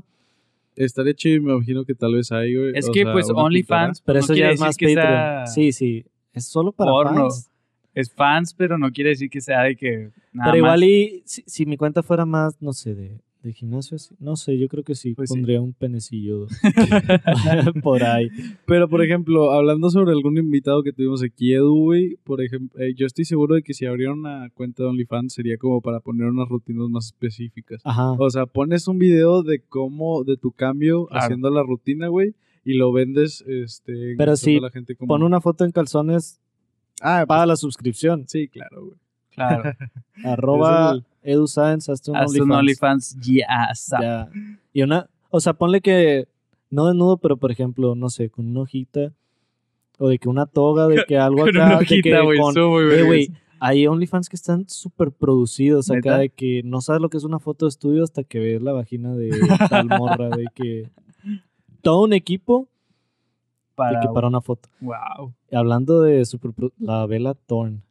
Estaría 0.78 1.14
chido 1.14 1.36
y 1.36 1.40
me 1.42 1.54
imagino 1.54 1.84
que 1.84 1.96
tal 1.96 2.14
vez 2.14 2.32
hay, 2.32 2.56
güey. 2.56 2.72
Es 2.76 2.88
o 2.88 2.92
que 2.92 3.04
sea, 3.04 3.12
pues 3.12 3.28
OnlyFans 3.34 4.02
Pero 4.02 4.20
no 4.20 4.26
eso 4.26 4.34
ya 4.36 4.52
es 4.52 4.60
más 4.60 4.78
que 4.78 4.86
Patreon. 4.88 5.08
sea 5.08 5.46
Sí, 5.48 5.72
sí. 5.72 6.06
Es 6.34 6.46
solo 6.48 6.72
para 6.72 6.92
porno. 6.92 7.22
fans. 7.24 7.50
Es 7.96 8.14
fans, 8.14 8.54
pero 8.54 8.78
no 8.78 8.92
quiere 8.92 9.10
decir 9.10 9.30
que 9.30 9.42
sea 9.42 9.64
de 9.64 9.76
que 9.76 10.12
nada 10.32 10.52
Pero 10.52 10.58
igual 10.58 10.80
más. 10.82 10.88
y 10.88 11.24
si, 11.26 11.44
si 11.48 11.66
mi 11.66 11.78
cuenta 11.78 12.04
fuera 12.04 12.26
más, 12.26 12.62
no 12.62 12.74
sé, 12.74 12.94
de, 12.94 13.20
de 13.44 13.54
gimnasio, 13.54 13.96
así, 13.96 14.14
no 14.20 14.36
sé, 14.36 14.58
yo 14.58 14.68
creo 14.68 14.84
que 14.84 14.96
sí, 14.96 15.14
Pues 15.14 15.30
sí. 15.30 15.36
pondría 15.36 15.62
un 15.62 15.74
penecillo 15.74 16.48
por 17.84 18.04
ahí. 18.04 18.30
Pero, 18.66 18.88
por 18.90 19.04
ejemplo, 19.04 19.52
hablando 19.52 19.90
sobre 19.90 20.12
algún 20.12 20.38
invitado 20.38 20.84
que 20.84 20.92
tuvimos 20.94 21.24
aquí, 21.24 21.54
Edu, 21.54 21.76
güey, 21.76 22.18
por 22.24 22.42
ejemplo, 22.42 22.80
eh, 22.82 22.94
yo 22.96 23.06
estoy 23.06 23.26
seguro 23.26 23.56
de 23.56 23.64
que 23.64 23.74
si 23.74 23.86
abriera 23.86 24.14
una 24.14 24.50
cuenta 24.54 24.84
de 24.84 24.90
OnlyFans 24.90 25.34
sería 25.34 25.58
como 25.58 25.82
para 25.82 26.00
poner 26.00 26.28
unas 26.28 26.50
rutinas 26.50 26.90
más 26.90 27.06
específicas. 27.08 27.82
Ajá. 27.86 28.14
O 28.14 28.30
sea, 28.30 28.46
pones 28.46 28.88
un 28.88 28.98
video 29.00 29.44
de 29.44 29.62
cómo, 29.62 30.24
de 30.24 30.38
tu 30.38 30.52
cambio 30.52 31.06
Claro. 31.08 31.24
haciendo 31.26 31.50
la 31.50 31.64
rutina, 31.64 32.08
güey, 32.08 32.34
y 32.66 32.74
lo 32.74 32.92
vendes, 32.92 33.44
este, 33.48 34.16
Pero 34.18 34.36
sí, 34.36 34.60
la 34.60 34.70
gente 34.72 34.96
como... 34.96 35.08
Pon 35.08 35.24
una 35.24 35.40
foto 35.42 35.64
en 35.64 35.72
calzones 35.72 36.42
Ah, 37.02 37.26
paga 37.28 37.46
la 37.46 37.56
suscripción. 37.56 38.26
sí, 38.28 38.48
claro, 38.48 38.86
güey. 38.88 38.98
Claro. 39.38 39.72
Arroba 40.26 40.92
el- 40.94 41.06
EduScience, 41.22 41.92
hazte 41.92 42.12
un 42.12 42.18
OnlyFans. 42.18 42.52
OnlyFans 42.52 43.18
ya. 44.02 44.30
Y 44.74 44.82
una, 44.82 45.10
o 45.30 45.40
sea, 45.40 45.54
ponle 45.54 45.82
que, 45.82 46.28
no 46.70 46.88
desnudo, 46.88 47.18
pero 47.18 47.38
por 47.38 47.52
ejemplo, 47.52 47.96
no 47.96 48.10
sé, 48.10 48.30
con 48.30 48.48
una 48.48 48.62
hojita, 48.62 49.12
o 50.00 50.10
de 50.10 50.18
que 50.20 50.28
una 50.28 50.46
toga, 50.48 50.88
de 50.88 51.06
que 51.08 51.18
algo 51.18 51.44
acá, 51.46 51.50
una 51.52 51.80
de 51.80 51.86
que 51.86 51.96
hojita, 51.96 52.22
güey. 52.22 52.40
Eh, 53.00 53.04
güey, 53.04 53.32
hay 53.60 53.88
OnlyFans 53.88 54.30
que 54.30 54.36
están 54.36 54.68
súper 54.68 55.12
producidos 55.12 55.90
acá, 55.92 56.18
de 56.18 56.30
que 56.30 56.62
no 56.64 56.82
sabes 56.82 57.02
lo 57.02 57.10
que 57.10 57.18
es 57.18 57.24
una 57.24 57.40
foto 57.40 57.66
de 57.66 57.70
estudio 57.70 58.04
hasta 58.04 58.24
que 58.24 58.40
ves 58.40 58.62
la 58.62 58.74
vagina 58.74 59.14
de 59.16 59.32
tal 59.70 59.88
morra, 59.88 60.30
de 60.30 60.48
que 60.56 60.90
todo 61.82 62.04
un 62.04 62.14
equipo 62.14 62.68
Para, 63.76 64.00
de 64.00 64.08
que 64.08 64.14
para 64.14 64.28
una 64.28 64.42
foto. 64.42 64.70
Wow. 64.82 65.34
Hablando 65.52 66.02
de 66.02 66.26
super, 66.26 66.52
la 66.80 67.06
Vela 67.06 67.34
Thorn. 67.34 67.84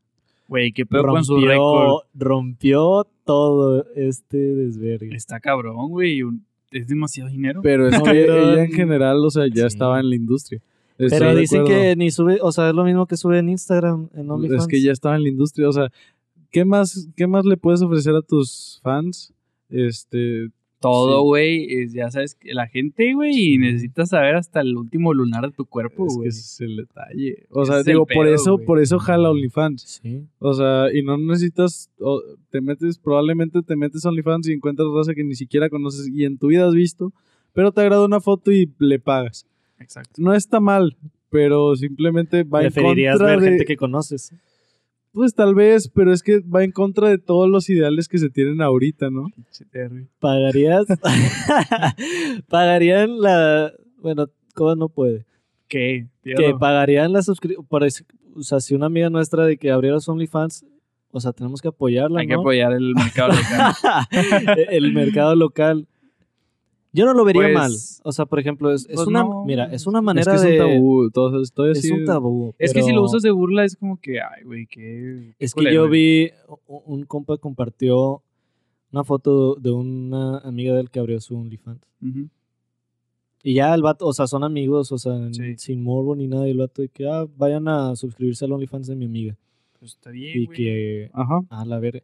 Güey, 0.49 0.72
qué 0.72 0.86
pedo 0.86 1.03
con 1.05 1.24
su 1.24 1.38
récord. 1.38 2.03
Rompió, 2.14 3.03
rompió 3.03 3.07
todo 3.24 3.84
este 3.94 4.36
desvergue. 4.36 5.14
Está 5.14 5.40
cabrón, 5.40 5.88
güey. 5.90 6.22
Es 6.70 6.86
demasiado 6.88 7.30
dinero. 7.30 7.61
Pero 7.62 7.88
es 7.88 8.01
que 8.03 8.24
ella 8.24 8.64
en 8.64 8.72
general, 8.72 9.24
o 9.24 9.30
sea, 9.30 9.47
ya 9.49 9.62
Sí. 9.62 9.74
estaba 9.74 9.99
en 10.01 10.11
la 10.11 10.16
industria. 10.16 10.61
Estoy 10.99 11.18
Pero 11.18 11.34
dicen 11.34 11.64
que 11.64 11.94
ni 11.97 12.11
sube, 12.11 12.38
o 12.40 12.53
sea, 12.53 12.68
es 12.70 12.74
lo 12.74 12.84
mismo 12.84 13.07
que 13.07 13.16
sube 13.16 13.38
en 13.38 13.49
Instagram, 13.51 14.09
en 14.14 14.30
OnlyFans. 14.30 14.62
Es 14.62 14.68
que 14.68 14.80
ya 14.80 14.92
estaba 14.92 15.16
en 15.16 15.24
la 15.24 15.28
industria, 15.28 15.68
o 15.68 15.72
sea, 15.72 15.90
¿qué 16.51 16.64
más, 16.64 17.09
qué 17.16 17.26
más 17.26 17.44
le 17.44 17.57
puedes 17.59 17.82
ofrecer 17.82 18.14
a 18.14 18.22
tus 18.22 18.80
fans? 18.82 19.34
Este, 19.68 20.49
Todo, 20.80 21.20
Sí. 21.20 21.24
güey. 21.26 21.66
es- 21.74 21.92
Ya 21.94 22.10
sabes 22.10 22.34
que 22.34 22.52
la 22.52 22.66
gente, 22.68 23.14
güey, 23.14 23.54
y 23.54 23.58
necesitas 23.58 24.10
saber 24.10 24.34
hasta 24.36 24.60
el 24.60 24.76
último 24.76 25.14
lunar 25.14 25.42
de 25.46 25.52
tu 25.52 25.64
cuerpo, 25.64 26.06
es 26.06 26.12
que 26.12 26.16
güey. 26.18 26.28
ese 26.28 26.40
es 26.40 26.60
el 26.60 26.76
detalle. 26.76 27.46
O 27.50 27.64
sea, 27.64 27.80
es 27.80 27.86
digo, 27.86 28.06
por 28.06 28.28
eso, 28.28 28.58
por 28.58 28.80
eso 28.80 28.98
jala 28.98 29.30
OnlyFans. 29.30 30.00
Sí. 30.02 30.24
O 30.38 30.52
sea, 30.54 30.92
y 30.92 31.02
no 31.02 31.16
necesitas, 31.16 31.90
o 31.98 32.22
te 32.50 32.60
metes, 32.60 32.98
probablemente 32.98 33.62
te 33.62 33.74
metes 33.76 34.04
a 34.04 34.10
OnlyFans 34.10 34.48
y 34.48 34.52
encuentras 34.52 34.88
raza 34.94 35.14
que 35.14 35.24
ni 35.24 35.34
siquiera 35.34 35.70
conoces 35.70 36.08
y 36.12 36.24
en 36.24 36.36
tu 36.38 36.48
vida 36.48 36.66
has 36.68 36.74
visto, 36.74 37.12
pero 37.52 37.72
te 37.72 37.80
agrada 37.80 38.04
una 38.04 38.20
foto 38.20 38.52
y 38.52 38.70
le 38.78 38.98
pagas. 38.98 39.46
Exacto. 39.78 40.12
No 40.22 40.34
está 40.34 40.60
mal, 40.60 40.96
pero 41.30 41.74
simplemente 41.76 42.44
va 42.44 42.62
en 42.64 42.72
Preferirías 42.72 43.16
contra 43.16 43.30
ver 43.36 43.40
de... 43.40 43.48
gente 43.48 43.64
que 43.64 43.76
conoces. 43.76 44.32
Pues 45.16 45.34
tal 45.34 45.54
vez, 45.54 45.88
pero 45.88 46.12
es 46.12 46.22
que 46.22 46.40
va 46.40 46.62
en 46.62 46.72
contra 46.72 47.08
de 47.08 47.16
todos 47.16 47.48
los 47.48 47.70
ideales 47.70 48.06
que 48.06 48.18
se 48.18 48.28
tienen 48.28 48.60
ahorita, 48.60 49.08
¿no? 49.08 49.28
¿Pagarías? 50.18 50.84
¿Pagarían 52.50 53.18
la...? 53.18 53.72
Bueno, 53.96 54.26
¿cómo 54.54 54.74
no 54.74 54.90
puede? 54.90 55.24
¿Qué? 55.68 56.06
Que 56.22 56.52
pagarían 56.60 57.14
la 57.14 57.22
suscripción... 57.22 57.66
O 57.70 58.42
sea, 58.42 58.60
si 58.60 58.74
una 58.74 58.86
amiga 58.86 59.08
nuestra 59.08 59.46
de 59.46 59.56
que 59.56 59.70
abriera 59.70 60.00
su 60.00 60.12
OnlyFans, 60.12 60.66
o 61.10 61.18
sea, 61.18 61.32
tenemos 61.32 61.62
que 61.62 61.68
apoyarla, 61.68 62.20
Hay 62.20 62.26
que 62.26 62.34
apoyar 62.34 62.74
el 62.74 62.94
mercado 62.94 63.32
local. 63.32 63.74
el 64.68 64.92
mercado 64.92 65.34
local. 65.34 65.88
Yo 66.93 67.05
no 67.05 67.12
lo 67.14 67.24
vería 67.24 67.43
Pues- 67.43 67.55
mal. 67.55 67.72
O 68.05 68.12
sea, 68.12 68.24
por 68.26 68.39
ejemplo, 68.39 68.72
es, 68.72 68.87
es 68.89 68.95
pues 68.97 69.07
una... 69.09 69.22
no. 69.24 69.45
Mira, 69.45 69.64
es 69.72 69.87
una 69.87 69.99
Es 69.99 70.05
manera 70.05 70.32
que 70.32 70.37
es 70.37 70.43
de... 70.43 70.61
un 70.62 70.74
tabú, 70.74 71.11
todo, 71.11 71.43
Es 71.72 71.91
un 71.91 72.05
tabú. 72.05 72.55
es 72.59 72.72
que 72.72 72.82
si 72.82 72.93
lo 72.93 73.03
usas 73.03 73.22
de 73.22 73.30
burla 73.30 73.64
es 73.64 73.76
como 73.76 73.99
que, 74.01 74.20
ay, 74.20 74.45
güey, 74.45 74.66
qué. 74.66 75.34
Es 75.39 75.55
que 75.55 75.72
yo 75.72 75.89
vi, 75.89 76.30
un 76.66 77.05
compa 77.05 77.37
compartió 77.39 78.22
una 78.93 79.05
foto 79.05 79.57
de 79.57 79.70
una 79.72 80.39
amiga 80.39 80.74
de 80.74 80.80
él 80.80 80.91
que 80.91 80.99
abrió 81.01 81.20
su 81.20 81.37
OnlyFans. 81.37 81.80
Y 83.43 83.55
ya 83.55 83.74
el 83.74 83.82
vato, 83.82 84.07
o 84.07 84.12
sea, 84.12 84.26
son 84.26 84.43
amigos, 84.43 84.91
o 84.91 84.99
sea, 84.99 85.12
Sí. 85.32 85.57
sin 85.59 85.82
morbo 85.82 86.16
ni 86.16 86.26
nada. 86.26 86.49
Y 86.49 86.51
el 86.53 86.59
vato 86.59 86.82
de 86.82 86.89
que, 86.89 87.07
ah, 87.09 87.26
vayan 87.37 87.68
a 87.68 87.95
suscribirse 87.95 88.45
al 88.45 88.53
OnlyFans 88.53 88.87
de 88.89 88.97
mi 88.97 89.05
amiga. 89.05 89.37
Pues 89.78 89.93
está 89.93 90.11
bien, 90.11 90.43
Y 90.43 90.49
que, 90.49 91.11
Ajá. 91.12 91.43
a 91.51 91.64
la 91.64 91.78
verga. 91.78 92.01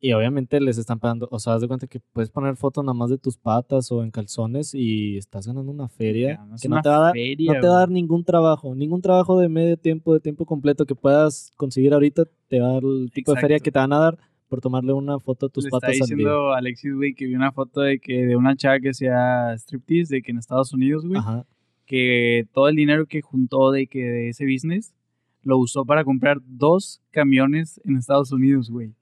Y 0.00 0.12
obviamente 0.12 0.60
les 0.60 0.78
están 0.78 1.00
pagando, 1.00 1.28
o 1.32 1.40
sea, 1.40 1.54
haz 1.54 1.60
de 1.60 1.66
cuenta 1.66 1.88
que 1.88 1.98
puedes 2.12 2.30
poner 2.30 2.54
foto 2.54 2.82
nada 2.84 2.94
más 2.94 3.10
de 3.10 3.18
tus 3.18 3.36
patas 3.36 3.90
o 3.90 4.04
en 4.04 4.12
calzones 4.12 4.72
y 4.72 5.16
estás 5.16 5.48
ganando 5.48 5.72
una 5.72 5.88
feria 5.88 6.36
Ganas 6.36 6.62
que 6.62 6.68
no 6.68 6.80
te 6.80 6.88
va 6.88 6.96
a 6.96 7.00
dar, 7.00 7.12
feria, 7.14 7.52
no 7.52 7.60
te 7.60 7.66
va 7.66 7.74
a 7.74 7.78
dar 7.80 7.90
ningún 7.90 8.22
trabajo, 8.24 8.76
ningún 8.76 9.02
trabajo 9.02 9.40
de 9.40 9.48
medio 9.48 9.76
tiempo, 9.76 10.14
de 10.14 10.20
tiempo 10.20 10.46
completo 10.46 10.86
que 10.86 10.94
puedas 10.94 11.50
conseguir 11.56 11.92
ahorita, 11.94 12.26
te 12.46 12.60
va 12.60 12.68
a 12.68 12.72
dar 12.74 12.84
el 12.84 13.10
tipo 13.12 13.34
de 13.34 13.40
feria 13.40 13.58
que 13.58 13.72
te 13.72 13.78
van 13.78 13.92
a 13.92 13.98
dar 13.98 14.18
por 14.48 14.60
tomarle 14.60 14.92
una 14.92 15.18
foto 15.18 15.46
a 15.46 15.48
tus 15.48 15.64
Le 15.64 15.68
está 15.68 15.80
patas 15.80 16.00
al 16.00 16.16
video. 16.16 16.16
diciendo 16.16 16.52
Alexis, 16.52 16.94
güey, 16.94 17.14
que 17.14 17.26
vi 17.26 17.34
una 17.34 17.50
foto 17.50 17.80
de 17.80 17.98
que 17.98 18.24
de 18.24 18.36
una 18.36 18.54
chava 18.54 18.78
que 18.78 18.90
hacía 18.90 19.52
striptease 19.58 20.14
de 20.14 20.22
que 20.22 20.30
en 20.30 20.38
Estados 20.38 20.72
Unidos, 20.72 21.04
güey, 21.04 21.18
Ajá. 21.18 21.44
que 21.86 22.46
todo 22.52 22.68
el 22.68 22.76
dinero 22.76 23.06
que 23.06 23.20
juntó 23.20 23.72
de 23.72 23.88
que 23.88 24.04
de 24.04 24.28
ese 24.28 24.44
business 24.44 24.94
lo 25.42 25.58
usó 25.58 25.84
para 25.84 26.04
comprar 26.04 26.38
dos 26.46 27.00
camiones 27.10 27.80
en 27.84 27.96
Estados 27.96 28.30
Unidos, 28.30 28.70
güey. 28.70 28.92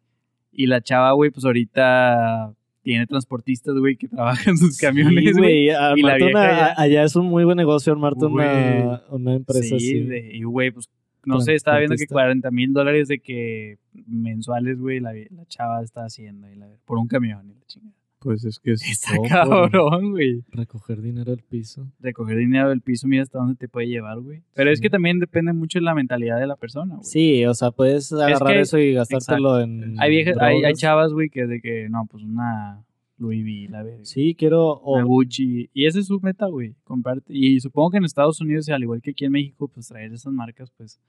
Y 0.59 0.67
la 0.67 0.81
chava, 0.81 1.13
güey, 1.13 1.31
pues 1.31 1.45
ahorita 1.45 2.53
tiene 2.83 3.07
transportistas, 3.07 3.75
güey, 3.77 3.97
que 3.97 4.09
trabajan 4.09 4.51
en 4.55 4.59
sus 4.59 4.79
camiones, 4.79 5.37
güey. 5.37 5.65
Y 5.65 5.67
la 5.71 5.89
armarte 5.91 6.25
vieja 6.25 6.31
una- 6.39 6.57
ya- 6.57 6.75
allá 6.77 7.03
es 7.05 7.17
un 7.17 7.27
muy 7.27 7.45
buen 7.45 7.57
negocio 7.57 7.93
armarte 7.93 8.25
una, 8.27 9.03
una 9.11 9.35
empresa 9.35 9.63
Sí, 9.63 9.75
así. 9.77 10.01
de- 10.01 10.31
y 10.37 10.43
güey, 10.45 10.71
pues 10.71 10.89
no 11.25 11.41
sé, 11.41 11.55
estaba 11.55 11.79
viendo 11.79 11.95
que 11.95 12.07
Transportista. 12.07 12.15
40 12.15 12.51
mil 12.53 12.73
dólares 12.73 13.09
de 13.09 13.19
que 13.19 13.79
mensuales, 14.07 14.79
güey, 14.81 15.01
la, 15.01 15.13
la 15.13 15.45
chava 15.49 15.83
está 15.83 16.05
haciendo 16.05 16.49
y 16.49 16.55
la- 16.57 16.69
por 16.85 16.99
un 16.99 17.09
camión 17.09 17.51
y 17.51 17.55
la 17.55 17.67
chingada. 17.67 17.96
Pues 18.27 18.45
es 18.45 18.59
que 18.59 18.73
es 18.73 18.83
Está 18.83 19.15
todo 19.15 19.23
cabrón, 19.29 20.11
güey. 20.11 20.43
Recoger 20.51 21.01
dinero 21.01 21.31
del 21.31 21.45
piso. 21.45 21.87
Recoger 22.01 22.37
dinero 22.39 22.71
del 22.71 22.81
piso, 22.81 23.07
mira 23.07 23.23
hasta 23.23 23.39
dónde 23.39 23.55
te 23.55 23.69
puede 23.69 23.87
llevar, 23.87 24.19
güey. 24.19 24.43
Pero 24.53 24.73
es 24.73 24.81
que 24.81 24.91
también 24.91 25.21
depende 25.21 25.53
mucho 25.53 25.79
de 25.79 25.85
la 25.85 25.95
mentalidad 25.95 26.41
de 26.41 26.49
la 26.49 26.57
persona, 26.57 26.97
güey. 26.97 27.05
Sí, 27.05 27.45
o 27.47 27.55
sea, 27.55 27.71
puedes 27.71 28.13
agarrar 28.13 28.55
que- 28.55 28.61
eso 28.63 28.79
y 28.79 28.95
gastártelo 28.95 29.61
en. 29.61 29.95
Hay, 30.01 30.11
viejas, 30.11 30.37
hay, 30.41 30.61
chavas, 30.75 31.13
güey, 31.13 31.29
que 31.31 31.47
de 31.47 31.61
que, 31.61 31.89
no, 31.89 32.07
pues 32.11 32.25
una 32.25 32.83
Louis 33.19 33.45
V, 33.45 33.69
la 33.71 33.85
verga. 33.85 34.05
Sí, 34.05 34.35
quiero. 34.37 34.81
Una 34.81 35.05
O, 35.05 35.07
Gucci. 35.07 35.71
Y 35.73 35.87
esa 35.87 36.01
es 36.01 36.07
su 36.09 36.19
meta, 36.21 36.47
güey. 36.47 36.75
Comprarte. 36.83 37.33
Y 37.33 37.61
supongo 37.61 37.93
que 37.93 37.99
en 37.99 38.05
Estados 38.05 38.41
Unidos, 38.41 38.69
al 38.71 38.83
igual 38.83 39.01
que 39.03 39.13
aquí 39.13 39.25
en 39.25 39.33
México, 39.33 39.69
pues 39.69 39.87
traer 39.87 40.13
esas 40.13 40.33
marcas, 40.33 40.73
pues 40.77 41.01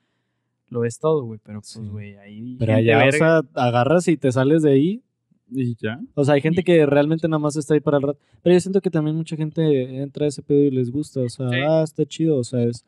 lo 0.69 0.85
es 0.85 0.99
todo, 0.99 1.23
güey. 1.23 1.39
Pero 1.43 1.61
pues, 1.61 1.71
Sí. 1.71 1.79
güey, 1.89 2.15
ahí. 2.17 2.57
pero 2.59 2.75
allá, 2.75 2.97
o 2.97 2.99
verga. 2.99 3.17
sea, 3.17 3.41
agarras 3.55 4.07
y 4.07 4.17
te 4.17 4.31
sales 4.31 4.61
de 4.61 4.71
ahí. 4.71 5.01
Y 5.49 5.75
ya. 5.75 5.99
O 6.13 6.23
sea, 6.25 6.35
hay 6.35 6.41
gente 6.41 6.63
que 6.63 6.85
realmente 6.85 7.27
nada 7.27 7.39
más 7.39 7.55
está 7.55 7.73
ahí 7.73 7.79
para 7.79 7.97
el 7.97 8.03
rato. 8.03 8.19
Pero 8.43 8.53
yo 8.53 8.59
siento 8.59 8.81
que 8.81 8.89
también 8.89 9.15
mucha 9.15 9.35
gente 9.35 10.01
entra 10.01 10.25
a 10.25 10.29
ese 10.29 10.41
pedo 10.41 10.63
y 10.63 10.71
les 10.71 10.91
gusta. 10.91 11.21
O 11.21 11.29
sea, 11.29 11.49
Sí. 11.49 11.55
ah, 11.67 11.81
está 11.83 12.05
chido. 12.05 12.37
O 12.37 12.43
sea, 12.43 12.63
es, 12.63 12.85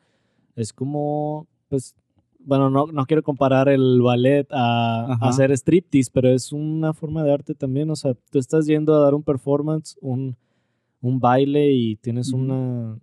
es 0.56 0.72
como, 0.72 1.46
pues, 1.68 1.94
bueno, 2.38 2.70
no, 2.70 2.86
no 2.86 3.06
quiero 3.06 3.22
comparar 3.22 3.68
el 3.68 4.00
ballet 4.02 4.46
a, 4.50 5.14
hacer 5.20 5.50
striptease, 5.52 6.10
pero 6.12 6.28
es 6.28 6.52
una 6.52 6.92
forma 6.92 7.22
de 7.24 7.32
arte 7.32 7.54
también. 7.54 7.90
O 7.90 7.96
sea, 7.96 8.14
tú 8.30 8.38
estás 8.38 8.66
yendo 8.66 8.94
a 8.94 9.00
dar 9.00 9.14
un 9.14 9.22
performance, 9.22 9.96
un, 10.00 10.36
un 11.00 11.20
baile 11.20 11.72
y 11.72 11.96
tienes 11.96 12.32
una, 12.32 12.98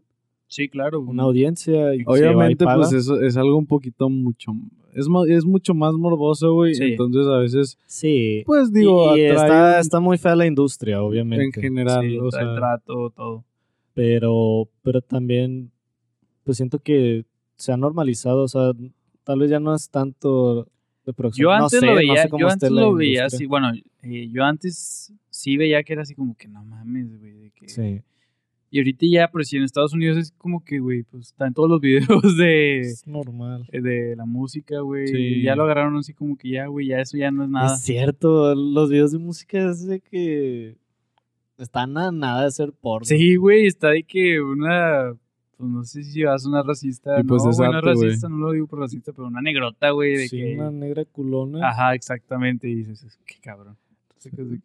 Sí, 0.48 0.70
claro. 0.70 1.02
una 1.02 1.24
audiencia. 1.24 1.94
Y 1.96 2.04
Obviamente, 2.06 2.66
pues 2.66 2.94
eso 2.94 3.20
es 3.22 3.38
algo 3.38 3.58
un 3.58 3.68
poquito 3.68 4.10
mucho... 4.10 4.54
Es, 4.98 5.08
es 5.30 5.46
mucho 5.46 5.74
más 5.74 5.94
morboso, 5.94 6.54
güey. 6.54 6.74
Sí. 6.76 6.84
Entonces 6.86 7.28
a 7.28 7.38
veces, 7.38 7.78
Sí. 7.86 8.44
pues 8.46 8.72
digo, 8.74 9.16
y, 9.16 9.22
y 9.22 9.26
atrae 9.28 9.46
está, 9.48 9.80
está 9.80 10.00
muy 10.00 10.18
fea 10.18 10.36
la 10.36 10.46
industria, 10.46 11.02
obviamente. 11.04 11.46
en 11.46 11.52
general. 11.64 12.06
Sí, 12.08 12.18
o 12.18 12.32
sea, 12.32 12.56
trato, 12.56 13.10
todo. 13.12 13.44
pero, 13.94 14.68
pero 14.84 15.02
también, 15.02 15.72
pues 16.44 16.58
siento 16.58 16.80
que 16.80 17.26
se 17.56 17.72
ha 17.72 17.78
normalizado, 17.78 18.44
o 18.44 18.48
sea, 18.48 18.72
tal 19.24 19.40
vez 19.40 19.50
ya 19.50 19.60
no 19.60 19.74
es 19.76 19.90
tanto 19.90 20.68
de 21.06 21.14
producción. 21.14 21.44
Yo 21.46 21.50
no 21.58 21.64
antes 21.66 21.80
sé, 21.80 21.86
lo 21.86 21.92
no 21.94 21.98
veía, 21.98 22.24
sé 22.24 22.30
cómo 22.30 22.42
yo 22.42 22.48
esté 22.48 22.66
antes 22.68 22.72
lo 22.72 22.94
veía 22.94 23.26
así, 23.26 23.46
bueno, 23.46 23.72
eh, 24.04 24.30
yo 24.32 24.44
antes 24.44 25.14
sí 25.30 25.58
veía 25.58 25.84
que 25.84 25.94
era 25.94 26.02
así 26.04 26.16
como 26.16 26.36
que 26.36 26.48
no 26.48 26.64
mames, 26.64 27.20
güey, 27.20 27.34
de 27.34 27.52
que... 27.52 27.70
Sí, 27.70 28.02
Y 28.70 28.80
ahorita 28.80 29.06
ya, 29.10 29.30
pero 29.32 29.44
si 29.46 29.56
en 29.58 29.64
Estados 29.64 29.94
Unidos 29.94 30.18
es 30.18 30.32
como 30.38 30.64
que, 30.64 30.80
güey, 30.80 31.04
pues 31.04 31.28
están 31.28 31.54
todos 31.54 31.70
los 31.70 31.80
videos 32.22 32.38
de, 32.38 32.82
es 32.82 33.08
normal. 33.08 33.66
de 33.72 34.16
la 34.18 34.26
música, 34.26 34.82
güey, 34.82 35.08
Sí. 35.08 35.42
ya 35.42 35.56
lo 35.56 35.64
agarraron 35.64 35.96
así 35.98 36.14
como 36.14 36.38
que 36.38 36.50
ya, 36.50 36.68
güey, 36.68 36.88
ya 36.88 37.00
eso 37.00 37.18
ya 37.18 37.32
no 37.32 37.44
es 37.46 37.50
nada. 37.50 37.74
Es 37.76 37.82
cierto, 37.82 38.54
los 38.56 38.90
videos 38.90 39.12
de 39.14 39.20
música 39.20 39.70
es 39.70 39.86
de 39.88 40.02
que 40.02 40.76
están 41.58 41.98
a 41.98 42.12
nada 42.12 42.44
de 42.44 42.52
ser 42.52 42.72
porno. 42.74 43.06
Sí, 43.06 43.36
güey, 43.38 43.68
está 43.68 43.90
de 43.90 44.04
que 44.04 44.42
una, 44.42 45.14
pues 45.58 45.70
no 45.70 45.84
sé 45.86 46.04
si 46.04 46.24
vas 46.24 46.46
a 46.46 46.50
una 46.50 46.62
racista, 46.62 47.20
Y 47.20 47.24
pues 47.24 47.44
no, 47.46 47.52
güey, 47.52 47.82
racista, 47.82 48.28
no 48.30 48.38
lo 48.38 48.52
digo 48.52 48.68
por 48.68 48.80
racista, 48.80 49.12
pero 49.14 49.28
una 49.28 49.42
negrota, 49.42 49.92
güey, 49.92 50.18
de 50.18 50.28
Sí, 50.28 50.38
que... 50.38 50.56
una 50.56 50.72
negra 50.72 51.06
culona. 51.06 51.70
Ajá, 51.70 51.96
exactamente, 51.96 52.68
y 52.70 52.76
dices, 52.76 53.04
es- 53.04 53.20
qué 53.26 53.36
cabrón. 53.42 53.78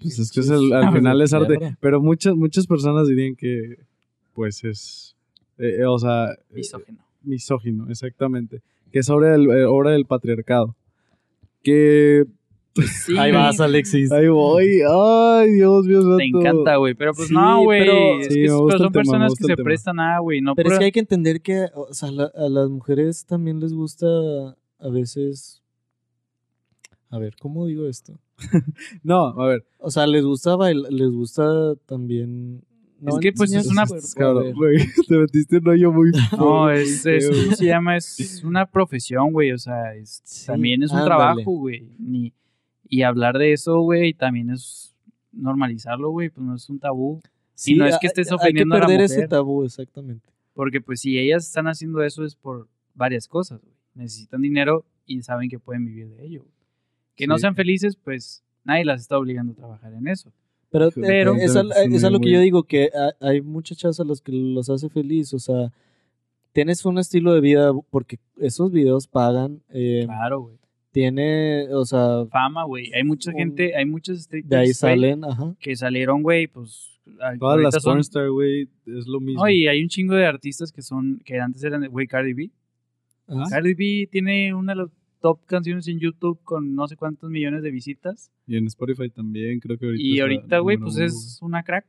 Pues 0.01 0.19
es 0.19 0.33
que 0.33 0.41
es 0.41 0.51
el- 0.51 0.73
al 0.73 0.93
final 0.93 1.23
es 1.23 1.33
arte. 1.33 1.77
Pero 1.81 2.01
muchas, 2.03 2.35
muchas 2.35 2.67
personas 2.67 3.07
dirían 3.07 3.37
que, 3.37 3.77
pues 4.35 4.65
es, 4.65 5.17
eh, 5.59 5.77
eh, 5.81 5.87
o 5.87 5.99
sea, 5.99 6.33
eh, 6.33 6.37
Misógino. 6.55 6.99
misógino, 7.23 7.91
exactamente. 7.91 8.63
Que 8.91 8.99
es 9.01 9.11
obra 9.11 9.33
del, 9.33 9.51
eh, 9.51 9.65
obra 9.65 9.91
del 9.93 10.05
patriarcado. 10.07 10.75
Que, 11.63 12.25
Sí, 13.07 13.19
Ahí 13.19 13.33
vas, 13.33 13.61
Alexis. 13.61 14.11
ahí 14.13 14.29
voy, 14.29 14.81
ay, 14.89 15.51
Dios 15.53 15.85
mío. 15.87 16.17
Te 16.17 16.25
encanta, 16.25 16.77
güey. 16.77 16.95
Pero 16.95 17.13
pues 17.13 17.29
Sí, 17.29 17.35
no, 17.35 17.63
güey. 17.65 17.81
pero- 17.81 18.21
Es 18.21 18.29
Sí, 18.29 18.35
que 18.35 18.41
me 18.41 18.49
son 18.49 18.93
personas 18.93 19.35
que 19.35 19.45
se 19.45 19.55
tema. 19.57 19.65
prestan 19.65 20.01
a, 20.01 20.19
güey. 20.21 20.41
No 20.41 20.55
Pero 20.55 20.73
es 20.73 20.79
que 20.79 20.85
hay 20.87 20.93
que 20.93 21.01
entender 21.01 21.43
que, 21.43 21.67
o 21.75 21.93
sea, 21.93 22.11
la- 22.11 22.33
a 22.35 22.49
las 22.49 22.71
mujeres 22.71 23.27
también 23.27 23.61
les 23.61 23.75
gusta 23.75 24.07
a 24.07 24.89
veces... 24.91 25.63
A 27.11 27.19
ver, 27.19 27.37
¿cómo 27.39 27.67
digo 27.67 27.87
esto? 27.87 28.19
No, 29.03 29.39
a 29.39 29.47
ver. 29.49 29.65
O 29.79 29.91
sea, 29.91 30.07
les 30.07 30.25
gusta 30.25 30.57
bailar, 30.57 30.91
les 30.91 31.11
gusta 31.11 31.75
también... 31.85 32.65
Es 33.07 33.19
que, 33.21 33.33
pues, 33.33 33.53
es 33.53 33.67
una- 33.67 33.85
Claro, 34.15 34.55
güey, 34.55 34.77
te 35.09 35.17
metiste 35.19 35.57
en 35.57 35.63
un 35.63 35.69
hoyo 35.71 35.93
muy 35.93 36.11
No, 36.39 36.71
es, 36.71 37.05
es-. 37.07 37.29
¿cómo 37.29 37.57
se 37.57 37.65
llama? 37.67 37.97
Es 37.97 38.43
una 38.45 38.67
profesión, 38.67 39.33
güey. 39.33 39.53
O 39.53 39.59
sea, 39.59 39.95
es- 39.95 40.21
Sí, 40.25 40.47
también 40.47 40.83
es 40.83 40.91
un 40.93 40.99
ándale. 40.99 41.09
trabajo, 41.17 41.51
güey. 41.53 41.97
Ni- 41.99 42.33
Y 42.89 43.03
hablar 43.03 43.39
de 43.39 43.53
eso, 43.53 43.81
güey, 43.81 44.13
también 44.15 44.51
es 44.51 44.95
normalizarlo, 45.33 46.11
güey. 46.11 46.29
Pues 46.31 46.47
no 46.47 46.55
es 46.55 46.69
un 46.69 46.79
tabú. 46.79 47.21
Sí, 47.55 47.75
no 47.75 47.87
es 47.87 47.95
hay- 47.95 48.01
que 48.01 48.07
estés 48.07 48.31
Hay 48.31 48.37
ofendiendo 48.37 48.75
a 48.75 48.79
que 48.79 48.81
la 48.83 48.87
perder 48.87 49.05
ese 49.05 49.27
tabú, 49.29 49.65
exactamente. 49.65 50.29
Porque, 50.55 50.81
pues, 50.81 51.01
si 51.01 51.19
ellas 51.19 51.47
están 51.47 51.67
haciendo 51.69 52.03
eso 52.03 52.25
es 52.25 52.35
por 52.37 52.69
varias 52.95 53.27
cosas, 53.29 53.61
güey. 53.63 53.75
Necesitan 53.95 54.43
dinero 54.43 54.85
y 55.07 55.23
saben 55.23 55.49
que 55.49 55.59
pueden 55.59 55.85
vivir 55.87 56.09
de 56.09 56.25
ello. 56.27 56.41
güey. 56.43 56.53
Que 57.17 57.27
no 57.27 57.37
Sí. 57.37 57.43
sean 57.43 57.55
felices, 57.55 57.97
pues 57.97 58.43
nadie 58.65 58.85
las 58.85 59.01
está 59.03 59.19
obligando 59.19 59.53
a 59.53 59.57
trabajar 59.57 59.93
en 59.95 60.07
eso. 60.09 60.33
Pero, 60.73 60.89
Híjole, 60.89 61.07
Pero- 61.07 61.35
es, 61.37 61.55
al- 61.55 61.73
sí, 61.73 61.95
es 61.95 62.03
a 62.05 62.11
lo 62.11 62.19
que 62.19 62.31
yo 62.31 62.41
digo, 62.41 62.63
que 62.65 62.91
ha- 62.95 63.15
hay 63.29 63.41
muchachas 63.43 64.01
a 64.01 64.05
los 64.05 64.21
que 64.23 64.33
los 64.33 64.69
hace 64.71 64.89
feliz, 64.89 65.33
o 65.35 65.39
sea, 65.39 65.71
tienes 66.53 66.85
un 66.87 66.99
estilo 66.99 67.33
de 67.35 67.41
vida, 67.41 67.73
porque 67.91 68.19
esos 68.41 68.73
videos 68.73 69.07
pagan, 69.07 69.61
eh, 69.71 70.03
Claro, 70.07 70.41
güey. 70.41 70.57
tiene, 70.91 71.69
o 71.73 71.85
sea, 71.85 72.25
Fama, 72.31 72.65
güey. 72.65 72.93
Hay 72.95 73.05
mucha 73.05 73.31
Un- 73.31 73.37
gente, 73.37 73.77
hay 73.77 73.85
muchos 73.85 74.29
de 74.29 74.45
ahí 74.57 74.73
salen, 74.75 75.25
ajá. 75.25 75.55
que 75.61 75.77
salieron, 75.77 76.23
güey, 76.23 76.47
pues. 76.47 76.89
Todas 77.41 77.61
las 77.61 77.75
son- 77.83 77.95
pornstar, 77.95 78.31
güey, 78.31 78.69
es 78.87 79.07
lo 79.07 79.19
mismo. 79.21 79.43
No, 79.45 79.51
y 79.51 79.67
hay 79.67 79.83
un 79.83 79.89
chingo 79.89 80.15
de 80.15 80.25
artistas 80.25 80.71
que 80.73 80.83
son, 80.83 81.21
que 81.25 81.41
antes 81.41 81.63
eran, 81.65 81.87
güey, 81.89 82.07
Cardi 82.07 82.33
B. 82.33 82.51
ajá. 83.27 83.45
Cardi 83.51 83.75
B 83.75 84.09
tiene 84.11 84.55
una 84.55 84.73
de 84.73 84.83
las 84.83 84.89
top 85.23 85.47
canciones 85.47 85.89
en 85.89 85.99
YouTube 85.99 86.41
con 86.43 86.75
no 86.75 86.87
sé 86.89 86.97
cuántos 86.97 87.31
millones 87.31 87.63
de 87.63 87.71
visitas. 87.71 88.31
Y 88.47 88.57
en 88.57 88.67
Spotify 88.67 89.09
también, 89.09 89.61
creo 89.61 89.79
que 89.79 89.87
ahorita. 89.87 90.05
y 90.05 90.21
ahorita, 90.21 90.59
güey, 90.59 90.77
pues 90.77 90.97
uno, 90.97 91.05
es 91.07 91.39
una 91.41 91.63
crack. 91.63 91.87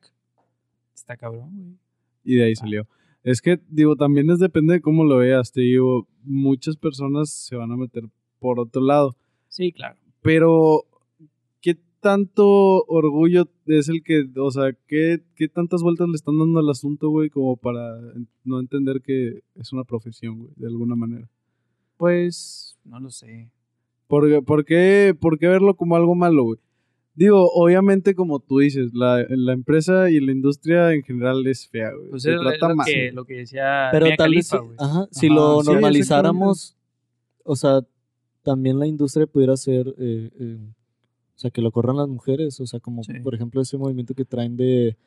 Está 0.93 1.17
cabrón, 1.17 1.49
güey. 1.53 1.77
Y 2.23 2.35
de 2.35 2.45
ahí 2.45 2.55
salió. 2.55 2.87
Es 3.23 3.41
que, 3.41 3.59
digo, 3.67 3.95
también 3.95 4.29
es 4.29 4.39
depende 4.39 4.75
de 4.75 4.81
cómo 4.81 5.03
lo 5.03 5.17
veas. 5.17 5.51
Te 5.51 5.61
digo, 5.61 6.07
muchas 6.23 6.77
personas 6.77 7.31
se 7.31 7.55
van 7.55 7.71
a 7.71 7.77
meter 7.77 8.03
por 8.39 8.59
otro 8.59 8.81
lado. 8.81 9.15
Sí, 9.47 9.71
claro. 9.71 9.97
Pero, 10.21 10.83
¿qué 11.61 11.77
tanto 11.99 12.85
orgullo 12.85 13.49
es 13.65 13.89
el 13.89 14.03
que, 14.03 14.29
o 14.37 14.51
sea, 14.51 14.73
qué, 14.87 15.23
qué 15.35 15.47
tantas 15.47 15.81
vueltas 15.81 16.07
le 16.07 16.15
están 16.15 16.37
dando 16.37 16.59
al 16.59 16.69
asunto, 16.69 17.09
güey, 17.09 17.29
como 17.29 17.57
para 17.57 17.97
no 18.43 18.59
entender 18.59 19.01
que 19.01 19.43
es 19.55 19.73
una 19.73 19.83
profesión, 19.83 20.37
güey, 20.37 20.53
de 20.55 20.67
alguna 20.67 20.95
manera? 20.95 21.29
Pues, 21.97 22.77
no 22.83 22.99
lo 22.99 23.09
sé. 23.09 23.49
¿Por, 24.07 24.43
por 24.43 24.65
qué, 24.65 25.15
por 25.19 25.39
qué 25.39 25.47
verlo 25.47 25.75
como 25.75 25.95
algo 25.95 26.15
malo, 26.15 26.43
güey? 26.43 26.59
Digo, 27.15 27.49
obviamente, 27.53 28.15
como 28.15 28.39
tú 28.39 28.59
dices, 28.59 28.91
la, 28.93 29.23
la 29.29 29.53
empresa 29.53 30.09
y 30.09 30.19
la 30.19 30.31
industria 30.31 30.93
en 30.93 31.03
general 31.03 31.45
es 31.45 31.67
fea, 31.67 31.91
güey. 31.93 32.09
Pues 32.09 32.23
Se 32.23 32.33
es 32.33 32.39
trata 32.41 32.69
lo 32.69 32.75
mal. 32.75 32.85
que, 32.87 33.11
lo 33.11 33.25
que 33.25 33.35
decía 33.35 33.89
Pero 33.91 34.07
Mia 34.07 34.15
tal 34.17 34.31
vez, 34.33 34.49
Khalifa, 34.49 34.65
güey. 34.65 34.77
ajá, 34.79 35.07
si 35.11 35.27
Ajá, 35.27 35.35
lo 35.35 35.61
sí, 35.61 35.69
normalizáramos, 35.71 36.75
o 37.43 37.55
sea, 37.55 37.81
también 38.41 38.79
la 38.79 38.87
industria 38.87 39.27
pudiera 39.27 39.55
ser, 39.57 39.87
eh, 39.99 40.31
eh, 40.39 40.57
o 41.35 41.39
sea, 41.39 41.51
que 41.51 41.61
lo 41.61 41.71
corran 41.71 41.97
las 41.97 42.07
mujeres, 42.07 42.59
o 42.59 42.65
sea, 42.65 42.79
como 42.79 43.03
Sí. 43.03 43.13
por 43.21 43.35
ejemplo 43.35 43.61
ese 43.61 43.77
movimiento 43.77 44.15
que 44.15 44.25
traen 44.25 44.57
de, 44.57 44.65
de 44.65 44.97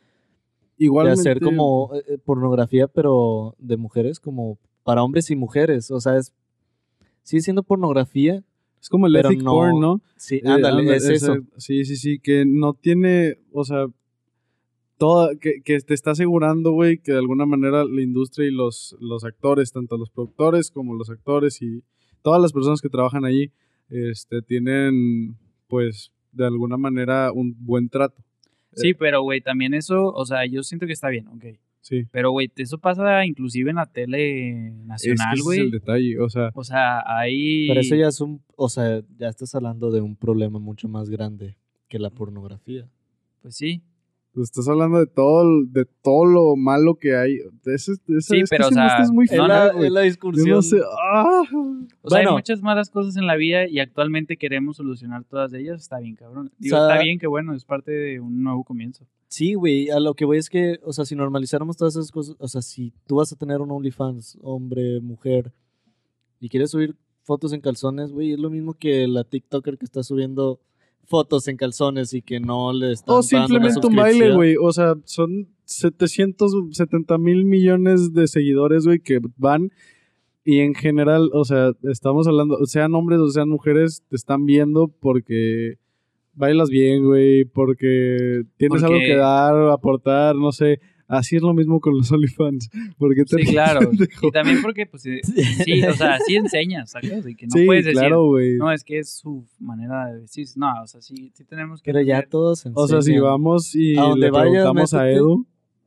Igualmente, 0.78 1.20
hacer 1.20 1.40
como 1.40 1.90
eh, 1.94 2.18
pornografía, 2.24 2.86
pero 2.86 3.56
de 3.58 3.76
mujeres, 3.76 4.20
como 4.20 4.58
para 4.84 5.02
hombres 5.02 5.28
y 5.32 5.36
mujeres, 5.36 5.90
o 5.90 6.00
sea, 6.00 6.16
es, 6.18 6.32
sigue 7.26 7.42
siendo 7.42 7.62
pornografía, 7.62 8.42
Es 8.80 8.88
como 8.88 9.06
el 9.08 9.12
pero 9.12 9.30
ethic 9.30 9.42
no- 9.42 9.50
porn, 9.52 9.80
¿no? 9.80 10.00
sí, 10.16 10.36
Eh, 10.36 10.42
ándale, 10.44 10.94
es 10.96 11.04
eso. 11.04 11.36
Sí, 11.56 11.84
sí, 11.84 11.96
sí, 11.96 12.18
que 12.20 12.44
no 12.46 12.74
tiene, 12.74 13.38
o 13.52 13.64
sea, 13.64 13.86
toda, 14.98 15.36
que, 15.36 15.60
que 15.62 15.78
te 15.80 15.94
está 15.94 16.12
asegurando, 16.12 16.70
güey, 16.72 16.98
que 16.98 17.12
de 17.12 17.18
alguna 17.18 17.46
manera 17.46 17.84
la 17.84 18.00
industria 18.02 18.48
y 18.48 18.52
los, 18.52 18.96
los 19.00 19.24
actores, 19.24 19.72
tanto 19.72 19.96
los 19.98 20.10
productores 20.10 20.70
como 20.70 20.94
los 20.94 21.10
actores 21.10 21.60
y 21.62 21.82
todas 22.22 22.40
las 22.40 22.52
personas 22.52 22.80
que 22.80 22.88
trabajan 22.88 23.24
allí, 23.24 23.50
este, 23.90 24.42
tienen, 24.42 25.36
pues, 25.68 26.12
de 26.32 26.46
alguna 26.46 26.76
manera 26.76 27.32
un 27.32 27.56
buen 27.58 27.88
trato. 27.88 28.22
Sí, 28.72 28.94
pero, 28.94 29.22
güey, 29.22 29.40
también 29.40 29.74
eso, 29.74 30.12
o 30.12 30.26
sea, 30.26 30.44
yo 30.46 30.62
siento 30.62 30.86
que 30.86 30.92
está 30.92 31.08
bien, 31.08 31.26
ok. 31.28 31.44
Sí. 31.88 32.04
Pero, 32.10 32.32
güey, 32.32 32.50
eso 32.56 32.78
pasa 32.78 33.24
inclusive 33.24 33.70
en 33.70 33.76
la 33.76 33.86
tele 33.86 34.66
Es 34.66 34.72
que 34.72 34.84
nacional, 34.86 35.34
ese 35.34 35.38
es 35.38 35.44
güey. 35.44 35.60
el 35.60 35.70
detalle, 35.70 36.18
o 36.18 36.28
sea, 36.28 36.50
O 36.52 36.64
sea, 36.64 37.00
ahí... 37.06 37.68
Pero 37.68 37.80
eso 37.80 37.94
ya 37.94 38.08
es 38.08 38.20
un, 38.20 38.42
o 38.56 38.68
sea, 38.68 39.02
ya 39.16 39.28
estás 39.28 39.54
hablando 39.54 39.92
de 39.92 40.00
un 40.00 40.16
problema 40.16 40.58
mucho 40.58 40.88
más 40.88 41.08
grande 41.10 41.56
que 41.88 42.00
la 42.00 42.10
pornografía. 42.10 42.88
Pues 43.40 43.54
sí. 43.56 43.84
estás 44.34 44.68
hablando 44.68 44.98
de 44.98 45.06
todo, 45.06 45.44
de 45.64 45.84
todo 46.02 46.24
lo 46.26 46.56
malo 46.56 46.96
que 46.96 47.14
hay. 47.14 47.36
Ese, 47.66 47.92
ese- 47.92 48.20
Sí, 48.20 48.36
es 48.40 48.50
que 48.50 48.56
pero, 48.56 48.66
o 48.66 48.72
sea, 48.72 48.98
es 49.02 49.12
muy 49.12 49.26
es 49.26 49.30
feo, 49.30 49.46
la- 49.46 49.72
güey. 49.72 49.88
la 49.88 50.00
Yo 50.00 50.04
discusión. 50.06 50.48
no 50.50 50.62
sé, 50.62 50.78
ah. 51.00 51.42
O 52.02 52.10
sea, 52.10 52.18
hay 52.18 52.26
muchas 52.26 52.62
malas 52.62 52.90
cosas 52.90 53.16
en 53.16 53.28
la 53.28 53.36
vida 53.36 53.68
y 53.68 53.78
actualmente 53.78 54.36
queremos 54.36 54.76
solucionar 54.78 55.22
todas 55.22 55.52
ellas. 55.52 55.82
Está 55.82 56.00
bien, 56.00 56.16
cabrón. 56.16 56.50
Digo, 56.58 56.74
O 56.76 56.80
sea- 56.80 56.88
está 56.90 57.04
bien 57.04 57.20
que, 57.20 57.28
bueno, 57.28 57.54
es 57.54 57.64
parte 57.64 57.92
de 57.92 58.18
un 58.18 58.42
nuevo 58.42 58.64
comienzo. 58.64 59.06
Sí, 59.28 59.54
güey, 59.54 59.90
a 59.90 59.98
lo 59.98 60.14
que 60.14 60.24
voy 60.24 60.38
es 60.38 60.48
que, 60.48 60.78
o 60.84 60.92
sea, 60.92 61.04
si 61.04 61.16
normalizáramos 61.16 61.76
todas 61.76 61.96
esas 61.96 62.12
cosas, 62.12 62.36
o 62.38 62.48
sea, 62.48 62.62
si 62.62 62.92
tú 63.06 63.16
vas 63.16 63.32
a 63.32 63.36
tener 63.36 63.60
un 63.60 63.70
OnlyFans, 63.70 64.38
hombre, 64.40 65.00
mujer, 65.00 65.52
y 66.40 66.48
quieres 66.48 66.70
subir 66.70 66.96
fotos 67.22 67.52
en 67.52 67.60
calzones, 67.60 68.12
güey, 68.12 68.32
es 68.32 68.38
lo 68.38 68.50
mismo 68.50 68.74
que 68.74 69.06
la 69.08 69.24
TikToker 69.24 69.78
que 69.78 69.84
está 69.84 70.02
subiendo 70.02 70.60
fotos 71.06 71.48
en 71.48 71.56
calzones 71.56 72.14
y 72.14 72.22
que 72.22 72.40
no 72.40 72.72
le 72.72 72.92
están 72.92 73.16
O 73.16 73.20
pagando 73.20 73.56
una 73.56 73.70
simplemente 73.70 73.86
un 73.86 73.96
baile, 73.96 74.34
güey. 74.34 74.56
O 74.60 74.72
sea, 74.72 74.94
son 75.04 75.48
770 75.64 77.18
mil 77.18 77.44
millones 77.44 78.12
de 78.12 78.28
seguidores, 78.28 78.84
güey, 78.84 79.00
que 79.00 79.20
van. 79.36 79.72
Y 80.44 80.60
en 80.60 80.74
general, 80.74 81.30
o 81.32 81.44
sea, 81.44 81.72
estamos 81.82 82.28
hablando, 82.28 82.64
sean 82.66 82.94
hombres 82.94 83.18
o 83.18 83.28
sean 83.28 83.48
mujeres, 83.48 84.04
te 84.08 84.14
están 84.14 84.46
viendo 84.46 84.88
porque 84.88 85.78
bailas 86.36 86.68
bien, 86.70 87.04
güey, 87.04 87.44
porque 87.44 88.42
tienes 88.56 88.82
algo 88.84 88.98
que 88.98 89.16
dar, 89.16 89.54
aportar, 89.70 90.36
no 90.36 90.52
sé. 90.52 90.78
Así 91.08 91.36
es 91.36 91.42
lo 91.42 91.54
mismo 91.54 91.78
con 91.80 91.96
los 91.96 92.10
OnlyFans. 92.12 92.68
Porque 92.98 93.24
te 93.24 93.38
Sí, 93.44 93.52
claro. 93.52 93.80
pendejo? 93.90 94.26
Y 94.26 94.30
también 94.32 94.60
porque, 94.60 94.86
pues, 94.86 95.06
eh, 95.06 95.20
sí, 95.64 95.82
o 95.84 95.92
sea, 95.92 96.18
sí 96.26 96.34
enseñas, 96.34 96.92
que 97.00 97.46
no 97.46 97.52
sí, 97.52 97.64
puedes 97.64 97.84
decir, 97.84 98.00
claro, 98.00 98.26
güey. 98.26 98.56
no, 98.56 98.72
es 98.72 98.82
que 98.82 98.98
es 98.98 99.18
su 99.18 99.46
manera 99.60 100.06
de 100.06 100.22
decir. 100.22 100.46
No, 100.56 100.82
o 100.82 100.86
sea, 100.86 101.00
sí, 101.00 101.30
sí 101.34 101.44
tenemos 101.44 101.80
que... 101.80 101.92
Pero 101.92 102.04
ya 102.04 102.22
todos 102.28 102.66
O 102.74 102.88
sea, 102.88 103.02
si 103.02 103.10
enseñan. 103.12 103.22
vamos 103.22 103.74
y 103.76 103.96
A 103.96 104.02
donde 104.02 104.26
le 104.26 104.30
vayas, 104.32 104.50
preguntamos 104.50 104.94
a. 104.94 105.08
Edu. 105.10 105.46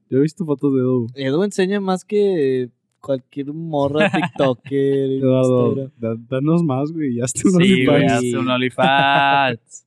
Yo 0.09 0.17
he 0.19 0.21
visto 0.21 0.45
fotos 0.45 0.73
de 0.73 0.79
Edu. 0.79 1.07
Edu 1.15 1.43
enseña 1.43 1.81
más 1.81 2.05
que 2.05 2.69
cualquier 3.01 3.51
morra 3.53 4.09
TikToker. 4.33 5.11
Eduardo, 5.19 5.91
danos 6.29 6.63
más, 6.63 6.93
güey. 6.93 7.15
Ya 7.15 7.25
está 7.25 7.41
un 7.49 7.61
Sí, 7.61 7.85
hazte 7.87 8.37
un 8.37 8.49
OnlyFans. 8.49 9.85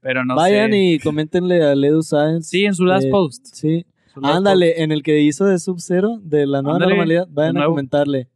Pero 0.00 0.24
no 0.24 0.36
Vayan 0.36 0.70
sé. 0.70 0.78
y 0.78 0.98
coméntenle 1.00 1.62
a 1.64 1.72
Edu 1.72 2.02
Science. 2.02 2.48
Sí, 2.48 2.64
en 2.64 2.74
su 2.74 2.84
last 2.84 3.06
eh, 3.06 3.10
post. 3.10 3.46
Sí, 3.52 3.84
last 4.16 4.36
Ándale, 4.36 4.82
en 4.82 4.92
el 4.92 5.02
que 5.02 5.20
hizo 5.20 5.44
de 5.44 5.58
Sub-Zero, 5.58 6.18
de 6.22 6.46
la 6.46 6.62
nueva 6.62 6.76
Ándale, 6.76 6.90
normalidad, 6.92 7.26
vayan 7.30 7.58
a 7.58 7.66
comentarle. 7.66 8.28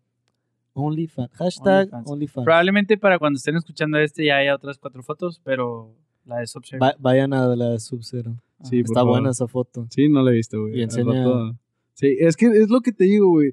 OnlyFans. 0.74 1.30
Hashtag 1.34 1.88
OnlyFans. 1.88 2.10
OnlyFans. 2.10 2.44
Probablemente 2.44 2.96
para 2.98 3.18
cuando 3.18 3.36
estén 3.36 3.56
escuchando 3.56 3.98
este 3.98 4.24
ya 4.24 4.36
haya 4.38 4.54
otras 4.54 4.78
cuatro 4.78 5.02
fotos, 5.02 5.40
pero 5.44 5.94
la 6.24 6.38
de. 6.38 6.46
Va- 6.78 6.96
vayan 6.98 7.32
a 7.34 7.46
la 7.54 7.70
de 7.70 7.80
Sub-Zero. 7.80 8.36
Sí, 8.64 8.82
por 8.82 8.90
Está 8.90 9.00
favor. 9.00 9.12
buena 9.14 9.30
esa 9.30 9.46
foto. 9.48 9.86
Sí, 9.90 10.08
no 10.08 10.22
la 10.22 10.30
he 10.30 10.34
visto, 10.34 10.60
güey. 10.62 10.78
Y 10.78 10.82
enseña- 10.82 11.24
rato- 11.24 11.56
Sí, 11.94 12.16
es 12.18 12.36
que 12.36 12.46
es 12.46 12.70
lo 12.70 12.80
que 12.80 12.92
te 12.92 13.04
digo, 13.04 13.28
güey. 13.28 13.52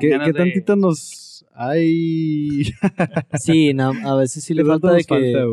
Que, 0.00 0.08
que 0.10 0.18
de- 0.18 0.32
tantito 0.32 0.74
nos... 0.76 1.44
Ay... 1.54 2.62
Sí, 3.38 3.72
a 3.78 4.14
veces 4.16 4.42
sí 4.44 4.54
le 4.54 4.62
¿Qué 4.62 4.68
tanto 4.68 4.88
falta 4.88 4.96
de 4.96 5.04
que... 5.04 5.32
falta? 5.32 5.46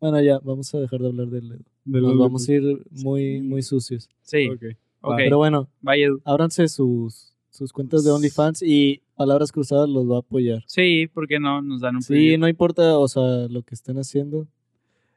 Bueno, 0.00 0.20
ya, 0.22 0.38
vamos 0.40 0.74
a 0.74 0.78
dejar 0.80 1.00
de 1.00 1.06
hablar 1.08 1.28
del 1.28 1.52
Edu. 1.52 1.64
De 1.84 2.00
Nos 2.00 2.18
vamos 2.18 2.48
a 2.48 2.52
ir 2.52 2.82
muy, 2.90 3.40
muy 3.42 3.62
sucios. 3.62 4.08
Sí, 4.22 4.48
Ok. 4.48 4.62
ok. 5.02 5.14
Pero 5.16 5.38
bueno, 5.38 5.68
Edu. 5.94 6.20
ábranse 6.24 6.68
sus, 6.68 7.32
sus 7.50 7.72
cuentas 7.72 8.04
de 8.04 8.10
OnlyFans 8.10 8.62
y 8.62 9.02
Palabras 9.16 9.50
Cruzadas 9.52 9.88
los 9.88 10.08
va 10.10 10.16
a 10.16 10.20
apoyar. 10.20 10.62
Sí, 10.66 11.06
¿por 11.12 11.26
qué 11.26 11.38
no? 11.40 11.62
Nos 11.62 11.80
dan 11.80 11.96
un 11.96 12.02
Sí, 12.02 12.08
preview. 12.08 12.38
no 12.38 12.48
importa, 12.48 12.98
o 12.98 13.08
sea, 13.08 13.48
lo 13.48 13.62
que 13.62 13.74
estén 13.74 13.96
haciendo. 13.98 14.46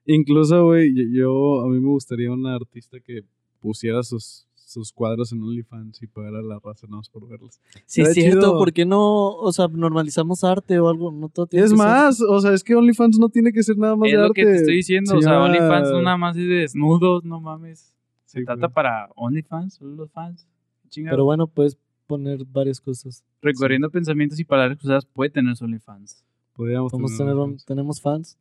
Incluso, 0.06 0.66
güey, 0.66 0.94
yo, 0.96 1.04
yo- 1.12 1.62
a 1.62 1.68
mí 1.68 1.80
me 1.80 1.90
gustaría 1.90 2.32
una 2.32 2.56
artista 2.56 3.00
que 3.00 3.22
pusiera 3.60 4.02
sus, 4.04 4.48
sus 4.70 4.94
cuadros 4.94 5.32
en 5.32 5.42
OnlyFans 5.42 6.02
y 6.04 6.08
pagara 6.08 6.42
la 6.44 6.60
raza 6.64 6.86
nada 6.86 6.98
más 6.98 7.10
por 7.10 7.28
verlos. 7.28 7.60
Sí, 7.88 8.02
es 8.02 8.14
cierto, 8.14 8.40
chido. 8.40 8.58
¿por 8.60 8.72
qué 8.72 8.86
no, 8.86 9.30
o 9.34 9.52
sea, 9.52 9.68
normalizamos 9.68 10.44
arte 10.44 10.80
o 10.80 10.88
algo? 10.90 11.12
No 11.12 11.28
todo 11.30 11.48
tiene 11.48 11.66
Es 11.66 11.72
que 11.72 11.78
ser- 11.78 11.86
más, 11.88 12.22
o 12.22 12.40
sea, 12.40 12.54
es 12.54 12.64
que 12.64 12.76
OnlyFans 12.76 13.18
no 13.18 13.30
tiene 13.30 13.52
que 13.52 13.64
ser 13.64 13.78
nada 13.80 13.96
más 13.96 14.08
Es 14.08 14.12
de 14.14 14.18
lo 14.20 14.24
arte. 14.26 14.34
que 14.36 14.46
te 14.46 14.56
estoy 14.58 14.76
diciendo. 14.76 15.18
O 15.18 15.22
sea, 15.22 15.42
OnlyFans 15.42 15.90
no 15.92 16.02
nada 16.04 16.18
más 16.18 16.38
es 16.38 16.48
de 16.48 16.54
desnudos, 16.54 17.24
no 17.24 17.42
mames. 17.42 17.96
Se 18.26 18.40
Sí, 18.40 18.46
trata 18.46 18.68
güey. 18.68 18.74
para 18.76 19.10
OnlyFans, 19.16 19.74
solo 19.74 19.96
los 19.96 20.12
fans. 20.12 20.48
Chingado. 20.90 21.16
Pero 21.16 21.26
bueno, 21.26 21.48
puedes 21.48 21.78
poner 22.06 22.46
varias 22.46 22.80
cosas. 22.80 23.24
Recorriendo 23.42 23.90
pensamientos 23.90 24.40
y 24.40 24.44
palabras 24.46 24.78
cruzadas 24.78 25.06
puede 25.08 25.32
tener 25.32 25.56
su 25.56 25.66
OnlyFans. 25.66 26.24
Podríamos 26.54 26.94
a 26.94 27.18
tener 27.18 27.36
un- 27.36 27.58
tenemos 27.66 28.00
fans. 28.02 28.38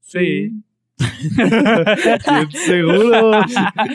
Sí. 0.00 0.62
seguro. 2.66 3.32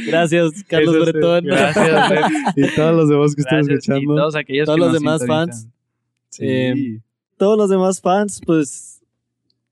Gracias, 0.07 0.63
Carlos 0.67 0.95
Eso 0.95 1.05
sí, 1.05 1.11
Bretón. 1.11 1.45
Gracias, 1.45 2.11
y 2.55 2.75
todos 2.75 2.95
los 2.95 3.09
demás 3.09 3.35
que 3.35 3.41
están. 3.41 3.59
Y 3.69 3.73
escuchando. 3.73 4.15
todos 4.15 4.35
aquellos 4.35 4.65
Todos 4.65 4.75
que 4.77 4.79
los 4.81 4.93
nos 4.93 4.99
demás 5.01 5.21
sintonizan. 5.21 5.47
fans. 5.49 5.67
Sí. 6.29 6.45
Eh, 6.47 6.99
Todos 7.37 7.57
los 7.57 7.69
demás 7.69 8.01
fans, 8.01 8.41
pues 8.45 9.01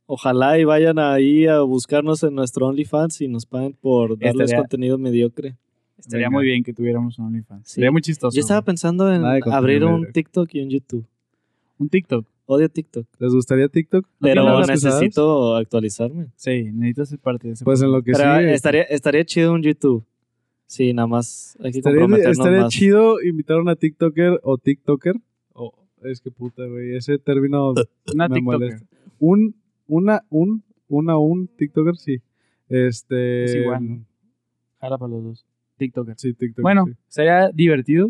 ojalá 0.06 0.58
y 0.60 0.64
vayan 0.64 1.00
ahí 1.00 1.48
a 1.48 1.62
buscarnos 1.62 2.22
en 2.24 2.36
nuestro 2.36 2.68
OnlyFans 2.68 3.22
y 3.22 3.28
nos 3.28 3.46
paguen 3.46 3.74
por 3.74 4.18
darles 4.20 4.46
Estaría- 4.46 4.58
contenido 4.62 4.98
mediocre. 4.98 5.56
Estaría 5.98 6.28
Venga. 6.28 6.38
muy 6.38 6.46
bien 6.46 6.64
que 6.64 6.74
tuviéramos 6.74 7.18
un 7.18 7.26
OnlyFans. 7.28 7.68
Sí. 7.68 7.74
Sería 7.76 7.92
muy 7.92 8.02
chistoso. 8.02 8.36
Yo 8.36 8.42
estaba 8.42 8.62
pensando 8.62 9.12
en 9.12 9.24
abrir 9.26 9.84
un. 9.86 10.12
TikTok 10.12 10.50
y 10.54 10.62
un 10.62 10.70
YouTube. 10.70 11.06
Un 11.80 11.90
TikTok. 11.90 12.26
Odio 12.48 12.70
TikTok, 12.70 13.08
¿Les 13.20 13.34
gustaría 13.34 13.68
TikTok? 13.70 14.08
pero 14.20 14.66
necesito 14.66 15.56
actualizarme. 15.56 16.28
Sí, 16.36 16.64
necesitas 16.72 17.10
ser 17.10 17.20
parte 17.20 17.48
de 17.48 17.54
ese. 17.56 17.66
Pues 17.66 17.82
en 17.82 17.92
lo 17.92 18.04
que 18.04 18.12
Pero 18.12 18.40
sí. 18.40 18.46
estaría, 18.54 18.84
estaría 18.84 19.26
chido 19.26 19.52
un 19.54 19.64
YouTube. 19.64 20.06
Sí, 20.68 20.94
nada 20.94 21.08
más 21.08 21.58
hay 21.64 21.72
que 21.72 21.80
Estaría, 21.80 22.06
estaría 22.30 22.62
más. 22.62 22.74
chido 22.74 23.22
invitar 23.24 23.58
a 23.58 23.62
una 23.62 23.76
TikToker 23.76 24.40
o 24.44 24.58
TikToker. 24.60 25.16
Oh, 25.54 25.74
es 26.04 26.22
que 26.22 26.30
puta, 26.32 26.66
güey. 26.66 26.96
Ese 26.96 27.18
término 27.18 27.72
Una 28.14 28.28
me 28.28 28.36
TikToker. 28.36 28.42
molesta. 28.42 28.86
Un, 29.20 29.56
una, 29.88 30.22
un, 30.30 30.64
una, 30.88 31.18
un 31.18 31.48
TikToker, 31.48 31.96
sí. 31.98 32.22
Este. 32.70 33.46
Es 33.46 33.56
igual, 33.56 33.88
¿no? 33.88 34.06
Jala 34.80 34.98
para 34.98 35.12
los 35.12 35.24
dos. 35.24 35.46
TikToker. 35.78 36.16
Sí, 36.18 36.34
TikToker. 36.34 36.62
Bueno, 36.64 36.86
sí. 36.88 36.94
sería 37.08 37.50
divertido. 37.52 38.10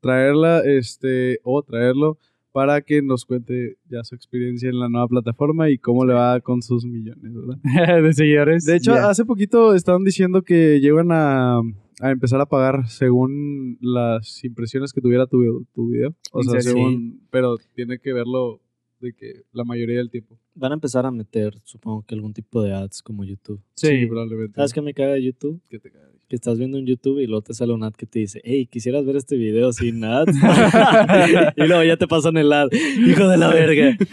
Traerla, 0.00 0.60
este, 0.64 1.40
o 1.42 1.62
traerlo 1.62 2.18
para 2.56 2.80
que 2.80 3.02
nos 3.02 3.26
cuente 3.26 3.76
ya 3.90 4.02
su 4.02 4.14
experiencia 4.14 4.70
en 4.70 4.80
la 4.80 4.88
nueva 4.88 5.06
plataforma 5.08 5.68
y 5.68 5.76
cómo 5.76 6.06
le 6.06 6.14
va 6.14 6.40
con 6.40 6.62
sus 6.62 6.86
millones, 6.86 7.34
¿verdad? 7.34 7.58
de 8.02 8.12
seguidores. 8.14 8.64
De 8.64 8.76
hecho, 8.76 8.94
hace 8.94 9.26
poquito 9.26 9.74
estaban 9.74 10.04
diciendo 10.04 10.40
que 10.40 10.80
llegan 10.80 11.12
a, 11.12 11.58
a 11.58 12.10
empezar 12.10 12.40
a 12.40 12.46
pagar 12.46 12.88
según 12.88 13.76
las 13.82 14.42
impresiones 14.42 14.94
que 14.94 15.02
tuviera 15.02 15.26
tu, 15.26 15.66
tu 15.74 15.90
video. 15.90 16.14
O 16.32 16.40
¿En 16.40 16.48
sea, 16.48 16.62
según, 16.62 17.20
pero 17.30 17.58
tiene 17.74 17.98
que 17.98 18.14
verlo 18.14 18.62
de 19.06 19.12
que 19.14 19.42
la 19.52 19.64
mayoría 19.64 19.96
del 19.96 20.10
tiempo. 20.10 20.38
Van 20.54 20.72
a 20.72 20.74
empezar 20.74 21.06
a 21.06 21.10
meter, 21.10 21.54
supongo 21.64 22.04
que 22.06 22.14
algún 22.14 22.32
tipo 22.32 22.62
de 22.62 22.72
ads 22.72 23.02
como 23.02 23.24
YouTube. 23.24 23.60
Sí. 23.74 24.06
probablemente. 24.06 24.54
¿Sabes 24.54 24.72
qué 24.72 24.82
me 24.82 24.94
caga 24.94 25.14
de 25.14 25.24
YouTube? 25.24 25.60
Que 25.68 25.78
te 25.78 25.90
cagas. 25.90 26.10
Que 26.28 26.36
estás 26.36 26.58
viendo 26.58 26.78
un 26.78 26.86
YouTube 26.86 27.20
y 27.20 27.26
luego 27.26 27.42
te 27.42 27.54
sale 27.54 27.72
un 27.72 27.84
ad 27.84 27.92
que 27.92 28.06
te 28.06 28.18
dice, 28.18 28.40
hey, 28.44 28.66
quisieras 28.66 29.04
ver 29.04 29.16
este 29.16 29.36
video 29.36 29.72
sin 29.72 30.02
ads. 30.04 30.32
y 31.56 31.66
luego 31.66 31.84
ya 31.84 31.96
te 31.96 32.06
pasan 32.06 32.36
el 32.36 32.52
ad. 32.52 32.68
Hijo 32.72 33.28
de 33.28 33.36
la 33.36 33.48
verga. 33.52 33.96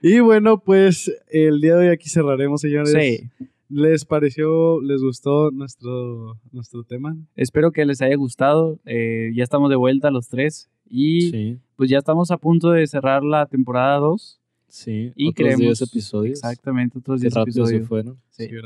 Y 0.00 0.20
bueno, 0.20 0.60
pues 0.60 1.12
el 1.28 1.60
día 1.60 1.74
de 1.74 1.88
hoy 1.88 1.92
aquí 1.92 2.08
cerraremos, 2.08 2.60
señores. 2.60 2.92
Sí. 2.92 3.28
¿Les 3.68 4.04
pareció, 4.04 4.80
les 4.80 5.02
gustó 5.02 5.50
nuestro, 5.50 6.38
nuestro 6.52 6.84
tema? 6.84 7.16
Espero 7.36 7.70
que 7.70 7.84
les 7.84 8.00
haya 8.00 8.16
gustado. 8.16 8.78
Eh, 8.86 9.30
ya 9.34 9.44
estamos 9.44 9.68
de 9.70 9.76
vuelta 9.76 10.10
los 10.10 10.28
tres. 10.28 10.70
Y 10.90 11.30
Sí, 11.30 11.58
pues 11.76 11.90
ya 11.90 11.98
estamos 11.98 12.30
a 12.30 12.36
punto 12.38 12.70
de 12.70 12.86
cerrar 12.86 13.22
la 13.24 13.46
temporada 13.46 13.98
2. 13.98 14.40
sí. 14.68 15.12
Y 15.16 15.28
otros 15.28 15.34
creemos- 15.36 15.60
10 15.60 15.82
episodios. 15.82 16.38
Exactamente, 16.38 16.98
otros 16.98 17.20
Qué 17.20 17.24
10 17.26 17.34
rápido 17.34 17.66
se 17.66 17.76
episodios. 17.76 17.88
fueron. 17.88 18.16
Sí. 18.30 18.48
Sí. 18.48 18.56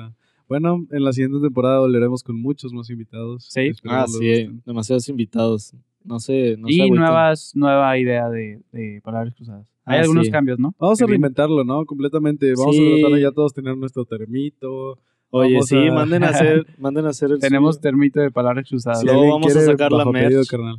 Bueno, 0.49 0.85
en 0.91 1.05
la 1.05 1.13
siguiente 1.13 1.39
temporada 1.41 1.79
volveremos 1.81 2.23
con 2.23 2.41
muchos 2.41 2.73
más 2.73 2.91
invitados. 2.91 3.47
Sí. 3.49 3.71
Ah, 3.85 4.07
sí, 4.07 4.51
demasiados 4.67 5.09
invitados. 5.09 5.75
No 6.05 6.19
sé, 6.19 6.57
no 6.59 6.69
y 6.69 6.91
nuevas, 6.91 7.53
nueva 7.55 7.97
idea 7.97 8.29
de, 8.29 8.61
de 8.73 9.01
palabras 9.05 9.35
cruzadas. 9.35 9.67
Hay 9.85 9.99
Ah, 9.99 10.03
algunos 10.03 10.27
sí. 10.27 10.33
cambios, 10.33 10.59
¿no? 10.59 10.75
Vamos 10.79 11.01
a 11.01 11.07
reinventarlo, 11.07 11.65
¿no? 11.65 11.85
Completamente. 11.87 12.53
Vamos 12.57 12.77
Sí. 12.77 12.87
a 12.87 12.95
tratar 12.97 13.13
de 13.17 13.23
ya 13.23 13.31
todos 13.33 13.53
tener 13.55 13.77
nuestro 13.77 14.05
termito. 14.05 14.99
Oye, 15.31 15.55
vamos 15.55 15.69
sí, 15.69 15.77
a- 15.77 15.93
manden 15.93 16.25
a 16.25 16.29
hacer, 16.29 16.67
manden 16.79 17.07
a 17.07 17.11
hacer 17.11 17.31
el 17.31 17.39
Tenemos 17.39 17.77
suyo. 17.77 17.83
termito 17.83 18.21
de 18.21 18.31
palabras 18.31 18.69
cruzadas. 18.69 19.01
Sí. 19.01 19.07
Luego 19.07 19.29
vamos 19.31 19.57
a 19.57 19.61
sacar 19.61 19.91
la 19.93 20.05
merch. 20.05 20.25
pedido, 20.27 20.43
carnal. 20.51 20.77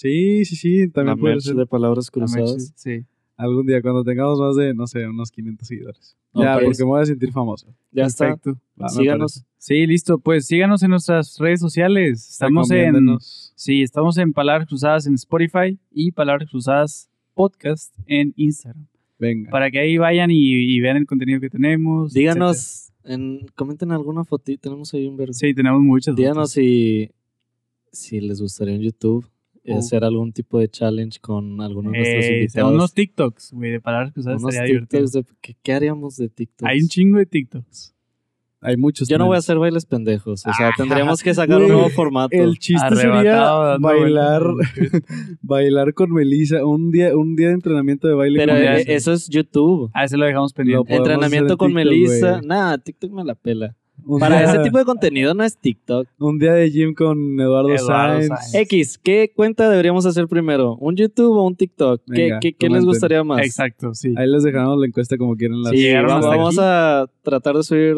Sí, 0.00 0.46
sí, 0.46 0.56
sí. 0.56 0.86
la 0.86 0.92
También 0.92 1.18
puede 1.18 1.34
merch 1.34 1.44
ser 1.44 1.56
de 1.56 1.66
palabras 1.66 2.10
La 2.14 2.20
merch, 2.20 2.32
cruzadas. 2.32 2.72
Sí. 2.74 3.04
algún 3.36 3.66
día 3.66 3.82
cuando 3.82 4.02
tengamos 4.02 4.40
más 4.40 4.56
de, 4.56 4.72
no 4.72 4.86
sé, 4.86 5.06
unos 5.06 5.30
500 5.30 5.68
seguidores. 5.68 6.16
Ya, 6.32 6.58
porque 6.58 6.78
me 6.78 6.84
voy 6.84 7.02
a 7.02 7.04
sentir 7.04 7.30
famoso. 7.32 7.66
Ya 7.92 8.06
está. 8.06 8.28
Perfecto. 8.28 8.58
Va, 8.80 8.88
Síganos. 8.88 9.44
Sí, 9.58 9.86
listo. 9.86 10.18
Pues 10.18 10.46
síganos 10.46 10.82
en 10.82 10.92
nuestras 10.92 11.36
redes 11.38 11.60
sociales. 11.60 12.30
Estamos 12.30 12.70
en, 12.70 13.18
sí, 13.54 13.82
estamos 13.82 14.16
en 14.16 14.32
Palabras 14.32 14.66
Cruzadas 14.68 15.06
en 15.06 15.16
Spotify 15.16 15.78
y 15.90 16.12
Palabras 16.12 16.48
Cruzadas 16.48 17.10
Podcast 17.34 17.94
en 18.06 18.32
Instagram. 18.36 18.86
Venga. 19.18 19.50
Para 19.50 19.70
que 19.70 19.80
ahí 19.80 19.98
vayan 19.98 20.30
y, 20.30 20.38
y 20.38 20.80
vean 20.80 20.96
el 20.96 21.04
contenido 21.04 21.40
que 21.40 21.50
tenemos. 21.50 22.14
Díganos, 22.14 22.90
en, 23.04 23.46
comenten 23.54 23.92
alguna 23.92 24.24
fotito. 24.24 24.62
Tenemos 24.62 24.94
ahí 24.94 25.06
un 25.06 25.20
etcétera. 25.20 25.32
Sí, 25.34 25.52
tenemos 25.52 25.82
muchas. 25.82 26.16
Díganos 26.16 26.52
si, 26.52 27.10
si 27.92 28.18
les 28.22 28.40
gustaría 28.40 28.76
en 28.76 28.80
YouTube 28.80 29.28
Oh. 29.68 29.78
hacer 29.78 30.04
algún 30.04 30.32
tipo 30.32 30.58
de 30.58 30.68
challenge 30.68 31.20
con 31.20 31.60
alguno 31.60 31.90
de 31.90 31.98
nuestros 31.98 32.24
Eh, 32.24 32.36
invitados. 32.40 32.72
unos 32.72 32.94
TikToks, 32.94 33.52
güey, 33.52 33.70
de 33.72 33.80
Palabras 33.80 34.12
Cruzadas. 34.12 34.40
Unos 34.42 34.54
estaría 34.54 34.74
divertido. 34.74 35.06
De- 35.06 35.24
¿qué, 35.40 35.56
qué 35.62 35.72
haríamos 35.72 36.16
de 36.16 36.28
TikToks? 36.28 36.68
Hay 36.70 36.80
un 36.80 36.88
chingo 36.88 37.18
de 37.18 37.26
TikToks. 37.26 37.94
Hay 38.62 38.76
muchos. 38.76 39.08
Yo 39.08 39.16
no 39.16 39.26
voy 39.26 39.36
a 39.36 39.38
hacer 39.38 39.58
bailes 39.58 39.86
pendejos. 39.86 40.46
O 40.46 40.52
sea, 40.52 40.70
tendríamos 40.76 41.22
que 41.22 41.32
sacar 41.32 41.62
un 41.62 41.68
nuevo 41.68 41.88
formato. 41.88 42.36
El 42.36 42.58
chiste 42.58 42.84
Arrebatado, 42.86 43.72
sería 43.72 43.78
bailar, 43.78 44.42
bailar 45.40 45.94
con 45.94 46.10
Melissa. 46.12 46.64
Un 46.66 46.90
día, 46.90 47.16
un 47.16 47.36
día 47.36 47.48
de 47.48 47.54
entrenamiento 47.54 48.06
de 48.06 48.14
baile 48.14 48.38
Pero 48.38 48.52
con 48.54 48.62
ya 48.62 48.76
eh, 48.78 48.84
eso 48.88 49.12
es 49.12 49.28
YouTube. 49.28 49.90
Ah, 49.94 50.04
ese 50.04 50.16
lo 50.18 50.26
dejamos 50.26 50.52
pendiente. 50.52 50.94
Entrenamiento 50.94 51.54
en 51.54 51.56
con 51.58 51.68
TikTok, 51.68 51.84
Melissa. 51.84 52.40
Nah, 52.42 52.76
TikTok 52.76 53.10
me 53.12 53.24
la 53.24 53.34
pela. 53.34 53.76
Un 54.06 54.18
Para 54.20 54.38
día- 54.40 54.50
ese 54.52 54.58
tipo 54.62 54.78
de 54.78 54.84
contenido 54.84 55.34
no 55.34 55.44
es 55.44 55.56
TikTok. 55.56 56.06
Un 56.18 56.38
día 56.38 56.52
de 56.52 56.70
gym 56.70 56.94
con 56.94 57.40
Eduardo, 57.40 57.70
Eduardo 57.74 58.20
Sainz. 58.22 58.28
Sainz. 58.28 58.54
X, 58.54 58.98
¿qué 58.98 59.32
cuenta 59.34 59.68
deberíamos 59.70 60.06
hacer 60.06 60.28
primero? 60.28 60.76
¿Un 60.76 60.96
YouTube 60.96 61.36
o 61.36 61.46
un 61.46 61.54
TikTok? 61.56 62.02
¿Qué, 62.06 62.22
Venga, 62.22 62.40
qué- 62.40 62.52
qué 62.52 62.68
les 62.68 62.84
gustaría 62.84 63.22
más? 63.24 63.40
Exacto, 63.44 63.94
sí. 63.94 64.14
Ahí 64.16 64.28
les 64.28 64.42
dejamos 64.42 64.78
la 64.78 64.86
encuesta 64.86 65.16
como 65.16 65.36
quieren 65.36 65.62
las 65.62 65.72
Sí, 65.72 65.92
vamos, 65.92 66.58
a 66.58 67.06
tratar 67.22 67.56
de 67.56 67.62
subir, 67.62 67.96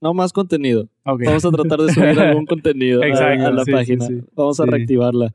no 0.00 0.14
más 0.14 0.32
contenido. 0.32 0.88
Ok. 1.04 1.22
Vamos 1.24 1.44
a 1.44 1.50
tratar 1.50 1.80
de 1.80 1.92
subir 1.92 2.18
algún 2.38 2.46
contenido 2.46 3.02
a- 3.02 3.06
Exacto, 3.06 3.46
a, 3.46 3.50
la 3.52 3.64
sí, 3.64 3.72
página. 3.72 4.06
sí. 4.06 4.20
Vamos 4.34 4.60
a 4.60 4.64
Sí. 4.64 4.70
reactivarla. 4.70 5.34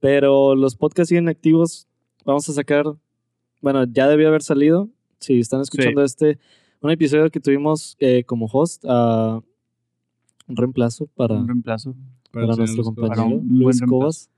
Pero 0.00 0.54
los 0.54 0.76
podcasts 0.76 1.08
siguen 1.08 1.28
activos. 1.28 1.88
Vamos 2.24 2.48
a 2.48 2.52
sacar, 2.52 2.84
bueno, 3.62 3.84
ya 3.90 4.08
debió 4.08 4.28
haber 4.28 4.42
salido. 4.42 4.88
Si 5.18 5.40
están 5.40 5.60
escuchando 5.62 6.02
este, 6.04 6.38
un 6.80 6.90
episodio 6.90 7.30
que 7.30 7.40
tuvimos 7.40 7.96
eh, 8.00 8.24
como 8.24 8.46
host 8.46 8.84
a 8.88 9.40
un 10.48 10.56
reemplazo 10.56 11.06
para, 11.14 11.34
Un 11.34 11.48
reemplazo. 11.48 11.94
para 12.32 12.54
nuestro 12.54 12.84
compañero 12.84 13.40
Luis. 13.44 13.80
Cobas. 13.82 14.30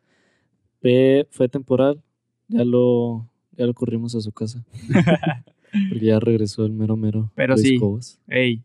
Fue 0.81 1.49
temporal. 1.51 2.03
Ya 2.49 2.65
lo, 2.65 3.29
ya 3.57 3.67
lo 3.67 3.75
corrimos 3.75 4.15
a 4.15 4.21
su 4.21 4.33
casa. 4.33 4.65
Porque 5.91 6.07
ya 6.07 6.19
regresó 6.19 6.65
el 6.65 6.73
mero 6.73 6.97
mero 6.97 7.31
Pero 7.35 7.55
Luis 7.55 7.67
sí. 7.69 7.79
Cobas. 7.79 8.19
Ey, 8.27 8.63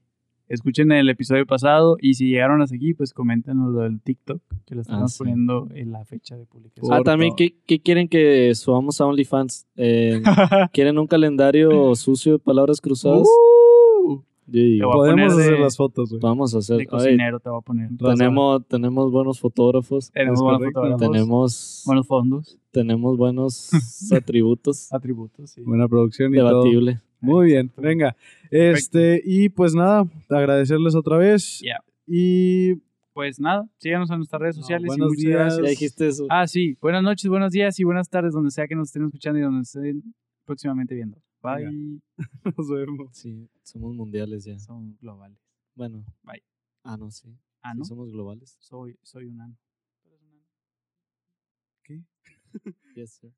escuchen 0.47 0.89
el 0.93 1.09
episodio 1.09 1.45
pasado 1.45 1.97
y 1.99 2.13
si 2.13 2.29
llegaron 2.29 2.61
hasta 2.61 2.75
aquí, 2.77 2.93
pues 2.93 3.11
coméntenos 3.13 3.73
lo 3.73 3.81
del 3.81 3.99
TikTok, 3.99 4.41
que 4.65 4.75
lo 4.75 4.81
estamos 4.81 5.03
Ah, 5.03 5.13
sí. 5.13 5.17
poniendo 5.17 5.67
en 5.73 5.91
la 5.91 6.05
fecha 6.05 6.37
de 6.37 6.45
publicación. 6.45 6.87
Por 6.87 6.97
Ah, 6.97 7.03
también, 7.03 7.31
favor. 7.31 7.37
¿qué, 7.39 7.55
qué 7.65 7.81
quieren 7.81 8.07
que 8.07 8.55
subamos 8.55 9.01
a 9.01 9.05
OnlyFans? 9.05 9.67
Eh, 9.75 10.21
¿Quieren 10.71 10.97
un 10.97 11.07
calendario 11.07 11.93
sucio 11.95 12.33
de 12.33 12.39
palabras 12.39 12.79
cruzadas? 12.79 13.27
Uh, 13.27 13.62
Yo 14.47 14.61
digo, 14.61 14.91
Podemos 14.91 15.33
hacer 15.33 15.53
de- 15.53 15.59
las 15.59 15.77
fotos, 15.77 16.09
güey. 16.09 16.19
vamos 16.21 16.53
a 16.53 16.57
hacer. 16.59 16.75
de 16.77 16.81
Oye, 16.83 16.87
cocinero 16.87 17.39
te 17.39 17.49
voy 17.49 17.59
a 17.59 17.61
poner. 17.61 17.89
Raza. 17.97 18.15
tenemos, 18.15 18.67
tenemos 18.67 19.11
buenos 19.11 19.39
fotógrafos, 19.39 20.11
Tenemos 20.11 20.41
buenos 20.41 20.59
correcto. 20.59 20.79
fotógrafos, 20.81 21.11
tenemos, 21.11 21.83
buenos 21.85 22.07
fondos, 22.07 22.59
tenemos 22.71 23.17
buenos 23.17 23.69
atributos. 24.11 24.91
atributos, 24.93 25.51
sí. 25.51 25.61
Buena 25.61 25.87
producción 25.87 26.33
y 26.33 26.37
todo. 26.37 26.63
Debatible. 26.63 26.99
Muy 27.21 27.45
bien, 27.47 27.71
venga. 27.77 28.15
Este, 28.51 29.21
y 29.23 29.47
pues 29.49 29.73
nada, 29.75 30.05
agradecerles 30.29 30.93
otra 30.95 31.17
vez. 31.17 31.61
Ya. 31.63 31.77
Y 32.05 32.75
Pues 33.13 33.39
nada, 33.39 33.65
síganos 33.77 34.09
en 34.11 34.17
nuestras 34.17 34.41
redes 34.41 34.57
No, 34.57 34.61
sociales 34.63 34.85
y 34.85 34.87
buenos 34.87 35.07
muchas 35.09 35.23
días. 35.23 35.37
gracias. 35.39 35.63
Ya 35.63 35.69
dijiste 35.69 36.07
eso. 36.07 36.25
Ah, 36.29 36.47
sí, 36.47 36.75
buenas 36.81 37.01
noches, 37.03 37.29
buenos 37.29 37.51
días 37.53 37.79
y 37.79 37.83
buenas 37.85 38.09
tardes, 38.09 38.33
donde 38.33 38.51
sea 38.51 38.67
que 38.67 38.75
nos 38.75 38.89
estén 38.89 39.05
escuchando 39.05 39.39
y 39.39 39.43
donde 39.43 39.61
estén 39.61 40.03
próximamente 40.45 40.95
viendo. 40.95 41.17
Bye. 41.43 42.01
nos 42.57 42.69
vemos. 42.69 43.09
Sí, 43.11 43.49
somos 43.63 43.93
mundiales 43.93 44.45
ya. 44.45 44.57
Son 44.59 44.97
globales. 45.01 45.37
Bueno. 45.75 46.05
Bye. 46.23 46.43
Ah, 46.83 46.95
no, 46.97 47.11
sí. 47.11 47.37
Ah, 47.61 47.73
Sí, 47.73 47.79
¿no? 47.79 47.85
somos 47.85 48.11
globales. 48.11 48.55
Soy, 48.59 48.97
soy 49.03 49.25
un 49.25 49.41
ano. 49.41 49.57
Yes, 52.95 53.19
sir. 53.19 53.31